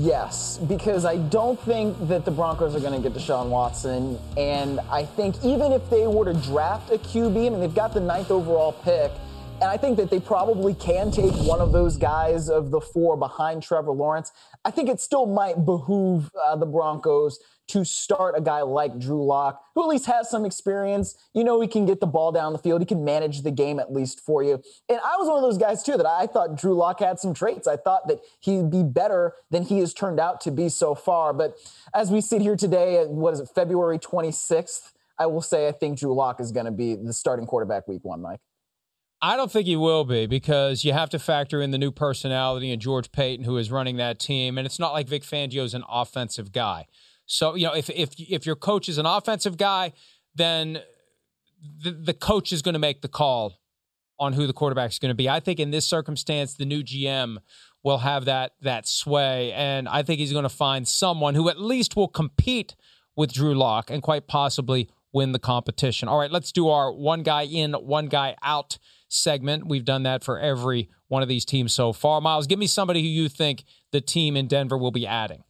yes, 0.00 0.58
because 0.58 1.04
I 1.04 1.16
don't 1.16 1.60
think 1.60 1.96
that 2.08 2.24
the 2.24 2.30
Broncos 2.30 2.74
are 2.74 2.80
going 2.80 3.00
to 3.00 3.08
get 3.08 3.18
Deshaun 3.18 3.48
Watson. 3.48 4.18
And 4.36 4.80
I 4.90 5.04
think 5.04 5.44
even 5.44 5.72
if 5.72 5.90
they 5.90 6.06
were 6.06 6.24
to 6.24 6.34
draft 6.34 6.90
a 6.90 6.98
QB, 6.98 7.46
I 7.46 7.50
mean, 7.50 7.60
they've 7.60 7.74
got 7.74 7.92
the 7.92 8.00
ninth 8.00 8.30
overall 8.30 8.72
pick. 8.72 9.10
And 9.60 9.70
I 9.70 9.76
think 9.76 9.96
that 9.98 10.10
they 10.10 10.20
probably 10.20 10.74
can 10.74 11.10
take 11.10 11.32
one 11.36 11.60
of 11.60 11.72
those 11.72 11.96
guys 11.96 12.50
of 12.50 12.70
the 12.70 12.80
four 12.80 13.16
behind 13.16 13.62
Trevor 13.62 13.92
Lawrence. 13.92 14.32
I 14.64 14.70
think 14.70 14.88
it 14.88 15.00
still 15.00 15.26
might 15.26 15.64
behoove 15.64 16.30
uh, 16.44 16.56
the 16.56 16.66
Broncos 16.66 17.38
to 17.68 17.84
start 17.84 18.34
a 18.36 18.42
guy 18.42 18.60
like 18.62 18.98
Drew 18.98 19.24
Lock, 19.24 19.62
who 19.74 19.82
at 19.82 19.88
least 19.88 20.06
has 20.06 20.28
some 20.28 20.44
experience. 20.44 21.16
You 21.32 21.44
know, 21.44 21.60
he 21.60 21.68
can 21.68 21.86
get 21.86 22.00
the 22.00 22.06
ball 22.06 22.30
down 22.30 22.52
the 22.52 22.58
field. 22.58 22.82
He 22.82 22.86
can 22.86 23.04
manage 23.04 23.42
the 23.42 23.50
game 23.50 23.78
at 23.78 23.92
least 23.92 24.20
for 24.20 24.42
you. 24.42 24.60
And 24.88 24.98
I 25.02 25.16
was 25.16 25.28
one 25.28 25.36
of 25.36 25.42
those 25.42 25.56
guys 25.56 25.82
too 25.82 25.96
that 25.96 26.06
I 26.06 26.26
thought 26.26 26.58
Drew 26.58 26.74
Lock 26.74 27.00
had 27.00 27.18
some 27.18 27.32
traits. 27.32 27.66
I 27.66 27.76
thought 27.76 28.06
that 28.08 28.20
he'd 28.40 28.70
be 28.70 28.82
better 28.82 29.34
than 29.50 29.62
he 29.62 29.78
has 29.78 29.94
turned 29.94 30.20
out 30.20 30.40
to 30.42 30.50
be 30.50 30.68
so 30.68 30.94
far. 30.94 31.32
But 31.32 31.56
as 31.94 32.10
we 32.10 32.20
sit 32.20 32.42
here 32.42 32.56
today, 32.56 33.04
what 33.06 33.32
is 33.32 33.40
it, 33.40 33.48
February 33.54 33.98
26th? 33.98 34.92
I 35.18 35.26
will 35.26 35.42
say 35.42 35.68
I 35.68 35.72
think 35.72 35.98
Drew 35.98 36.12
Lock 36.12 36.40
is 36.40 36.52
going 36.52 36.66
to 36.66 36.72
be 36.72 36.96
the 36.96 37.12
starting 37.12 37.46
quarterback 37.46 37.88
week 37.88 38.04
one, 38.04 38.20
Mike. 38.20 38.40
I 39.24 39.36
don't 39.36 39.50
think 39.50 39.66
he 39.66 39.74
will 39.74 40.04
be 40.04 40.26
because 40.26 40.84
you 40.84 40.92
have 40.92 41.08
to 41.08 41.18
factor 41.18 41.62
in 41.62 41.70
the 41.70 41.78
new 41.78 41.90
personality 41.90 42.70
and 42.70 42.82
George 42.82 43.10
Paton, 43.10 43.46
who 43.46 43.56
is 43.56 43.70
running 43.70 43.96
that 43.96 44.18
team. 44.18 44.58
And 44.58 44.66
it's 44.66 44.78
not 44.78 44.92
like 44.92 45.08
Vic 45.08 45.22
Fangio 45.22 45.64
is 45.64 45.72
an 45.72 45.82
offensive 45.88 46.52
guy. 46.52 46.86
So, 47.24 47.54
you 47.54 47.66
know, 47.66 47.74
if, 47.74 47.88
if, 47.88 48.10
if 48.18 48.44
your 48.44 48.54
coach 48.54 48.86
is 48.86 48.98
an 48.98 49.06
offensive 49.06 49.56
guy, 49.56 49.94
then 50.34 50.80
the, 51.82 51.92
the 51.92 52.12
coach 52.12 52.52
is 52.52 52.60
going 52.60 52.74
to 52.74 52.78
make 52.78 53.00
the 53.00 53.08
call 53.08 53.62
on 54.20 54.34
who 54.34 54.46
the 54.46 54.52
quarterback 54.52 54.90
is 54.90 54.98
going 54.98 55.08
to 55.08 55.14
be. 55.14 55.26
I 55.26 55.40
think 55.40 55.58
in 55.58 55.70
this 55.70 55.86
circumstance, 55.86 56.52
the 56.52 56.66
new 56.66 56.82
GM 56.82 57.38
will 57.82 57.98
have 57.98 58.26
that 58.26 58.52
that 58.60 58.86
sway, 58.86 59.52
and 59.52 59.88
I 59.88 60.02
think 60.02 60.20
he's 60.20 60.32
going 60.32 60.44
to 60.44 60.50
find 60.50 60.86
someone 60.86 61.34
who 61.34 61.48
at 61.48 61.58
least 61.58 61.96
will 61.96 62.08
compete 62.08 62.74
with 63.16 63.32
Drew 63.32 63.54
Lock 63.54 63.90
and 63.90 64.02
quite 64.02 64.26
possibly 64.26 64.90
win 65.14 65.32
the 65.32 65.38
competition. 65.38 66.08
All 66.08 66.18
right, 66.18 66.30
let's 66.30 66.52
do 66.52 66.68
our 66.68 66.92
one 66.92 67.22
guy 67.22 67.44
in, 67.44 67.72
one 67.72 68.08
guy 68.08 68.36
out 68.42 68.78
segment. 69.14 69.66
We've 69.66 69.84
done 69.84 70.02
that 70.04 70.24
for 70.24 70.38
every 70.38 70.90
one 71.08 71.22
of 71.22 71.28
these 71.28 71.44
teams 71.44 71.74
so 71.74 71.92
far. 71.92 72.20
Myles, 72.20 72.46
give 72.46 72.58
me 72.58 72.66
somebody 72.66 73.00
who 73.00 73.08
you 73.08 73.28
think 73.28 73.64
the 73.92 74.00
team 74.00 74.36
in 74.36 74.46
Denver 74.46 74.76
will 74.76 74.90
be 74.90 75.06
adding. 75.06 75.44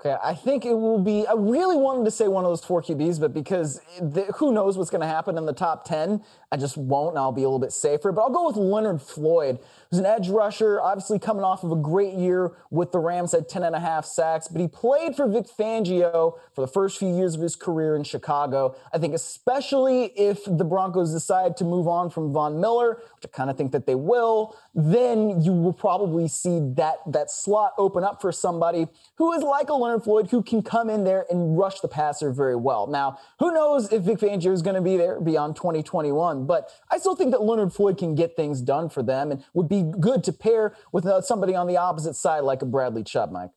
Okay, 0.00 0.16
I 0.22 0.32
think 0.32 0.64
it 0.64 0.74
will 0.74 1.00
be. 1.00 1.26
I 1.26 1.32
really 1.32 1.74
wanted 1.74 2.04
to 2.04 2.12
say 2.12 2.28
one 2.28 2.44
of 2.44 2.50
those 2.52 2.64
four 2.64 2.80
QBs, 2.80 3.18
but 3.18 3.34
because 3.34 3.80
the, 4.00 4.26
who 4.36 4.52
knows 4.52 4.78
what's 4.78 4.90
going 4.90 5.00
to 5.00 5.08
happen 5.08 5.36
in 5.36 5.44
the 5.44 5.52
top 5.52 5.84
10, 5.84 6.22
I 6.52 6.56
just 6.56 6.76
won't, 6.76 7.10
and 7.10 7.18
I'll 7.18 7.32
be 7.32 7.42
a 7.42 7.48
little 7.48 7.58
bit 7.58 7.72
safer. 7.72 8.12
But 8.12 8.22
I'll 8.22 8.30
go 8.30 8.46
with 8.46 8.54
Leonard 8.54 9.02
Floyd, 9.02 9.58
who's 9.90 9.98
an 9.98 10.06
edge 10.06 10.28
rusher, 10.28 10.80
obviously 10.80 11.18
coming 11.18 11.42
off 11.42 11.64
of 11.64 11.72
a 11.72 11.76
great 11.76 12.14
year 12.14 12.52
with 12.70 12.92
the 12.92 13.00
Rams 13.00 13.34
at 13.34 13.48
10 13.48 13.64
and 13.64 13.74
a 13.74 13.80
half 13.80 14.04
sacks, 14.04 14.46
but 14.46 14.60
he 14.60 14.68
played 14.68 15.16
for 15.16 15.26
Vic 15.26 15.46
Fangio 15.46 16.38
for 16.54 16.60
the 16.60 16.68
first 16.68 16.96
few 16.96 17.12
years 17.12 17.34
of 17.34 17.40
his 17.40 17.56
career 17.56 17.96
in 17.96 18.04
Chicago. 18.04 18.76
I 18.94 18.98
think, 18.98 19.14
especially 19.14 20.12
if 20.16 20.44
the 20.44 20.64
Broncos 20.64 21.12
decide 21.12 21.56
to 21.56 21.64
move 21.64 21.88
on 21.88 22.08
from 22.08 22.32
Von 22.32 22.60
Miller, 22.60 23.02
which 23.16 23.24
I 23.24 23.36
kind 23.36 23.50
of 23.50 23.56
think 23.56 23.72
that 23.72 23.86
they 23.86 23.96
will, 23.96 24.56
then 24.78 25.42
you 25.42 25.52
will 25.52 25.72
probably 25.72 26.28
see 26.28 26.60
that, 26.76 26.98
that 27.04 27.32
slot 27.32 27.72
open 27.78 28.04
up 28.04 28.22
for 28.22 28.30
somebody 28.30 28.86
who 29.16 29.32
is 29.32 29.42
like 29.42 29.68
a 29.70 29.74
Leonard 29.74 30.04
Floyd 30.04 30.30
who 30.30 30.40
can 30.40 30.62
come 30.62 30.88
in 30.88 31.02
there 31.02 31.26
and 31.28 31.58
rush 31.58 31.80
the 31.80 31.88
passer 31.88 32.30
very 32.30 32.54
well. 32.54 32.86
Now, 32.86 33.18
who 33.40 33.52
knows 33.52 33.92
if 33.92 34.04
Vic 34.04 34.18
Fangio 34.18 34.52
is 34.52 34.62
going 34.62 34.76
to 34.76 34.80
be 34.80 34.96
there 34.96 35.20
beyond 35.20 35.56
2021, 35.56 36.46
but 36.46 36.70
I 36.92 36.98
still 36.98 37.16
think 37.16 37.32
that 37.32 37.42
Leonard 37.42 37.72
Floyd 37.72 37.98
can 37.98 38.14
get 38.14 38.36
things 38.36 38.62
done 38.62 38.88
for 38.88 39.02
them 39.02 39.32
and 39.32 39.44
would 39.52 39.68
be 39.68 39.82
good 39.82 40.22
to 40.24 40.32
pair 40.32 40.76
with 40.92 41.04
uh, 41.06 41.22
somebody 41.22 41.56
on 41.56 41.66
the 41.66 41.76
opposite 41.76 42.14
side 42.14 42.44
like 42.44 42.62
a 42.62 42.66
Bradley 42.66 43.02
Chubb, 43.02 43.32
Mike. 43.32 43.50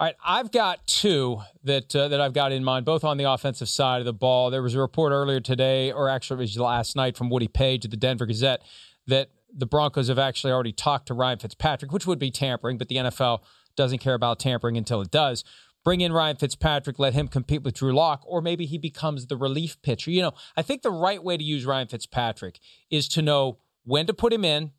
All 0.00 0.06
right, 0.06 0.16
I've 0.24 0.50
got 0.50 0.84
two 0.88 1.40
that 1.62 1.94
uh, 1.94 2.08
that 2.08 2.20
I've 2.20 2.32
got 2.32 2.52
in 2.52 2.64
mind, 2.64 2.86
both 2.86 3.04
on 3.04 3.16
the 3.16 3.30
offensive 3.30 3.68
side 3.68 3.98
of 3.98 4.06
the 4.06 4.14
ball. 4.14 4.50
There 4.50 4.62
was 4.62 4.74
a 4.74 4.80
report 4.80 5.12
earlier 5.12 5.40
today, 5.40 5.92
or 5.92 6.08
actually 6.08 6.38
it 6.38 6.40
was 6.40 6.58
last 6.58 6.96
night, 6.96 7.18
from 7.18 7.28
Woody 7.28 7.48
Paige 7.48 7.84
at 7.84 7.90
the 7.90 7.98
Denver 7.98 8.24
Gazette, 8.24 8.62
that 9.06 9.28
the 9.54 9.66
Broncos 9.66 10.08
have 10.08 10.18
actually 10.18 10.52
already 10.52 10.72
talked 10.72 11.06
to 11.08 11.14
Ryan 11.14 11.38
Fitzpatrick, 11.38 11.92
which 11.92 12.06
would 12.06 12.18
be 12.18 12.30
tampering, 12.30 12.78
but 12.78 12.88
the 12.88 12.96
NFL 12.96 13.40
doesn't 13.76 13.98
care 13.98 14.14
about 14.14 14.38
tampering 14.38 14.76
until 14.76 15.00
it 15.00 15.10
does. 15.10 15.44
Bring 15.82 16.02
in 16.02 16.12
Ryan 16.12 16.36
Fitzpatrick, 16.36 16.98
let 16.98 17.14
him 17.14 17.26
compete 17.26 17.62
with 17.62 17.74
Drew 17.74 17.94
Lock, 17.94 18.22
or 18.26 18.42
maybe 18.42 18.66
he 18.66 18.76
becomes 18.76 19.26
the 19.26 19.36
relief 19.36 19.80
pitcher. 19.82 20.10
You 20.10 20.22
know, 20.22 20.32
I 20.56 20.62
think 20.62 20.82
the 20.82 20.90
right 20.90 21.22
way 21.22 21.36
to 21.36 21.44
use 21.44 21.64
Ryan 21.64 21.88
Fitzpatrick 21.88 22.60
is 22.90 23.08
to 23.08 23.22
know 23.22 23.58
when 23.84 24.06
to 24.06 24.14
put 24.14 24.32
him 24.32 24.44
in 24.44 24.72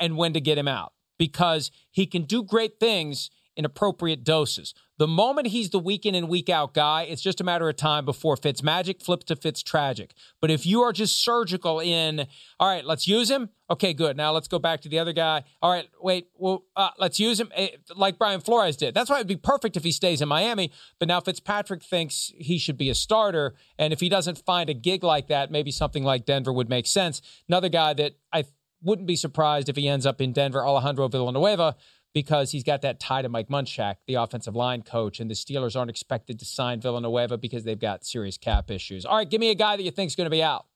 and 0.00 0.16
when 0.16 0.32
to 0.32 0.40
get 0.40 0.56
him 0.56 0.68
out 0.68 0.92
because 1.18 1.70
he 1.90 2.06
can 2.06 2.22
do 2.22 2.42
great 2.42 2.80
things 2.80 3.30
in 3.56 3.64
appropriate 3.64 4.24
doses. 4.24 4.72
The 4.98 5.06
moment 5.06 5.46
he's 5.46 5.70
the 5.70 5.78
week 5.78 6.04
in 6.04 6.16
and 6.16 6.28
week 6.28 6.50
out 6.50 6.74
guy, 6.74 7.02
it's 7.02 7.22
just 7.22 7.40
a 7.40 7.44
matter 7.44 7.68
of 7.68 7.76
time 7.76 8.04
before 8.04 8.36
Fitz 8.36 8.64
magic 8.64 9.00
flips 9.00 9.26
to 9.26 9.36
Fitz 9.36 9.62
tragic. 9.62 10.12
But 10.40 10.50
if 10.50 10.66
you 10.66 10.82
are 10.82 10.92
just 10.92 11.22
surgical 11.22 11.78
in, 11.78 12.26
all 12.58 12.68
right, 12.68 12.84
let's 12.84 13.06
use 13.06 13.30
him. 13.30 13.50
Okay, 13.70 13.92
good. 13.94 14.16
Now 14.16 14.32
let's 14.32 14.48
go 14.48 14.58
back 14.58 14.80
to 14.80 14.88
the 14.88 14.98
other 14.98 15.12
guy. 15.12 15.44
All 15.62 15.70
right, 15.70 15.88
wait, 16.00 16.28
well, 16.34 16.64
uh, 16.74 16.90
let's 16.98 17.20
use 17.20 17.38
him 17.38 17.50
eh, 17.54 17.68
like 17.94 18.18
Brian 18.18 18.40
Flores 18.40 18.76
did. 18.76 18.92
That's 18.92 19.08
why 19.08 19.16
it'd 19.16 19.28
be 19.28 19.36
perfect 19.36 19.76
if 19.76 19.84
he 19.84 19.92
stays 19.92 20.20
in 20.20 20.28
Miami. 20.28 20.72
But 20.98 21.06
now 21.06 21.20
Fitzpatrick 21.20 21.84
thinks 21.84 22.32
he 22.36 22.58
should 22.58 22.76
be 22.76 22.90
a 22.90 22.94
starter. 22.94 23.54
And 23.78 23.92
if 23.92 24.00
he 24.00 24.08
doesn't 24.08 24.38
find 24.38 24.68
a 24.68 24.74
gig 24.74 25.04
like 25.04 25.28
that, 25.28 25.52
maybe 25.52 25.70
something 25.70 26.02
like 26.02 26.26
Denver 26.26 26.52
would 26.52 26.68
make 26.68 26.88
sense. 26.88 27.22
Another 27.48 27.68
guy 27.68 27.94
that 27.94 28.14
I 28.32 28.44
wouldn't 28.82 29.06
be 29.06 29.16
surprised 29.16 29.68
if 29.68 29.76
he 29.76 29.88
ends 29.88 30.06
up 30.06 30.20
in 30.20 30.32
Denver, 30.32 30.66
Alejandro 30.66 31.08
Villanueva 31.08 31.76
because 32.14 32.52
he's 32.52 32.64
got 32.64 32.82
that 32.82 33.00
tie 33.00 33.22
to 33.22 33.28
Mike 33.28 33.48
Munchak, 33.48 33.96
the 34.06 34.14
offensive 34.14 34.56
line 34.56 34.82
coach, 34.82 35.20
and 35.20 35.30
the 35.30 35.34
Steelers 35.34 35.76
aren't 35.76 35.90
expected 35.90 36.38
to 36.38 36.44
sign 36.44 36.80
Villanueva 36.80 37.38
because 37.38 37.64
they've 37.64 37.78
got 37.78 38.04
serious 38.04 38.38
cap 38.38 38.70
issues. 38.70 39.04
All 39.04 39.16
right, 39.16 39.28
give 39.28 39.40
me 39.40 39.50
a 39.50 39.54
guy 39.54 39.76
that 39.76 39.82
you 39.82 39.90
think 39.90 40.08
is 40.08 40.16
going 40.16 40.26
to 40.26 40.30
be 40.30 40.42
out. 40.42 40.66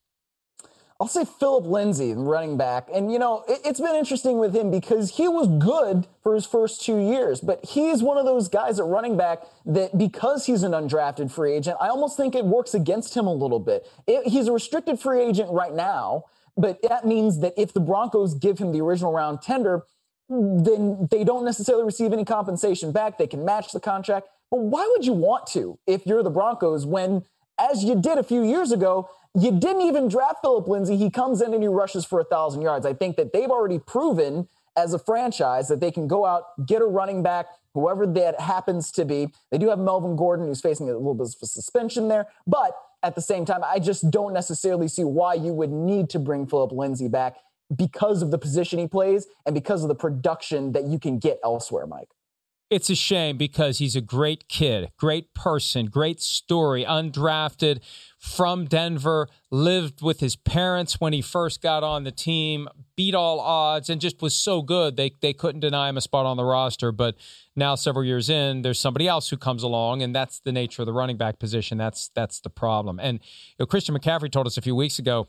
I'll 1.03 1.09
say 1.09 1.25
Phillip 1.25 1.67
Lindsay, 1.67 2.15
running 2.15 2.57
back. 2.57 2.89
And, 2.95 3.11
you 3.11 3.19
know, 3.19 3.43
it, 3.49 3.67
has 3.67 3.81
been 3.81 3.97
interesting 3.97 4.39
with 4.39 4.55
him 4.55 4.71
because 4.71 5.17
he 5.17 5.27
was 5.27 5.49
good 5.49 6.07
for 6.23 6.33
his 6.33 6.47
first 6.47 6.81
two 6.85 6.97
years, 6.99 7.41
but 7.41 7.65
he's 7.65 8.05
one 8.05 8.19
of 8.19 8.25
those 8.25 8.49
guys 8.49 8.79
at 8.79 8.87
running 8.87 9.17
back 9.17 9.41
that 9.67 9.99
because 9.99 10.47
he's 10.47 10.63
an 10.63 10.71
undrafted 10.71 11.33
free 11.33 11.55
agent, 11.55 11.77
I 11.81 11.89
almost 11.89 12.17
think 12.17 12.37
it 12.37 12.45
works 12.45 12.73
against 12.73 13.17
him 13.17 13.27
a 13.27 13.33
little 13.33 13.59
bit. 13.59 13.85
It, 14.07 14.29
he's 14.29 14.47
a 14.47 14.53
restricted 14.53 15.01
free 15.01 15.25
agent 15.25 15.51
right 15.51 15.75
now, 15.75 16.27
but 16.57 16.81
that 16.83 17.05
means 17.05 17.41
that 17.41 17.55
if 17.57 17.73
the 17.73 17.81
Broncos 17.81 18.35
give 18.35 18.59
him 18.59 18.71
the 18.71 18.81
original 18.81 19.13
round 19.13 19.43
tender, 19.43 19.83
then 20.33 21.09
they 21.11 21.25
don't 21.25 21.45
necessarily 21.45 21.85
receive 21.85 22.13
any 22.13 22.25
compensation 22.25 22.93
back. 22.93 23.19
They 23.19 23.27
can 23.27 23.45
match 23.45 23.73
the 23.73 23.81
contract. 23.81 24.29
But 24.51 24.61
why 24.61 24.87
would 24.91 25.05
you 25.05 25.13
want 25.13 25.47
to 25.49 25.79
if 25.87 26.07
you're 26.07 26.23
the 26.23 26.31
Broncos 26.31 26.87
when, 26.87 27.25
as 27.59 27.85
you 27.85 28.01
did 28.01 28.19
a 28.19 28.23
few 28.23 28.43
years 28.43 28.73
ago, 28.73 29.09
you 29.35 29.51
didn't 29.51 29.83
even 29.83 30.09
draft 30.09 30.39
Phillip 30.43 30.69
Lindsay? 30.69 30.97
He 30.97 31.11
comes 31.11 31.41
in 31.41 31.55
and 31.55 31.63
he 31.63 31.69
rushes 31.69 32.05
for 32.05 32.21
a 32.21 32.25
thousand 32.25 32.63
yards. 32.63 32.85
I 32.85 32.93
think 32.93 33.17
that 33.17 33.33
they've 33.33 33.51
already 33.51 33.79
proven 33.79 34.49
as 34.77 34.95
a 34.95 34.99
franchise 34.99 35.69
that 35.69 35.81
they 35.81 35.91
can 35.91 36.07
go 36.07 36.25
out, 36.25 36.67
get 36.67 36.83
a 36.83 36.87
running 36.87 37.23
back, 37.23 37.47
whoever 37.75 38.07
that 38.07 38.41
happens 38.41 38.91
to 38.93 39.05
be. 39.05 39.29
They 39.51 39.59
do 39.59 39.69
have 39.69 39.79
Melvin 39.79 40.17
Gordon, 40.17 40.47
who's 40.47 40.61
facing 40.61 40.89
a 40.89 40.93
little 40.93 41.15
bit 41.15 41.27
of 41.27 41.35
a 41.43 41.47
suspension 41.47 42.09
there. 42.09 42.27
But 42.47 42.73
at 43.03 43.15
the 43.15 43.21
same 43.21 43.45
time, 43.45 43.63
I 43.65 43.79
just 43.79 44.11
don't 44.11 44.33
necessarily 44.33 44.89
see 44.89 45.05
why 45.05 45.35
you 45.35 45.53
would 45.53 45.71
need 45.71 46.09
to 46.11 46.19
bring 46.19 46.47
Phillip 46.47 46.73
Lindsay 46.73 47.09
back 47.09 47.37
because 47.77 48.23
of 48.23 48.31
the 48.31 48.39
position 48.39 48.79
he 48.79 48.87
plays 48.87 49.27
and 49.47 49.55
because 49.55 49.83
of 49.83 49.89
the 49.89 49.95
production 49.95 50.73
that 50.73 50.85
you 50.85 50.99
can 50.99 51.19
get 51.19 51.39
elsewhere, 51.45 51.87
Mike. 51.87 52.09
It's 52.73 52.89
a 52.89 52.95
shame 52.95 53.37
because 53.37 53.77
he's 53.77 53.95
a 53.95 54.01
great 54.01 54.49
kid, 54.49 54.93
great 54.97 55.35
person, 55.35 55.87
great 55.87 56.23
story, 56.23 56.87
undrafted 56.87 57.81
from 58.19 58.65
Denver, 58.65 59.29
lived 59.51 60.01
with 60.01 60.21
his 60.21 60.37
parents 60.37 60.99
when 60.99 61.13
he 61.13 61.21
first 61.21 61.61
got 61.61 61.83
on 61.83 62.05
the 62.05 62.11
team, 62.11 62.69
beat 62.97 63.15
all 63.15 63.41
odds, 63.41 63.91
and 63.91 64.01
just 64.01 64.23
was 64.23 64.35
so 64.35 64.63
good 64.63 64.97
they, 64.97 65.13
they 65.21 65.35
couldn't 65.35 65.61
deny 65.61 65.91
him 65.91 65.99
a 65.99 66.01
spot 66.01 66.25
on 66.25 66.39
the 66.39 66.45
roster. 66.45 66.93
But 66.93 67.17
now, 67.55 67.75
several 67.75 68.07
years 68.07 68.31
in, 68.31 68.63
there's 68.63 68.81
somebody 68.81 69.07
else 69.07 69.29
who 69.29 69.37
comes 69.37 69.63
along, 69.63 70.01
and 70.01 70.15
that's 70.15 70.41
the 70.41 70.51
nature 70.51 70.81
of 70.81 70.87
the 70.87 70.95
running 70.95 71.19
back 71.19 71.39
position. 71.39 71.77
That's 71.77 72.09
that's 72.15 72.41
the 72.41 72.49
problem. 72.49 72.99
And 72.99 73.21
you 73.23 73.57
know, 73.59 73.67
Christian 73.67 73.95
McCaffrey 73.95 74.33
told 74.33 74.47
us 74.47 74.57
a 74.57 74.63
few 74.63 74.75
weeks 74.75 74.99
ago 74.99 75.29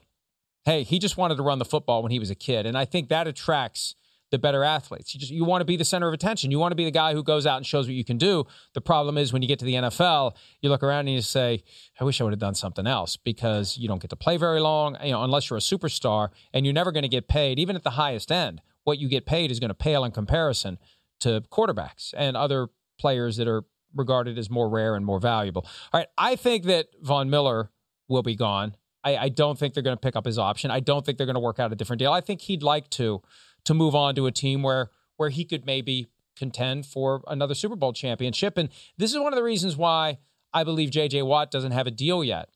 hey, 0.66 0.84
he 0.84 0.99
just 0.99 1.18
wanted 1.18 1.36
to 1.36 1.43
run 1.43 1.59
the 1.59 1.66
football 1.66 2.01
when 2.01 2.11
he 2.11 2.20
was 2.20 2.30
a 2.30 2.36
kid. 2.36 2.66
And 2.66 2.78
I 2.78 2.86
think 2.86 3.09
that 3.09 3.28
attracts 3.28 3.95
the 4.34 4.39
better 4.39 4.64
athletes. 4.64 5.14
You 5.14 5.20
just 5.20 5.32
you 5.32 5.45
want 5.45 5.61
to 5.61 5.66
be 5.66 5.78
the 5.78 5.86
center 5.86 6.07
of 6.07 6.14
attention. 6.14 6.49
You 6.49 6.57
want 6.57 6.72
to 6.72 6.76
be 6.76 6.86
the 6.86 6.91
guy 6.91 7.14
who 7.14 7.22
goes 7.22 7.45
out 7.45 7.57
and 7.57 7.66
shows 7.68 7.86
what 7.86 7.93
you 7.93 8.03
can 8.03 8.18
do. 8.18 8.47
The 8.74 8.82
problem 8.82 9.16
is 9.16 9.32
when 9.32 9.43
you 9.43 9.47
get 9.47 9.59
to 9.59 9.66
the 9.66 9.76
NFL, 9.76 10.36
you 10.59 10.70
look 10.70 10.82
around 10.82 11.01
and 11.01 11.11
you 11.11 11.22
say, 11.22 11.64
"I 11.99 12.03
wish 12.03 12.20
I 12.20 12.24
would 12.24 12.34
have 12.34 12.39
done 12.39 12.55
something 12.55 12.88
else," 12.88 13.16
because 13.16 13.78
you 13.78 13.88
don't 13.88 14.01
get 14.01 14.09
to 14.09 14.16
play 14.16 14.38
very 14.38 14.59
long, 14.59 14.97
you 15.03 15.11
know, 15.11 15.24
unless 15.24 15.51
you're 15.51 15.57
a 15.57 15.61
superstar, 15.61 16.30
and 16.51 16.66
you're 16.66 16.74
never 16.74 16.91
going 16.91 17.03
to 17.03 17.09
get 17.09 17.28
paid, 17.28 17.59
even 17.59 17.76
at 17.76 17.84
the 17.84 17.91
highest 17.91 18.32
end. 18.32 18.59
What 18.86 18.97
you 18.97 19.07
get 19.07 19.28
paid 19.28 19.51
is 19.51 19.59
going 19.59 19.70
to 19.70 19.76
pale 19.76 20.03
in 20.03 20.11
comparison 20.11 20.80
to 21.20 21.43
quarterbacks 21.51 22.11
and 22.18 22.36
other 22.36 22.70
players 22.97 23.38
that 23.38 23.47
are 23.47 23.66
regarded 23.93 24.39
as 24.39 24.49
more 24.49 24.68
rare 24.68 24.95
and 24.95 25.05
more 25.05 25.20
valuable. 25.20 25.64
All 25.93 25.99
right, 25.99 26.07
I 26.18 26.36
think 26.38 26.64
that 26.66 26.88
Von 27.03 27.30
Miller 27.30 27.70
will 28.07 28.24
be 28.24 28.36
gone. 28.36 28.76
I, 29.03 29.17
I 29.17 29.29
don't 29.29 29.57
think 29.57 29.73
they're 29.73 29.83
going 29.83 29.97
to 29.97 30.01
pick 30.01 30.15
up 30.15 30.25
his 30.25 30.37
option. 30.37 30.71
I 30.71 30.79
don't 30.79 31.05
think 31.05 31.17
they're 31.17 31.27
going 31.27 31.35
to 31.35 31.39
work 31.39 31.59
out 31.59 31.71
a 31.71 31.75
different 31.75 31.99
deal. 31.99 32.11
I 32.11 32.21
think 32.21 32.41
he'd 32.41 32.63
like 32.63 32.89
to 32.91 33.21
to 33.65 33.73
move 33.73 33.95
on 33.95 34.15
to 34.15 34.25
a 34.25 34.31
team 34.31 34.63
where 34.63 34.89
where 35.17 35.29
he 35.29 35.45
could 35.45 35.65
maybe 35.65 36.07
contend 36.35 36.85
for 36.85 37.21
another 37.27 37.53
Super 37.53 37.75
Bowl 37.75 37.93
championship. 37.93 38.57
And 38.57 38.69
this 38.97 39.11
is 39.11 39.19
one 39.19 39.33
of 39.33 39.37
the 39.37 39.43
reasons 39.43 39.77
why 39.77 40.17
I 40.53 40.63
believe 40.63 40.89
JJ 40.89 41.25
Watt 41.25 41.51
doesn't 41.51 41.71
have 41.71 41.87
a 41.87 41.91
deal 41.91 42.23
yet. 42.23 42.49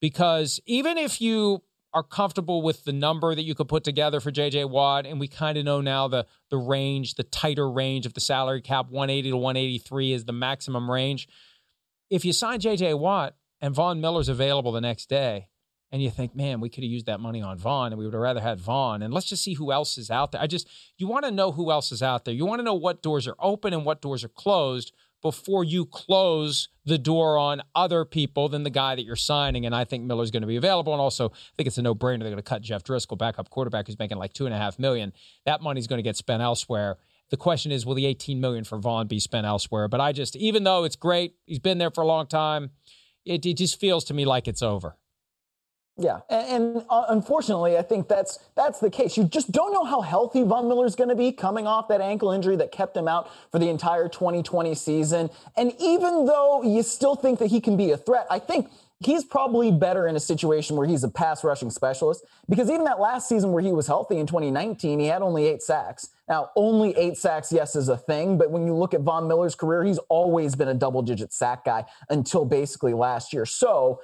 Because 0.00 0.60
even 0.66 0.98
if 0.98 1.20
you 1.20 1.62
are 1.92 2.02
comfortable 2.02 2.60
with 2.60 2.84
the 2.84 2.92
number 2.92 3.34
that 3.34 3.44
you 3.44 3.54
could 3.54 3.68
put 3.68 3.82
together 3.82 4.20
for 4.20 4.30
JJ 4.30 4.68
Watt, 4.68 5.06
and 5.06 5.18
we 5.18 5.28
kind 5.28 5.56
of 5.56 5.64
know 5.64 5.80
now 5.80 6.08
the 6.08 6.26
the 6.50 6.58
range, 6.58 7.14
the 7.14 7.22
tighter 7.24 7.70
range 7.70 8.06
of 8.06 8.14
the 8.14 8.20
salary 8.20 8.60
cap, 8.60 8.90
180 8.90 9.30
to 9.30 9.36
183 9.36 10.12
is 10.12 10.24
the 10.24 10.32
maximum 10.32 10.90
range. 10.90 11.28
If 12.10 12.24
you 12.24 12.32
sign 12.32 12.60
JJ 12.60 12.98
Watt 12.98 13.36
and 13.60 13.74
Von 13.74 14.00
Miller's 14.00 14.28
available 14.28 14.72
the 14.72 14.80
next 14.80 15.08
day, 15.08 15.48
and 15.96 16.02
you 16.02 16.10
think, 16.10 16.36
man, 16.36 16.60
we 16.60 16.68
could 16.68 16.84
have 16.84 16.90
used 16.90 17.06
that 17.06 17.20
money 17.20 17.40
on 17.40 17.56
Von 17.56 17.90
and 17.90 17.98
we 17.98 18.04
would 18.04 18.12
have 18.12 18.20
rather 18.20 18.42
had 18.42 18.60
Von. 18.60 19.00
And 19.00 19.14
let's 19.14 19.24
just 19.24 19.42
see 19.42 19.54
who 19.54 19.72
else 19.72 19.96
is 19.96 20.10
out 20.10 20.30
there. 20.30 20.42
I 20.42 20.46
just, 20.46 20.68
you 20.98 21.06
want 21.06 21.24
to 21.24 21.30
know 21.30 21.52
who 21.52 21.70
else 21.70 21.90
is 21.90 22.02
out 22.02 22.26
there. 22.26 22.34
You 22.34 22.44
want 22.44 22.58
to 22.58 22.62
know 22.62 22.74
what 22.74 23.02
doors 23.02 23.26
are 23.26 23.34
open 23.38 23.72
and 23.72 23.82
what 23.82 24.02
doors 24.02 24.22
are 24.22 24.28
closed 24.28 24.92
before 25.22 25.64
you 25.64 25.86
close 25.86 26.68
the 26.84 26.98
door 26.98 27.38
on 27.38 27.62
other 27.74 28.04
people 28.04 28.50
than 28.50 28.62
the 28.62 28.68
guy 28.68 28.94
that 28.94 29.06
you're 29.06 29.16
signing. 29.16 29.64
And 29.64 29.74
I 29.74 29.84
think 29.84 30.04
Miller's 30.04 30.30
going 30.30 30.42
to 30.42 30.46
be 30.46 30.56
available. 30.56 30.92
And 30.92 31.00
also, 31.00 31.30
I 31.30 31.52
think 31.56 31.66
it's 31.66 31.78
a 31.78 31.82
no 31.82 31.94
brainer. 31.94 32.18
They're 32.18 32.28
going 32.28 32.36
to 32.36 32.42
cut 32.42 32.60
Jeff 32.60 32.84
Driskel, 32.84 33.16
backup 33.16 33.48
quarterback, 33.48 33.86
who's 33.86 33.98
making 33.98 34.18
like 34.18 34.34
two 34.34 34.44
and 34.44 34.54
a 34.54 34.58
half 34.58 34.78
million. 34.78 35.14
That 35.46 35.62
money's 35.62 35.86
going 35.86 35.96
to 35.96 36.02
get 36.02 36.18
spent 36.18 36.42
elsewhere. 36.42 36.98
The 37.30 37.38
question 37.38 37.72
is, 37.72 37.86
will 37.86 37.94
the 37.94 38.04
18 38.04 38.38
million 38.38 38.64
for 38.64 38.76
Von 38.76 39.06
be 39.06 39.18
spent 39.18 39.46
elsewhere? 39.46 39.88
But 39.88 40.02
I 40.02 40.12
just, 40.12 40.36
even 40.36 40.62
though 40.64 40.84
it's 40.84 40.94
great, 40.94 41.36
he's 41.46 41.58
been 41.58 41.78
there 41.78 41.90
for 41.90 42.02
a 42.02 42.06
long 42.06 42.26
time, 42.26 42.72
it, 43.24 43.46
it 43.46 43.56
just 43.56 43.80
feels 43.80 44.04
to 44.04 44.14
me 44.14 44.26
like 44.26 44.46
it's 44.46 44.62
over. 44.62 44.98
Yeah, 45.98 46.20
and, 46.28 46.76
and 46.76 46.84
uh, 46.90 47.06
unfortunately, 47.08 47.78
I 47.78 47.82
think 47.82 48.06
that's 48.06 48.38
that's 48.54 48.80
the 48.80 48.90
case. 48.90 49.16
You 49.16 49.24
just 49.24 49.50
don't 49.50 49.72
know 49.72 49.84
how 49.84 50.02
healthy 50.02 50.42
Von 50.42 50.70
is 50.84 50.94
going 50.94 51.08
to 51.08 51.14
be 51.14 51.32
coming 51.32 51.66
off 51.66 51.88
that 51.88 52.02
ankle 52.02 52.32
injury 52.32 52.56
that 52.56 52.70
kept 52.70 52.94
him 52.94 53.08
out 53.08 53.30
for 53.50 53.58
the 53.58 53.70
entire 53.70 54.06
2020 54.06 54.74
season. 54.74 55.30
And 55.56 55.72
even 55.80 56.26
though 56.26 56.62
you 56.62 56.82
still 56.82 57.14
think 57.14 57.38
that 57.38 57.46
he 57.46 57.62
can 57.62 57.78
be 57.78 57.92
a 57.92 57.96
threat, 57.96 58.26
I 58.30 58.38
think 58.38 58.68
he's 59.00 59.24
probably 59.24 59.70
better 59.70 60.06
in 60.06 60.16
a 60.16 60.20
situation 60.20 60.76
where 60.76 60.86
he's 60.86 61.04
a 61.04 61.08
pass 61.08 61.44
rushing 61.44 61.70
specialist 61.70 62.24
because 62.48 62.70
even 62.70 62.84
that 62.84 62.98
last 63.00 63.28
season 63.28 63.52
where 63.52 63.62
he 63.62 63.72
was 63.72 63.86
healthy 63.86 64.18
in 64.18 64.26
2019, 64.26 64.98
he 64.98 65.06
had 65.06 65.22
only 65.22 65.46
eight 65.46 65.62
sacks. 65.62 66.10
Now, 66.28 66.50
only 66.56 66.96
eight 66.96 67.16
sacks, 67.16 67.52
yes, 67.52 67.76
is 67.76 67.88
a 67.88 67.96
thing, 67.96 68.36
but 68.36 68.50
when 68.50 68.66
you 68.66 68.74
look 68.74 68.94
at 68.94 69.02
Von 69.02 69.28
Miller's 69.28 69.54
career, 69.54 69.84
he's 69.84 69.98
always 70.08 70.56
been 70.56 70.68
a 70.68 70.74
double 70.74 71.02
digit 71.02 71.32
sack 71.32 71.64
guy 71.64 71.84
until 72.10 72.44
basically 72.44 72.94
last 72.94 73.32
year. 73.32 73.46
So 73.46 74.00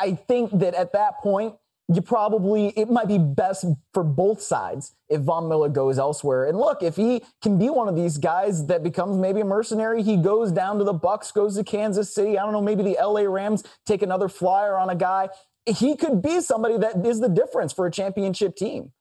I, 0.00 0.18
think 0.26 0.58
that 0.58 0.74
at 0.74 0.92
that 0.92 1.18
point, 1.18 1.54
you 1.92 2.00
probably 2.00 2.68
it 2.68 2.88
might 2.88 3.08
be 3.08 3.18
best 3.18 3.66
for 3.92 4.02
both 4.02 4.40
sides 4.40 4.94
if 5.08 5.20
Von 5.20 5.48
Miller 5.48 5.68
goes 5.68 5.98
elsewhere. 5.98 6.46
And 6.46 6.58
look, 6.58 6.82
if 6.82 6.96
he 6.96 7.22
can 7.42 7.58
be 7.58 7.68
one 7.68 7.88
of 7.88 7.96
these 7.96 8.16
guys 8.16 8.66
that 8.68 8.82
becomes 8.82 9.18
maybe 9.18 9.40
a 9.40 9.44
mercenary, 9.44 10.02
he 10.02 10.16
goes 10.16 10.50
down 10.50 10.78
to 10.78 10.84
the 10.84 10.94
Bucs, 10.94 11.32
goes 11.32 11.56
to 11.56 11.64
Kansas 11.64 12.14
City. 12.14 12.38
I 12.38 12.42
don't 12.42 12.52
know, 12.52 12.62
maybe 12.62 12.82
the 12.82 12.96
LA 13.00 13.22
Rams 13.22 13.64
take 13.84 14.02
another 14.02 14.28
flyer 14.28 14.78
on 14.78 14.88
a 14.88 14.94
guy. 14.94 15.28
He 15.66 15.96
could 15.96 16.22
be 16.22 16.40
somebody 16.40 16.78
that 16.78 17.04
is 17.04 17.20
the 17.20 17.28
difference 17.28 17.72
for 17.72 17.86
a 17.86 17.90
championship 17.90 18.56
team. 18.56 18.92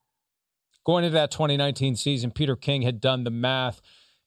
Going 0.86 1.05
into 1.05 1.15
that 1.15 1.31
2019 1.31 1.95
season, 1.95 2.31
Peter 2.31 2.57
King 2.57 2.81
had 2.81 2.99
done 2.99 3.23
the 3.23 3.31
math 3.31 3.81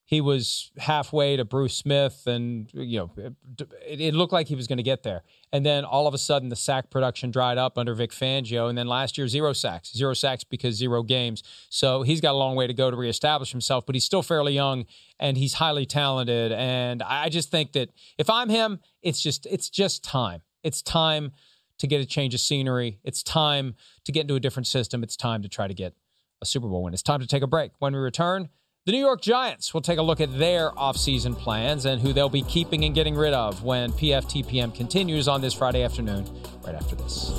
he 0.07 0.21
was 0.21 0.71
halfway 0.79 1.37
to 1.37 1.45
Bruce 1.45 1.77
Smith, 1.77 2.23
and 2.29 2.71
you 2.73 2.99
know 2.99 3.11
it, 3.17 4.01
it 4.01 4.15
looked 4.15 4.33
like 4.33 4.47
he 4.47 4.55
was 4.55 4.69
going 4.69 4.77
to 4.77 4.85
get 4.85 5.03
there. 5.03 5.25
And 5.53 5.67
then 5.67 5.85
all 5.85 6.07
of 6.07 6.15
a 6.15 6.19
sudden, 6.19 6.49
the 6.49 6.57
sack 6.57 6.91
production 6.91 7.33
dried 7.33 7.59
up 7.59 7.77
under 7.77 7.93
Vic 7.93 8.13
Fangio, 8.13 8.69
and 8.69 8.79
then 8.79 8.87
last 8.87 9.19
year 9.19 9.27
zero 9.27 9.53
sacks, 9.53 9.93
zero 9.93 10.15
sacks 10.15 10.45
because 10.45 10.77
zero 10.77 11.03
games. 11.03 11.43
So 11.71 12.03
he's 12.03 12.21
got 12.21 12.33
a 12.33 12.39
long 12.39 12.55
way 12.55 12.69
to 12.69 12.73
go 12.73 12.89
to 12.89 12.97
reestablish 12.97 13.51
himself, 13.51 13.85
but 13.85 13.97
he's 13.97 14.05
still 14.05 14.23
fairly 14.23 14.55
young 14.55 14.87
and 15.19 15.37
he's 15.37 15.55
highly 15.55 15.87
talented. 15.87 16.53
And 16.53 17.03
I 17.03 17.29
just 17.29 17.51
think 17.51 17.73
that 17.73 17.91
if 18.17 18.31
I'm 18.31 18.49
him, 18.49 18.79
it's 19.03 19.21
just 19.21 19.45
it's 19.47 19.69
just 19.69 20.05
time. 20.05 20.43
It's 20.63 20.83
time 20.83 21.33
to 21.79 21.87
get 21.89 22.01
a 22.01 22.07
change 22.07 22.33
of 22.33 22.41
scenery. 22.41 23.01
It's 23.03 23.25
time 23.25 23.75
to 24.05 24.13
get 24.13 24.23
into 24.23 24.37
a 24.37 24.41
different 24.41 24.69
system. 24.69 25.03
It's 25.03 25.17
time 25.17 25.43
to 25.43 25.49
try 25.49 25.67
to 25.67 25.75
get 25.75 25.95
a 26.41 26.47
Super 26.47 26.69
Bowl 26.69 26.85
win. 26.85 26.95
It's 26.95 27.03
time 27.03 27.21
to 27.21 27.27
take 27.27 27.43
a 27.43 27.47
break. 27.47 27.73
When 27.79 27.93
we 27.93 27.99
return, 27.99 28.51
the 28.87 28.93
New 28.93 29.01
York 29.01 29.21
Giants 29.21 29.75
will 29.75 29.81
take 29.81 29.99
a 29.99 30.03
look 30.03 30.21
at 30.21 30.39
their 30.39 30.71
offseason 30.71 31.37
plans 31.37 31.87
and 31.87 32.01
who 32.01 32.13
they'll 32.13 32.29
be 32.29 32.43
keeping 32.43 32.85
and 32.85 32.95
getting 32.95 33.17
rid 33.17 33.35
of 33.35 33.65
when 33.65 33.91
PFTPM 33.91 34.73
continues 34.73 35.27
on 35.27 35.41
this 35.41 35.53
Friday 35.53 35.83
afternoon, 35.83 36.25
right 36.65 36.77
after 36.77 36.95
this. 36.95 37.33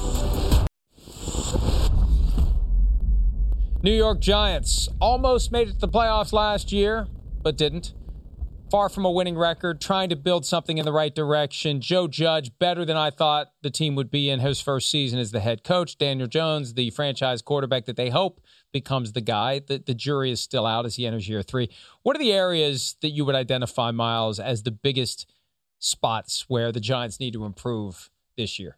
New 3.81 3.93
York 3.93 4.19
Giants 4.19 4.89
almost 4.99 5.53
made 5.53 5.69
it 5.69 5.73
to 5.75 5.79
the 5.79 5.87
playoffs 5.87 6.33
last 6.33 6.73
year, 6.73 7.07
but 7.41 7.55
didn't. 7.55 7.93
Far 8.69 8.89
from 8.89 9.05
a 9.05 9.11
winning 9.11 9.37
record, 9.37 9.79
trying 9.79 10.09
to 10.09 10.17
build 10.17 10.45
something 10.45 10.77
in 10.77 10.83
the 10.83 10.91
right 10.91 11.15
direction. 11.15 11.79
Joe 11.79 12.09
Judge, 12.09 12.51
better 12.59 12.83
than 12.83 12.97
I 12.97 13.09
thought 13.09 13.53
the 13.61 13.69
team 13.69 13.95
would 13.95 14.11
be 14.11 14.29
in 14.29 14.41
his 14.41 14.59
first 14.59 14.91
season 14.91 15.17
as 15.17 15.31
the 15.31 15.39
head 15.39 15.63
coach. 15.63 15.97
Daniel 15.97 16.27
Jones, 16.27 16.73
the 16.73 16.89
franchise 16.89 17.41
quarterback 17.41 17.85
that 17.85 17.95
they 17.95 18.09
hope 18.09 18.41
becomes 18.71 19.13
the 19.13 19.21
guy. 19.21 19.59
The, 19.59 19.77
the 19.79 19.93
jury 19.93 20.31
is 20.31 20.39
still 20.41 20.65
out 20.65 20.85
as 20.85 20.95
he 20.95 21.05
enters 21.05 21.27
year 21.27 21.41
three. 21.41 21.69
What 22.03 22.15
are 22.15 22.19
the 22.19 22.33
areas 22.33 22.95
that 23.01 23.09
you 23.09 23.25
would 23.25 23.35
identify, 23.35 23.91
Myles, 23.91 24.39
as 24.39 24.63
the 24.63 24.71
biggest 24.71 25.29
spots 25.79 26.45
where 26.47 26.71
the 26.71 26.79
Giants 26.79 27.19
need 27.19 27.33
to 27.33 27.45
improve 27.45 28.09
this 28.35 28.59
year? 28.59 28.77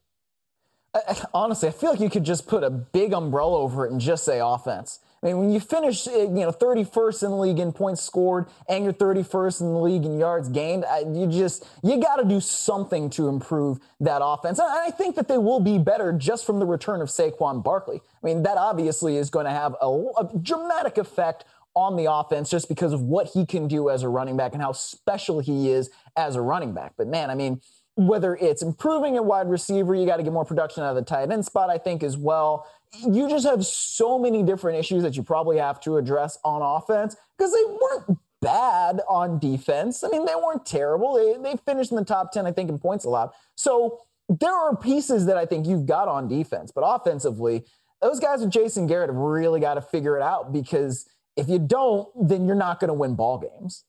I, 0.93 1.21
honestly, 1.33 1.69
I 1.69 1.71
feel 1.71 1.91
like 1.91 1.99
you 1.99 2.09
could 2.09 2.23
just 2.23 2.47
put 2.47 2.63
a 2.63 2.69
big 2.69 3.13
umbrella 3.13 3.59
over 3.59 3.85
it 3.85 3.91
and 3.91 4.01
just 4.01 4.23
say 4.23 4.39
offense. 4.43 4.99
I 5.21 5.27
mean, 5.27 5.37
when 5.37 5.51
you 5.51 5.59
finish, 5.59 6.07
eh, 6.07 6.23
you 6.23 6.29
know, 6.29 6.51
31st 6.51 7.23
in 7.23 7.29
the 7.31 7.37
league 7.37 7.59
in 7.59 7.71
points 7.71 8.01
scored 8.01 8.47
and 8.67 8.83
you're 8.83 8.93
31st 8.93 9.61
in 9.61 9.73
the 9.73 9.79
league 9.79 10.05
in 10.05 10.17
yards 10.17 10.49
gained, 10.49 10.85
you 11.13 11.27
just, 11.27 11.67
you 11.83 11.99
got 11.99 12.17
to 12.17 12.23
do 12.23 12.39
something 12.39 13.09
to 13.11 13.27
improve 13.27 13.79
that 13.99 14.21
offense. 14.23 14.59
And 14.59 14.69
I 14.69 14.91
think 14.91 15.15
that 15.15 15.27
they 15.27 15.37
will 15.37 15.59
be 15.59 15.77
better 15.77 16.13
just 16.13 16.45
from 16.45 16.59
the 16.59 16.65
return 16.65 17.01
of 17.01 17.09
Saquon 17.09 17.63
Barkley. 17.63 18.01
I 18.21 18.25
mean, 18.25 18.43
that 18.43 18.57
obviously 18.57 19.17
is 19.17 19.29
going 19.29 19.45
to 19.45 19.51
have 19.51 19.75
a, 19.81 19.87
a 19.87 20.29
dramatic 20.41 20.97
effect 20.97 21.45
on 21.75 21.95
the 21.95 22.11
offense 22.11 22.49
just 22.49 22.67
because 22.67 22.93
of 22.93 23.01
what 23.01 23.27
he 23.27 23.45
can 23.45 23.67
do 23.67 23.89
as 23.89 24.03
a 24.03 24.09
running 24.09 24.37
back 24.37 24.53
and 24.53 24.61
how 24.61 24.71
special 24.71 25.39
he 25.39 25.69
is 25.69 25.89
as 26.15 26.35
a 26.35 26.41
running 26.41 26.73
back. 26.73 26.93
But 26.97 27.07
man, 27.07 27.29
I 27.29 27.35
mean, 27.35 27.61
whether 27.95 28.35
it's 28.35 28.61
improving 28.61 29.17
a 29.17 29.23
wide 29.23 29.49
receiver, 29.49 29.93
you 29.93 30.05
got 30.05 30.17
to 30.17 30.23
get 30.23 30.31
more 30.31 30.45
production 30.45 30.83
out 30.83 30.91
of 30.91 30.95
the 30.95 31.01
tight 31.01 31.31
end 31.31 31.45
spot, 31.45 31.69
I 31.69 31.77
think, 31.77 32.01
as 32.01 32.17
well 32.17 32.65
you 32.93 33.29
just 33.29 33.45
have 33.45 33.65
so 33.65 34.17
many 34.17 34.43
different 34.43 34.79
issues 34.79 35.03
that 35.03 35.15
you 35.15 35.23
probably 35.23 35.57
have 35.57 35.79
to 35.81 35.97
address 35.97 36.37
on 36.43 36.61
offense 36.61 37.15
because 37.37 37.53
they 37.53 37.63
weren't 37.65 38.19
bad 38.41 39.01
on 39.07 39.39
defense. 39.39 40.03
I 40.03 40.09
mean, 40.09 40.25
they 40.25 40.35
weren't 40.35 40.65
terrible. 40.65 41.13
They, 41.13 41.51
they 41.51 41.57
finished 41.57 41.91
in 41.91 41.97
the 41.97 42.05
top 42.05 42.31
10, 42.31 42.45
I 42.47 42.51
think, 42.51 42.69
in 42.69 42.79
points 42.79 43.05
allowed. 43.05 43.31
So 43.55 43.99
there 44.27 44.53
are 44.53 44.75
pieces 44.75 45.25
that 45.25 45.37
I 45.37 45.45
think 45.45 45.67
you've 45.67 45.85
got 45.85 46.07
on 46.07 46.27
defense, 46.27 46.71
but 46.71 46.81
offensively, 46.81 47.65
those 48.01 48.19
guys 48.19 48.39
with 48.39 48.51
Jason 48.51 48.87
Garrett 48.87 49.09
have 49.09 49.17
really 49.17 49.59
got 49.59 49.73
to 49.75 49.81
figure 49.81 50.15
it 50.15 50.23
out 50.23 50.53
because 50.53 51.07
if 51.35 51.49
you 51.49 51.59
don't, 51.59 52.07
then 52.27 52.45
you're 52.45 52.55
not 52.55 52.79
going 52.79 52.89
to 52.89 52.93
win 52.93 53.15
ball 53.15 53.37
games. 53.37 53.83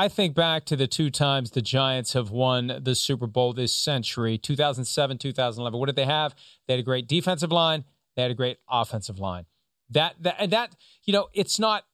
I 0.00 0.08
think 0.08 0.34
back 0.34 0.64
to 0.64 0.76
the 0.76 0.86
two 0.86 1.10
times 1.10 1.50
the 1.50 1.60
Giants 1.60 2.14
have 2.14 2.30
won 2.30 2.80
the 2.82 2.94
Super 2.94 3.26
Bowl 3.26 3.52
this 3.52 3.76
century 3.76 4.38
2007, 4.38 5.18
2011. 5.18 5.78
What 5.78 5.84
did 5.84 5.96
they 5.96 6.06
have? 6.06 6.34
They 6.66 6.72
had 6.72 6.80
a 6.80 6.82
great 6.82 7.06
defensive 7.06 7.52
line, 7.52 7.84
they 8.16 8.22
had 8.22 8.30
a 8.30 8.34
great 8.34 8.56
offensive 8.66 9.18
line. 9.18 9.44
That, 9.90 10.14
that, 10.20 10.36
and 10.38 10.50
that, 10.52 10.74
you 11.04 11.12
know, 11.12 11.28
it's 11.34 11.58
not 11.58 11.84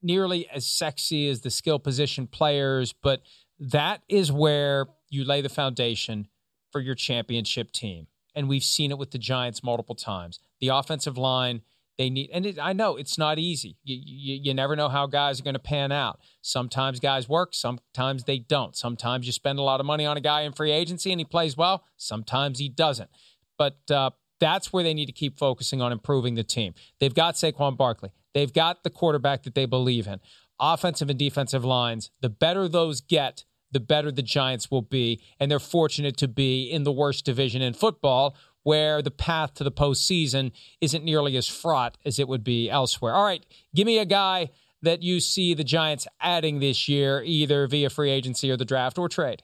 nearly 0.00 0.48
as 0.50 0.68
sexy 0.68 1.28
as 1.28 1.40
the 1.40 1.50
skill 1.50 1.80
position 1.80 2.28
players, 2.28 2.92
but 2.92 3.22
that 3.58 4.02
is 4.08 4.30
where 4.30 4.86
you 5.10 5.24
lay 5.24 5.40
the 5.40 5.48
foundation 5.48 6.28
for 6.70 6.80
your 6.80 6.94
championship 6.94 7.72
team. 7.72 8.06
And 8.36 8.48
we've 8.48 8.62
seen 8.62 8.92
it 8.92 8.98
with 8.98 9.10
the 9.10 9.18
Giants 9.18 9.64
multiple 9.64 9.96
times. 9.96 10.38
The 10.60 10.68
offensive 10.68 11.18
line 11.18 11.62
they 11.98 12.10
need, 12.10 12.30
and 12.32 12.46
it, 12.46 12.58
I 12.60 12.72
know 12.72 12.96
it's 12.96 13.18
not 13.18 13.40
easy. 13.40 13.76
You, 13.82 14.00
you, 14.04 14.40
you 14.44 14.54
never 14.54 14.76
know 14.76 14.88
how 14.88 15.06
guys 15.06 15.40
are 15.40 15.42
going 15.42 15.54
to 15.54 15.60
pan 15.60 15.90
out. 15.90 16.20
Sometimes 16.40 17.00
guys 17.00 17.28
work, 17.28 17.54
sometimes 17.54 18.24
they 18.24 18.38
don't. 18.38 18.76
Sometimes 18.76 19.26
you 19.26 19.32
spend 19.32 19.58
a 19.58 19.62
lot 19.62 19.80
of 19.80 19.86
money 19.86 20.06
on 20.06 20.16
a 20.16 20.20
guy 20.20 20.42
in 20.42 20.52
free 20.52 20.70
agency 20.70 21.10
and 21.10 21.20
he 21.20 21.24
plays 21.24 21.56
well, 21.56 21.84
sometimes 21.96 22.60
he 22.60 22.68
doesn't. 22.68 23.10
But 23.58 23.78
uh, 23.90 24.10
that's 24.38 24.72
where 24.72 24.84
they 24.84 24.94
need 24.94 25.06
to 25.06 25.12
keep 25.12 25.38
focusing 25.38 25.82
on 25.82 25.90
improving 25.90 26.36
the 26.36 26.44
team. 26.44 26.74
They've 27.00 27.14
got 27.14 27.34
Saquon 27.34 27.76
Barkley, 27.76 28.10
they've 28.32 28.52
got 28.52 28.84
the 28.84 28.90
quarterback 28.90 29.42
that 29.42 29.56
they 29.56 29.66
believe 29.66 30.06
in. 30.06 30.20
Offensive 30.60 31.10
and 31.10 31.18
defensive 31.18 31.64
lines, 31.64 32.10
the 32.20 32.28
better 32.28 32.68
those 32.68 33.00
get, 33.00 33.44
the 33.70 33.80
better 33.80 34.10
the 34.10 34.22
Giants 34.22 34.70
will 34.70 34.82
be. 34.82 35.20
And 35.38 35.50
they're 35.50 35.58
fortunate 35.58 36.16
to 36.18 36.28
be 36.28 36.64
in 36.64 36.84
the 36.84 36.92
worst 36.92 37.24
division 37.24 37.62
in 37.62 37.74
football, 37.74 38.36
where 38.68 39.00
the 39.00 39.10
path 39.10 39.54
to 39.54 39.64
the 39.64 39.72
postseason 39.72 40.52
isn't 40.82 41.02
nearly 41.02 41.38
as 41.38 41.46
fraught 41.46 41.96
as 42.04 42.18
it 42.18 42.28
would 42.28 42.44
be 42.44 42.68
elsewhere. 42.68 43.14
All 43.14 43.24
right, 43.24 43.42
give 43.74 43.86
me 43.86 43.96
a 43.96 44.04
guy 44.04 44.50
that 44.82 45.02
you 45.02 45.20
see 45.20 45.54
the 45.54 45.64
Giants 45.64 46.06
adding 46.20 46.60
this 46.60 46.86
year, 46.86 47.22
either 47.24 47.66
via 47.66 47.88
free 47.88 48.10
agency 48.10 48.50
or 48.50 48.58
the 48.58 48.66
draft 48.66 48.98
or 48.98 49.08
trade. 49.08 49.42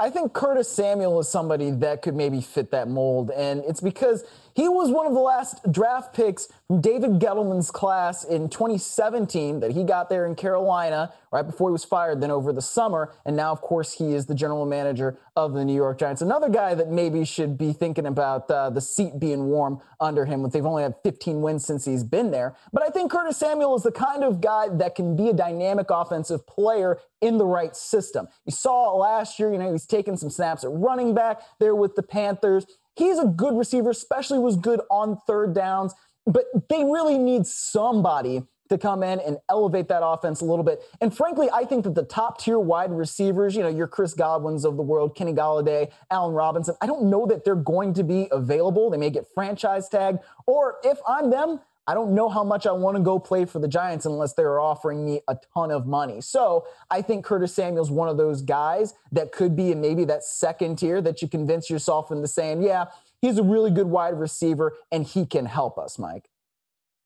I 0.00 0.10
think 0.10 0.32
Curtis 0.32 0.68
Samuel 0.68 1.20
is 1.20 1.28
somebody 1.28 1.70
that 1.70 2.02
could 2.02 2.16
maybe 2.16 2.40
fit 2.40 2.72
that 2.72 2.88
mold. 2.88 3.30
And 3.30 3.62
it's 3.64 3.80
because 3.80 4.24
he 4.56 4.68
was 4.68 4.90
one 4.90 5.06
of 5.06 5.12
the 5.12 5.20
last 5.20 5.70
draft 5.70 6.14
picks 6.14 6.48
from 6.66 6.80
David 6.80 7.20
Gettleman's 7.20 7.70
class 7.70 8.24
in 8.24 8.48
2017 8.48 9.60
that 9.60 9.72
he 9.72 9.84
got 9.84 10.08
there 10.08 10.24
in 10.24 10.34
Carolina 10.34 11.12
right 11.30 11.42
before 11.42 11.68
he 11.68 11.72
was 11.72 11.84
fired, 11.84 12.22
then 12.22 12.30
over 12.30 12.54
the 12.54 12.62
summer. 12.62 13.12
And 13.26 13.36
now, 13.36 13.52
of 13.52 13.60
course, 13.60 13.92
he 13.92 14.14
is 14.14 14.24
the 14.24 14.34
general 14.34 14.64
manager 14.64 15.18
of 15.36 15.52
the 15.52 15.62
New 15.62 15.74
York 15.74 15.98
Giants. 15.98 16.22
Another 16.22 16.48
guy 16.48 16.74
that 16.74 16.88
maybe 16.88 17.26
should 17.26 17.58
be 17.58 17.74
thinking 17.74 18.06
about 18.06 18.50
uh, 18.50 18.70
the 18.70 18.80
seat 18.80 19.20
being 19.20 19.48
warm 19.48 19.82
under 20.00 20.24
him. 20.24 20.42
With 20.42 20.54
they've 20.54 20.64
only 20.64 20.84
had 20.84 20.94
15 21.04 21.42
wins 21.42 21.66
since 21.66 21.84
he's 21.84 22.02
been 22.02 22.30
there. 22.30 22.56
But 22.72 22.82
I 22.82 22.88
think 22.88 23.10
Curtis 23.10 23.36
Samuel 23.36 23.76
is 23.76 23.82
the 23.82 23.92
kind 23.92 24.24
of 24.24 24.40
guy 24.40 24.68
that 24.70 24.94
can 24.94 25.16
be 25.16 25.28
a 25.28 25.34
dynamic 25.34 25.90
offensive 25.90 26.46
player 26.46 26.98
in 27.20 27.36
the 27.36 27.44
right 27.44 27.76
system. 27.76 28.26
You 28.46 28.52
saw 28.52 28.94
last 28.94 29.38
year, 29.38 29.52
you 29.52 29.58
know, 29.58 29.70
he's 29.70 29.84
taking 29.84 30.16
some 30.16 30.30
snaps 30.30 30.64
at 30.64 30.70
running 30.72 31.14
back 31.14 31.42
there 31.58 31.74
with 31.74 31.94
the 31.94 32.02
Panthers. 32.02 32.66
He's 32.96 33.18
a 33.18 33.26
good 33.26 33.56
receiver, 33.56 33.90
especially 33.90 34.38
was 34.38 34.56
good 34.56 34.80
on 34.90 35.18
third 35.26 35.54
downs, 35.54 35.94
but 36.26 36.46
they 36.68 36.82
really 36.82 37.18
need 37.18 37.46
somebody 37.46 38.42
to 38.68 38.78
come 38.78 39.02
in 39.02 39.20
and 39.20 39.38
elevate 39.48 39.88
that 39.88 40.04
offense 40.04 40.40
a 40.40 40.44
little 40.44 40.64
bit. 40.64 40.82
And 41.00 41.16
frankly, 41.16 41.48
I 41.52 41.64
think 41.64 41.84
that 41.84 41.94
the 41.94 42.02
top 42.02 42.40
tier 42.40 42.58
wide 42.58 42.90
receivers, 42.90 43.54
you 43.54 43.62
know, 43.62 43.68
your 43.68 43.86
Chris 43.86 44.14
Godwins 44.14 44.64
of 44.64 44.76
the 44.76 44.82
world, 44.82 45.14
Kenny 45.14 45.32
Golladay, 45.32 45.90
Allen 46.10 46.34
Robinson, 46.34 46.74
I 46.80 46.86
don't 46.86 47.04
know 47.04 47.26
that 47.26 47.44
they're 47.44 47.54
going 47.54 47.94
to 47.94 48.02
be 48.02 48.28
available. 48.32 48.90
They 48.90 48.96
may 48.96 49.10
get 49.10 49.26
franchise 49.34 49.88
tagged, 49.88 50.18
or 50.46 50.76
if 50.82 50.98
I'm 51.06 51.30
them, 51.30 51.60
I 51.88 51.94
don't 51.94 52.14
know 52.14 52.28
how 52.28 52.42
much 52.42 52.66
I 52.66 52.72
want 52.72 52.96
to 52.96 53.02
go 53.02 53.18
play 53.18 53.44
for 53.44 53.60
the 53.60 53.68
Giants 53.68 54.06
unless 54.06 54.32
they're 54.32 54.58
offering 54.58 55.04
me 55.04 55.20
a 55.28 55.36
ton 55.54 55.70
of 55.70 55.86
money. 55.86 56.20
So 56.20 56.66
I 56.90 57.00
think 57.00 57.24
Curtis 57.24 57.54
Samuel's 57.54 57.90
one 57.90 58.08
of 58.08 58.16
those 58.16 58.42
guys 58.42 58.94
that 59.12 59.30
could 59.30 59.54
be 59.54 59.70
in 59.70 59.80
maybe 59.80 60.04
that 60.06 60.24
second 60.24 60.76
tier 60.78 61.00
that 61.02 61.22
you 61.22 61.28
convince 61.28 61.70
yourself 61.70 62.10
into 62.10 62.26
saying, 62.26 62.62
yeah, 62.62 62.86
he's 63.20 63.38
a 63.38 63.42
really 63.42 63.70
good 63.70 63.86
wide 63.86 64.18
receiver 64.18 64.74
and 64.90 65.06
he 65.06 65.26
can 65.26 65.46
help 65.46 65.78
us, 65.78 65.98
Mike. 65.98 66.28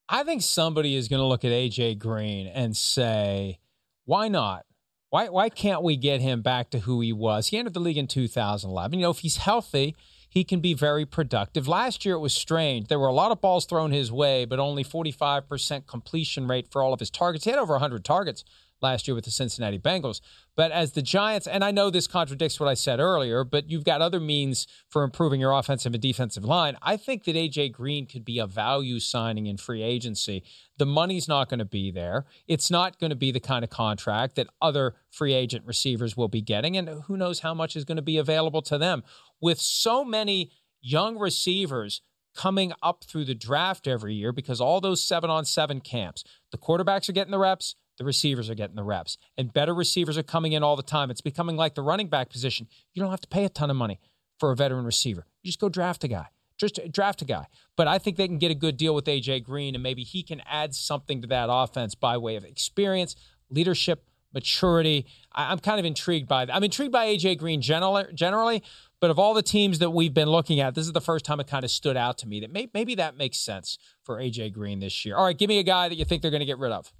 I 0.08 0.24
think 0.24 0.42
somebody 0.42 0.96
is 0.96 1.08
going 1.08 1.20
to 1.20 1.26
look 1.26 1.44
at 1.44 1.52
AJ 1.52 1.98
Green 1.98 2.46
and 2.46 2.76
say, 2.76 3.60
why 4.06 4.28
not? 4.28 4.64
Why, 5.10 5.28
why 5.28 5.48
can't 5.50 5.82
we 5.82 5.96
get 5.96 6.20
him 6.20 6.40
back 6.40 6.70
to 6.70 6.80
who 6.80 7.00
he 7.00 7.12
was? 7.12 7.48
He 7.48 7.58
entered 7.58 7.74
the 7.74 7.80
league 7.80 7.98
in 7.98 8.06
2011. 8.06 8.98
You 8.98 9.02
know, 9.04 9.10
if 9.10 9.18
he's 9.18 9.36
healthy, 9.36 9.94
he 10.30 10.44
can 10.44 10.60
be 10.60 10.72
very 10.72 11.04
productive. 11.04 11.68
Last 11.68 12.06
year, 12.06 12.14
it 12.14 12.20
was 12.20 12.32
strange. 12.32 12.88
There 12.88 12.98
were 12.98 13.08
a 13.08 13.12
lot 13.12 13.32
of 13.32 13.40
balls 13.40 13.66
thrown 13.66 13.90
his 13.90 14.10
way, 14.10 14.44
but 14.44 14.58
only 14.58 14.84
45% 14.84 15.86
completion 15.86 16.46
rate 16.48 16.68
for 16.70 16.82
all 16.82 16.94
of 16.94 17.00
his 17.00 17.10
targets. 17.10 17.44
He 17.44 17.50
had 17.50 17.58
over 17.58 17.74
100 17.74 18.04
targets 18.04 18.44
last 18.82 19.06
year 19.06 19.14
with 19.14 19.24
the 19.24 19.30
Cincinnati 19.30 19.78
Bengals. 19.78 20.20
But 20.56 20.72
as 20.72 20.92
the 20.92 21.02
Giants, 21.02 21.46
and 21.46 21.64
I 21.64 21.70
know 21.70 21.90
this 21.90 22.06
contradicts 22.06 22.58
what 22.58 22.68
I 22.68 22.74
said 22.74 23.00
earlier, 23.00 23.44
but 23.44 23.70
you've 23.70 23.84
got 23.84 24.02
other 24.02 24.20
means 24.20 24.66
for 24.88 25.02
improving 25.02 25.40
your 25.40 25.52
offensive 25.52 25.94
and 25.94 26.02
defensive 26.02 26.44
line. 26.44 26.76
I 26.82 26.96
think 26.96 27.24
that 27.24 27.36
AJ 27.36 27.72
Green 27.72 28.06
could 28.06 28.24
be 28.24 28.38
a 28.38 28.46
value 28.46 29.00
signing 29.00 29.46
in 29.46 29.56
free 29.56 29.82
agency. 29.82 30.42
The 30.78 30.86
money's 30.86 31.28
not 31.28 31.48
going 31.48 31.58
to 31.58 31.64
be 31.64 31.90
there. 31.90 32.24
It's 32.48 32.70
not 32.70 32.98
going 32.98 33.10
to 33.10 33.16
be 33.16 33.32
the 33.32 33.40
kind 33.40 33.64
of 33.64 33.70
contract 33.70 34.36
that 34.36 34.48
other 34.60 34.94
free 35.10 35.34
agent 35.34 35.66
receivers 35.66 36.16
will 36.16 36.28
be 36.28 36.40
getting. 36.40 36.76
And 36.76 36.88
who 37.04 37.16
knows 37.16 37.40
how 37.40 37.54
much 37.54 37.76
is 37.76 37.84
going 37.84 37.96
to 37.96 38.02
be 38.02 38.18
available 38.18 38.62
to 38.62 38.78
them. 38.78 39.02
With 39.40 39.60
so 39.60 40.04
many 40.04 40.50
young 40.80 41.18
receivers 41.18 42.02
coming 42.34 42.72
up 42.82 43.04
through 43.04 43.24
the 43.24 43.34
draft 43.34 43.86
every 43.86 44.14
year 44.14 44.32
because 44.32 44.60
all 44.60 44.80
those 44.80 45.02
seven 45.02 45.30
on 45.30 45.44
seven 45.44 45.80
camps, 45.80 46.24
the 46.52 46.58
quarterbacks 46.58 47.08
are 47.08 47.12
getting 47.12 47.32
the 47.32 47.38
reps, 47.38 47.74
the 47.98 48.04
receivers 48.04 48.48
are 48.48 48.54
getting 48.54 48.76
the 48.76 48.82
reps, 48.82 49.18
and 49.36 49.52
better 49.52 49.74
receivers 49.74 50.16
are 50.16 50.22
coming 50.22 50.52
in 50.52 50.62
all 50.62 50.76
the 50.76 50.82
time. 50.82 51.10
It's 51.10 51.20
becoming 51.20 51.56
like 51.56 51.74
the 51.74 51.82
running 51.82 52.08
back 52.08 52.30
position. 52.30 52.66
You 52.94 53.02
don't 53.02 53.10
have 53.10 53.20
to 53.20 53.28
pay 53.28 53.44
a 53.44 53.48
ton 53.48 53.70
of 53.70 53.76
money 53.76 54.00
for 54.38 54.50
a 54.50 54.56
veteran 54.56 54.84
receiver. 54.84 55.26
You 55.42 55.48
just 55.48 55.60
go 55.60 55.68
draft 55.68 56.02
a 56.04 56.08
guy. 56.08 56.28
Just 56.56 56.78
draft 56.92 57.22
a 57.22 57.24
guy. 57.24 57.46
But 57.76 57.88
I 57.88 57.98
think 57.98 58.16
they 58.16 58.26
can 58.26 58.38
get 58.38 58.50
a 58.50 58.54
good 58.54 58.76
deal 58.76 58.94
with 58.94 59.06
AJ 59.06 59.44
Green, 59.44 59.74
and 59.74 59.82
maybe 59.82 60.02
he 60.02 60.22
can 60.22 60.42
add 60.46 60.74
something 60.74 61.22
to 61.22 61.28
that 61.28 61.48
offense 61.50 61.94
by 61.94 62.16
way 62.16 62.36
of 62.36 62.44
experience, 62.44 63.16
leadership, 63.50 64.06
maturity. 64.32 65.06
I, 65.32 65.52
am 65.52 65.58
kind 65.58 65.78
of 65.78 65.86
intrigued 65.86 66.28
by 66.28 66.44
that. 66.44 66.54
I'm 66.54 66.64
intrigued 66.64 66.92
by 66.92 67.06
AJ 67.06 67.38
Green 67.38 67.60
generally, 67.60 68.04
generally, 68.14 68.62
But 69.00 69.10
of 69.10 69.18
all 69.18 69.32
the 69.32 69.42
teams 69.42 69.78
that 69.78 69.90
we've 69.90 70.12
been 70.12 70.28
looking 70.28 70.60
at, 70.60 70.74
this 70.74 70.86
is 70.86 70.92
the 70.92 71.00
first 71.00 71.24
time 71.24 71.40
it 71.40 71.46
kind 71.46 71.64
of 71.64 71.70
stood 71.70 71.96
out 71.96 72.18
to 72.18 72.28
me 72.28 72.40
that 72.40 72.52
may, 72.52 72.68
maybe 72.74 72.94
that 72.96 73.16
makes 73.16 73.38
sense 73.38 73.78
for 74.02 74.18
AJ 74.18 74.52
Green 74.52 74.80
this 74.80 75.04
year. 75.04 75.16
All 75.16 75.24
right, 75.24 75.36
give 75.36 75.48
me 75.48 75.58
a 75.58 75.62
guy 75.62 75.88
that 75.88 75.96
you 75.96 76.04
think 76.04 76.20
they're 76.20 76.30
going 76.30 76.40
to 76.40 76.46
get 76.46 76.58
rid 76.58 76.70
of. 76.70 76.92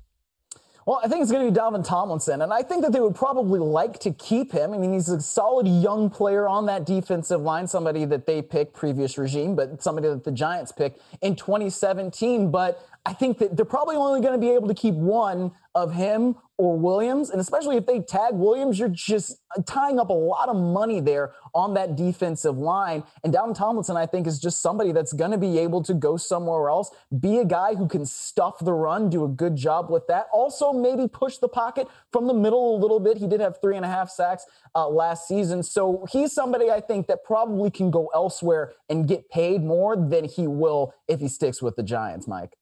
Well, 0.87 1.01
I 1.05 1.09
think 1.09 1.21
it's 1.21 1.31
going 1.31 1.47
to 1.47 1.53
be 1.53 1.57
Dalvin 1.57 1.87
Tomlinson, 1.87 2.41
and 2.41 2.53
I 2.53 2.63
think 2.63 2.83
that 2.83 2.93
they 2.93 3.01
would 3.01 3.15
probably 3.15 3.61
like 3.61 4.01
to 4.01 4.13
keep 4.13 4.51
him. 4.51 4.73
I 4.73 4.79
mean, 4.79 4.95
he's 4.95 5.11
a 5.11 5.21
solid 5.21 5.69
young 5.69 6.09
player 6.09 6.49
on 6.49 6.65
that 6.67 6.87
defensive 6.87 7.43
line, 7.43 7.67
somebody 7.67 8.07
that 8.07 8.27
they 8.27 8.41
picked 8.41 8.73
previous 8.73 9.19
regime, 9.19 9.55
but 9.55 9.83
somebody 9.83 10.09
that 10.09 10.25
the 10.25 10.33
Giants 10.33 10.73
picked 10.73 11.03
in 11.21 11.37
2017. 11.37 12.51
But 12.51 12.83
I 13.05 13.13
think 13.13 13.39
that 13.39 13.57
they're 13.57 13.67
probably 13.67 13.97
only 13.97 14.23
going 14.23 14.33
to 14.33 14.39
be 14.39 14.51
able 14.51 14.69
to 14.69 14.75
keep 14.75 14.95
one 14.95 15.53
of 15.75 15.93
him 15.93 16.35
or 16.61 16.77
Williams. 16.79 17.31
And 17.31 17.41
especially 17.41 17.79
if 17.79 17.87
they 17.87 18.01
tag 18.01 18.35
Williams, 18.35 18.79
you're 18.79 18.91
just 18.91 19.41
tying 19.65 19.99
up 19.99 20.11
a 20.11 20.13
lot 20.13 20.51
of 20.51 20.57
money 20.57 21.01
there 21.01 21.33
on 21.55 21.73
that 21.73 21.97
defensive 21.97 22.59
line. 22.59 23.03
And 23.25 23.33
Dalvin 23.33 23.57
Tomlinson, 23.57 23.97
I 23.97 24.05
think, 24.05 24.27
is 24.27 24.39
just 24.39 24.61
somebody 24.61 24.93
that's 24.93 25.15
going 25.15 25.31
to 25.31 25.39
be 25.39 25.59
able 25.59 25.83
to 25.85 25.95
go 25.95 26.19
somewhere 26.19 26.69
else, 26.69 26.91
be 27.19 27.39
a 27.39 27.47
guy 27.47 27.75
who 27.75 27.89
can 27.89 28.05
stuff 28.05 28.59
the 28.59 28.75
run, 28.75 29.09
do 29.09 29.25
a 29.25 29.29
good 29.29 29.57
job 29.57 29.91
with 29.91 30.07
that. 30.09 30.27
Also, 30.35 30.71
maybe 30.71 31.09
push 31.09 31.39
the 31.39 31.49
pocket 31.49 31.89
from 32.13 32.27
the 32.27 32.35
middle 32.35 32.77
a 32.77 32.79
little 32.79 33.01
bit. 33.01 33.17
He 33.17 33.27
did 33.27 33.41
have 33.41 33.59
three 33.63 33.77
and 33.77 33.85
a 33.85 33.89
half 33.89 34.11
sacks 34.11 34.45
uh, 34.75 34.87
last 34.87 35.27
season. 35.27 35.63
So 35.63 36.07
he's 36.13 36.31
somebody 36.31 36.71
I 36.71 36.83
think 36.83 37.07
that 37.07 37.25
probably 37.25 37.71
can 37.71 37.91
go 37.91 38.11
elsewhere 38.15 38.75
and 38.91 39.09
get 39.09 39.31
paid 39.31 39.65
more 39.65 39.97
than 39.97 40.27
he 40.27 40.47
will 40.47 40.93
if 41.09 41.21
he 41.21 41.29
sticks 41.29 41.63
with 41.63 41.77
the 41.77 41.83
Giants, 41.83 42.29
Mike. 42.29 42.60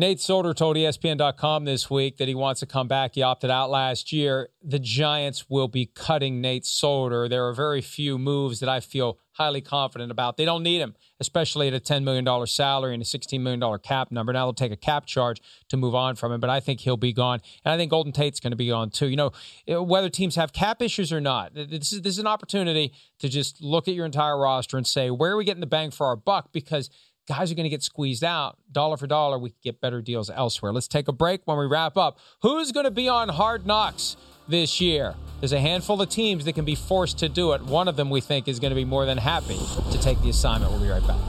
Nate 0.00 0.18
Solder 0.18 0.54
told 0.54 0.78
ESPN.com 0.78 1.66
this 1.66 1.90
week 1.90 2.16
that 2.16 2.26
he 2.26 2.34
wants 2.34 2.60
to 2.60 2.66
come 2.66 2.88
back. 2.88 3.16
He 3.16 3.22
opted 3.22 3.50
out 3.50 3.68
last 3.68 4.12
year. 4.12 4.48
The 4.64 4.78
Giants 4.78 5.50
will 5.50 5.68
be 5.68 5.84
cutting 5.84 6.40
Nate 6.40 6.64
Solder. 6.64 7.28
There 7.28 7.46
are 7.46 7.52
very 7.52 7.82
few 7.82 8.18
moves 8.18 8.60
that 8.60 8.68
I 8.70 8.80
feel 8.80 9.18
highly 9.32 9.60
confident 9.60 10.10
about. 10.10 10.38
They 10.38 10.46
don't 10.46 10.62
need 10.62 10.78
him, 10.78 10.94
especially 11.20 11.68
at 11.68 11.74
a 11.74 11.80
$10 11.80 12.02
million 12.02 12.46
salary 12.46 12.94
and 12.94 13.02
a 13.02 13.06
$16 13.06 13.42
million 13.42 13.78
cap 13.80 14.10
number. 14.10 14.32
Now 14.32 14.46
they'll 14.46 14.54
take 14.54 14.72
a 14.72 14.76
cap 14.76 15.04
charge 15.04 15.42
to 15.68 15.76
move 15.76 15.94
on 15.94 16.16
from 16.16 16.32
him, 16.32 16.40
but 16.40 16.48
I 16.48 16.60
think 16.60 16.80
he'll 16.80 16.96
be 16.96 17.12
gone. 17.12 17.40
And 17.62 17.74
I 17.74 17.76
think 17.76 17.90
Golden 17.90 18.12
Tate's 18.12 18.40
going 18.40 18.52
to 18.52 18.56
be 18.56 18.68
gone 18.68 18.88
too. 18.88 19.06
You 19.06 19.16
know, 19.16 19.32
eh, 19.68 19.76
whether 19.76 20.08
teams 20.08 20.34
have 20.36 20.54
cap 20.54 20.80
issues 20.80 21.12
or 21.12 21.20
not, 21.20 21.52
this 21.52 21.92
is, 21.92 22.00
this 22.00 22.14
is 22.14 22.18
an 22.18 22.26
opportunity 22.26 22.94
to 23.18 23.28
just 23.28 23.62
look 23.62 23.86
at 23.86 23.92
your 23.92 24.06
entire 24.06 24.38
roster 24.38 24.78
and 24.78 24.86
say, 24.86 25.10
where 25.10 25.32
are 25.32 25.36
we 25.36 25.44
getting 25.44 25.60
the 25.60 25.66
bang 25.66 25.90
for 25.90 26.06
our 26.06 26.16
buck? 26.16 26.52
Because– 26.52 26.88
guys 27.30 27.52
are 27.52 27.54
going 27.54 27.64
to 27.64 27.70
get 27.70 27.82
squeezed 27.82 28.24
out. 28.24 28.58
Dollar 28.72 28.96
for 28.96 29.06
dollar, 29.06 29.38
we 29.38 29.50
could 29.50 29.62
get 29.62 29.80
better 29.80 30.02
deals 30.02 30.30
elsewhere. 30.30 30.72
Let's 30.72 30.88
take 30.88 31.06
a 31.06 31.12
break 31.12 31.42
when 31.44 31.56
we 31.58 31.66
wrap 31.66 31.96
up. 31.96 32.18
Who's 32.42 32.72
going 32.72 32.86
to 32.86 32.90
be 32.90 33.08
on 33.08 33.28
Hard 33.28 33.66
Knocks 33.66 34.16
this 34.48 34.80
year? 34.80 35.14
There's 35.38 35.52
a 35.52 35.60
handful 35.60 36.02
of 36.02 36.08
teams 36.08 36.44
that 36.46 36.54
can 36.54 36.64
be 36.64 36.74
forced 36.74 37.18
to 37.18 37.28
do 37.28 37.52
it. 37.52 37.62
One 37.62 37.86
of 37.86 37.94
them 37.94 38.10
we 38.10 38.20
think 38.20 38.48
is 38.48 38.58
going 38.58 38.72
to 38.72 38.74
be 38.74 38.84
more 38.84 39.06
than 39.06 39.16
happy 39.16 39.60
to 39.92 40.02
take 40.02 40.20
the 40.22 40.30
assignment. 40.30 40.72
We'll 40.72 40.82
be 40.82 40.88
right 40.88 41.06
back. 41.06 41.20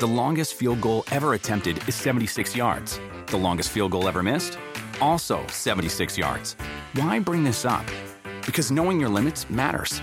The 0.00 0.06
longest 0.08 0.54
field 0.54 0.80
goal 0.80 1.04
ever 1.12 1.34
attempted 1.34 1.88
is 1.88 1.94
76 1.94 2.56
yards. 2.56 3.00
The 3.28 3.36
longest 3.36 3.70
field 3.70 3.92
goal 3.92 4.08
ever 4.08 4.24
missed? 4.24 4.58
Also 5.00 5.46
76 5.46 6.18
yards. 6.18 6.56
Why 6.94 7.20
bring 7.20 7.44
this 7.44 7.64
up? 7.64 7.86
Because 8.44 8.72
knowing 8.72 8.98
your 8.98 9.08
limits 9.08 9.48
matters 9.48 10.02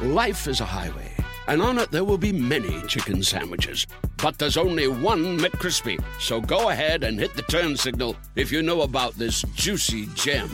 Life 0.00 0.48
is 0.48 0.60
a 0.60 0.64
highway, 0.64 1.12
and 1.46 1.62
on 1.62 1.78
it 1.78 1.92
there 1.92 2.02
will 2.02 2.18
be 2.18 2.32
many 2.32 2.82
chicken 2.88 3.22
sandwiches. 3.22 3.86
But 4.16 4.38
there's 4.38 4.56
only 4.56 4.88
one 4.88 5.38
McCrispy. 5.38 6.02
So 6.18 6.40
go 6.40 6.70
ahead 6.70 7.04
and 7.04 7.18
hit 7.18 7.34
the 7.34 7.42
turn 7.42 7.76
signal 7.76 8.16
if 8.34 8.50
you 8.50 8.60
know 8.60 8.82
about 8.82 9.14
this 9.14 9.42
juicy 9.54 10.06
gem 10.16 10.50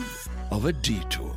of 0.51 0.65
a 0.65 0.73
detour. 0.73 1.35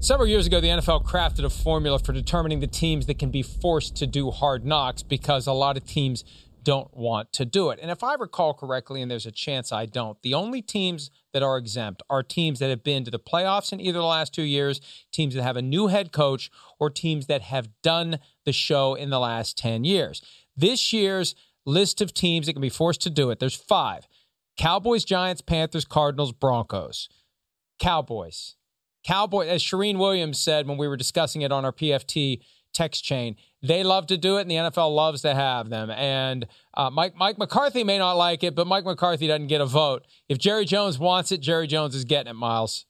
Several 0.00 0.26
years 0.26 0.46
ago, 0.46 0.58
the 0.58 0.68
NFL 0.68 1.04
crafted 1.04 1.44
a 1.44 1.50
formula 1.50 1.98
for 1.98 2.14
determining 2.14 2.60
the 2.60 2.66
teams 2.66 3.04
that 3.06 3.18
can 3.18 3.30
be 3.30 3.42
forced 3.42 3.94
to 3.96 4.06
do 4.06 4.30
hard 4.30 4.64
knocks 4.64 5.02
because 5.02 5.46
a 5.46 5.52
lot 5.52 5.76
of 5.76 5.84
teams 5.84 6.24
don't 6.68 6.94
want 6.94 7.32
to 7.32 7.46
do 7.46 7.70
it. 7.70 7.78
And 7.80 7.90
if 7.90 8.04
I 8.04 8.12
recall 8.12 8.52
correctly, 8.52 9.00
and 9.00 9.10
there's 9.10 9.24
a 9.24 9.32
chance 9.32 9.72
I 9.72 9.86
don't, 9.86 10.20
the 10.20 10.34
only 10.34 10.60
teams 10.60 11.10
that 11.32 11.42
are 11.42 11.56
exempt 11.56 12.02
are 12.10 12.22
teams 12.22 12.58
that 12.58 12.68
have 12.68 12.84
been 12.84 13.06
to 13.06 13.10
the 13.10 13.18
playoffs 13.18 13.72
in 13.72 13.80
either 13.80 13.98
the 13.98 14.04
last 14.04 14.34
two 14.34 14.42
years, 14.42 14.78
teams 15.10 15.34
that 15.34 15.42
have 15.42 15.56
a 15.56 15.62
new 15.62 15.86
head 15.86 16.12
coach, 16.12 16.50
or 16.78 16.90
teams 16.90 17.26
that 17.26 17.40
have 17.40 17.70
done 17.82 18.18
the 18.44 18.52
show 18.52 18.94
in 18.94 19.08
the 19.08 19.18
last 19.18 19.56
10 19.56 19.84
years. 19.84 20.20
This 20.54 20.92
year's 20.92 21.34
list 21.64 22.02
of 22.02 22.12
teams 22.12 22.44
that 22.44 22.52
can 22.52 22.60
be 22.60 22.68
forced 22.68 23.00
to 23.00 23.08
do 23.08 23.30
it, 23.30 23.38
there's 23.38 23.54
five 23.54 24.06
Cowboys, 24.58 25.06
Giants, 25.06 25.40
Panthers, 25.40 25.86
Cardinals, 25.86 26.32
Broncos. 26.32 27.08
Cowboys. 27.78 28.56
Cowboys, 29.06 29.48
as 29.48 29.62
Charean 29.62 29.96
Williams 29.96 30.38
said 30.38 30.68
when 30.68 30.76
we 30.76 30.86
were 30.86 30.98
discussing 30.98 31.40
it 31.40 31.50
on 31.50 31.64
our 31.64 31.72
PFT 31.72 32.42
text 32.78 33.04
chain. 33.04 33.36
They 33.60 33.82
love 33.82 34.06
to 34.06 34.16
do 34.16 34.38
it, 34.38 34.42
and 34.42 34.50
the 34.50 34.54
NFL 34.54 34.94
loves 34.94 35.22
to 35.22 35.34
have 35.34 35.68
them. 35.68 35.90
And 35.90 36.46
uh, 36.74 36.90
Mike 36.90 37.14
Mike 37.16 37.38
McCarthy 37.38 37.82
may 37.82 37.98
not 37.98 38.12
like 38.12 38.44
it, 38.44 38.54
but 38.54 38.66
Mike 38.66 38.84
McCarthy 38.84 39.26
doesn't 39.26 39.48
get 39.48 39.60
a 39.60 39.66
vote. 39.66 40.06
If 40.28 40.38
Jerry 40.38 40.64
Jones 40.64 40.98
wants 40.98 41.32
it, 41.32 41.40
Jerry 41.40 41.66
Jones 41.66 41.94
is 41.94 42.04
getting 42.04 42.30
it, 42.30 42.34
Myles. 42.34 42.86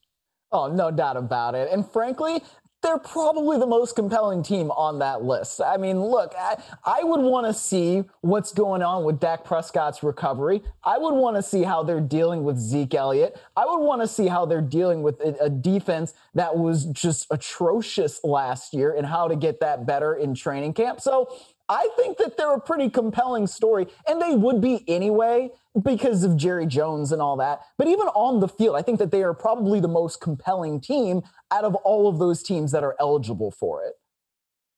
Oh, 0.53 0.66
no 0.66 0.91
doubt 0.91 1.16
about 1.16 1.55
it. 1.55 1.70
And 1.72 1.91
frankly, 1.91 2.43
they're 2.89 2.99
probably 2.99 3.59
the 3.59 3.66
most 3.66 3.95
compelling 3.95 4.43
team 4.43 4.70
on 4.70 4.99
that 5.01 5.22
list. 5.22 5.61
I 5.61 5.76
mean, 5.76 6.01
look, 6.01 6.32
I, 6.39 6.57
I 6.84 7.05
would 7.05 7.20
want 7.20 7.47
to 7.47 7.53
see 7.53 8.03
what's 8.22 8.51
going 8.51 8.82
on 8.82 9.05
with 9.05 9.20
Dak 9.20 9.45
Prescott's 9.45 10.03
recovery. 10.03 10.62
I 10.84 10.97
would 10.97 11.12
want 11.12 11.36
to 11.36 11.43
see 11.43 11.64
how 11.64 11.82
they're 11.82 12.01
dealing 12.01 12.45
with 12.45 12.57
Zeke 12.57 12.95
Elliott. 12.95 13.39
I 13.59 13.66
would 13.66 13.84
want 13.84 14.01
to 14.01 14.09
see 14.09 14.26
how 14.26 14.47
they're 14.47 14.62
dealing 14.62 15.03
with 15.03 15.20
a, 15.20 15.36
a 15.45 15.51
defense 15.51 16.14
that 16.34 16.57
was 16.57 16.86
just 16.86 17.26
atrocious 17.30 18.24
last 18.24 18.72
year 18.72 18.95
and 18.95 19.07
how 19.07 19.28
to 19.28 19.36
get 19.36 19.61
that 19.61 19.86
better 19.86 20.14
in 20.14 20.34
training 20.34 20.72
camp. 20.72 21.03
So 21.03 21.30
I 21.69 21.89
think 21.97 22.16
that 22.19 22.37
they're 22.37 22.55
a 22.55 22.61
pretty 22.61 22.89
compelling 22.89 23.47
story, 23.47 23.89
and 24.07 24.23
they 24.23 24.35
would 24.35 24.61
be 24.61 24.85
anyway 24.89 25.51
because 25.83 26.25
of 26.25 26.37
Jerry 26.37 26.66
Jones 26.66 27.12
and 27.12 27.21
all 27.21 27.37
that. 27.37 27.61
But 27.77 27.89
even 27.89 28.07
on 28.09 28.41
the 28.41 28.49
field, 28.49 28.77
I 28.77 28.83
think 28.83 28.99
that 28.99 29.11
they 29.11 29.23
are 29.23 29.35
probably 29.35 29.79
the 29.79 29.89
most 29.89 30.21
compelling 30.21 30.81
team 30.81 31.23
out 31.51 31.64
of 31.64 31.75
all 31.77 32.09
of 32.09 32.19
those 32.19 32.43
teams 32.43 32.73
that 32.73 32.83
are 32.83 32.97
eligible 32.99 33.51
for 33.51 33.85
it. 33.85 33.95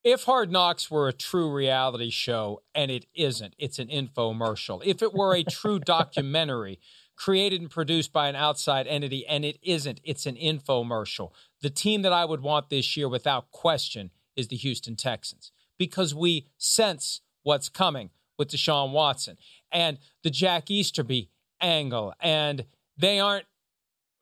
If 0.03 0.25
Hard 0.25 0.51
Knocks 0.51 0.91
were 0.91 1.09
a 1.09 1.13
true 1.13 1.53
reality 1.53 2.11
show, 2.11 2.63
and 2.75 2.91
it 2.91 3.07
isn't, 3.15 3.55
it's 3.59 3.79
an 3.79 3.89
infomercial. 3.89 4.83
If 4.85 5.03
it 5.03 5.15
were 5.15 5.37
a 5.37 5.45
true 5.45 5.79
documentary 5.85 6.81
created 7.15 7.61
and 7.61 7.71
produced 7.71 8.13
by 8.13 8.29
an 8.29 8.35
outside 8.35 8.87
entity, 8.87 9.27
and 9.27 9.45
it 9.45 9.59
isn't, 9.63 10.01
it's 10.03 10.25
an 10.25 10.37
infomercial. 10.37 11.33
The 11.61 11.69
team 11.69 12.01
that 12.03 12.15
I 12.15 12.25
would 12.25 12.41
want 12.41 12.71
this 12.71 12.97
year, 12.97 13.11
without 13.11 13.51
question, 13.51 14.11
is 14.37 14.49
the 14.49 14.57
Houston 14.57 14.97
Texans 14.97 15.53
because 15.81 16.15
we 16.15 16.47
sense 16.59 17.23
what's 17.43 17.71
coming 17.71 18.11
with 18.39 18.51
Deshaun 18.51 18.93
Watson 18.93 19.39
and 19.73 19.97
the 20.23 20.29
Jack 20.29 20.71
Easterby 20.71 21.31
angle. 21.59 22.13
And 22.21 22.67
they 22.99 23.19
aren't 23.19 23.47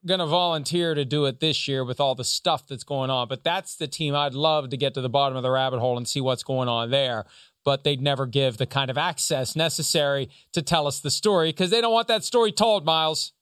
going 0.06 0.20
to 0.20 0.26
volunteer 0.26 0.94
to 0.94 1.04
do 1.04 1.24
it 1.24 1.40
this 1.40 1.66
year 1.66 1.84
with 1.84 1.98
all 1.98 2.14
the 2.14 2.22
stuff 2.22 2.68
that's 2.68 2.84
going 2.84 3.10
on. 3.10 3.26
But 3.26 3.42
that's 3.42 3.74
the 3.74 3.88
team 3.88 4.14
I'd 4.14 4.34
love 4.34 4.70
to 4.70 4.76
get 4.76 4.94
to 4.94 5.00
the 5.00 5.08
bottom 5.08 5.36
of 5.36 5.42
the 5.42 5.50
rabbit 5.50 5.80
hole 5.80 5.96
and 5.96 6.06
see 6.06 6.20
what's 6.20 6.44
going 6.44 6.68
on 6.68 6.92
there. 6.92 7.26
But 7.64 7.82
they'd 7.82 8.00
never 8.00 8.24
give 8.24 8.58
the 8.58 8.66
kind 8.66 8.88
of 8.88 8.96
access 8.96 9.56
necessary 9.56 10.30
to 10.52 10.62
tell 10.62 10.86
us 10.86 11.00
the 11.00 11.10
story 11.10 11.48
because 11.48 11.70
they 11.70 11.80
don't 11.80 11.92
want 11.92 12.06
that 12.06 12.22
story 12.22 12.52
told, 12.52 12.84
Myles. 12.84 13.32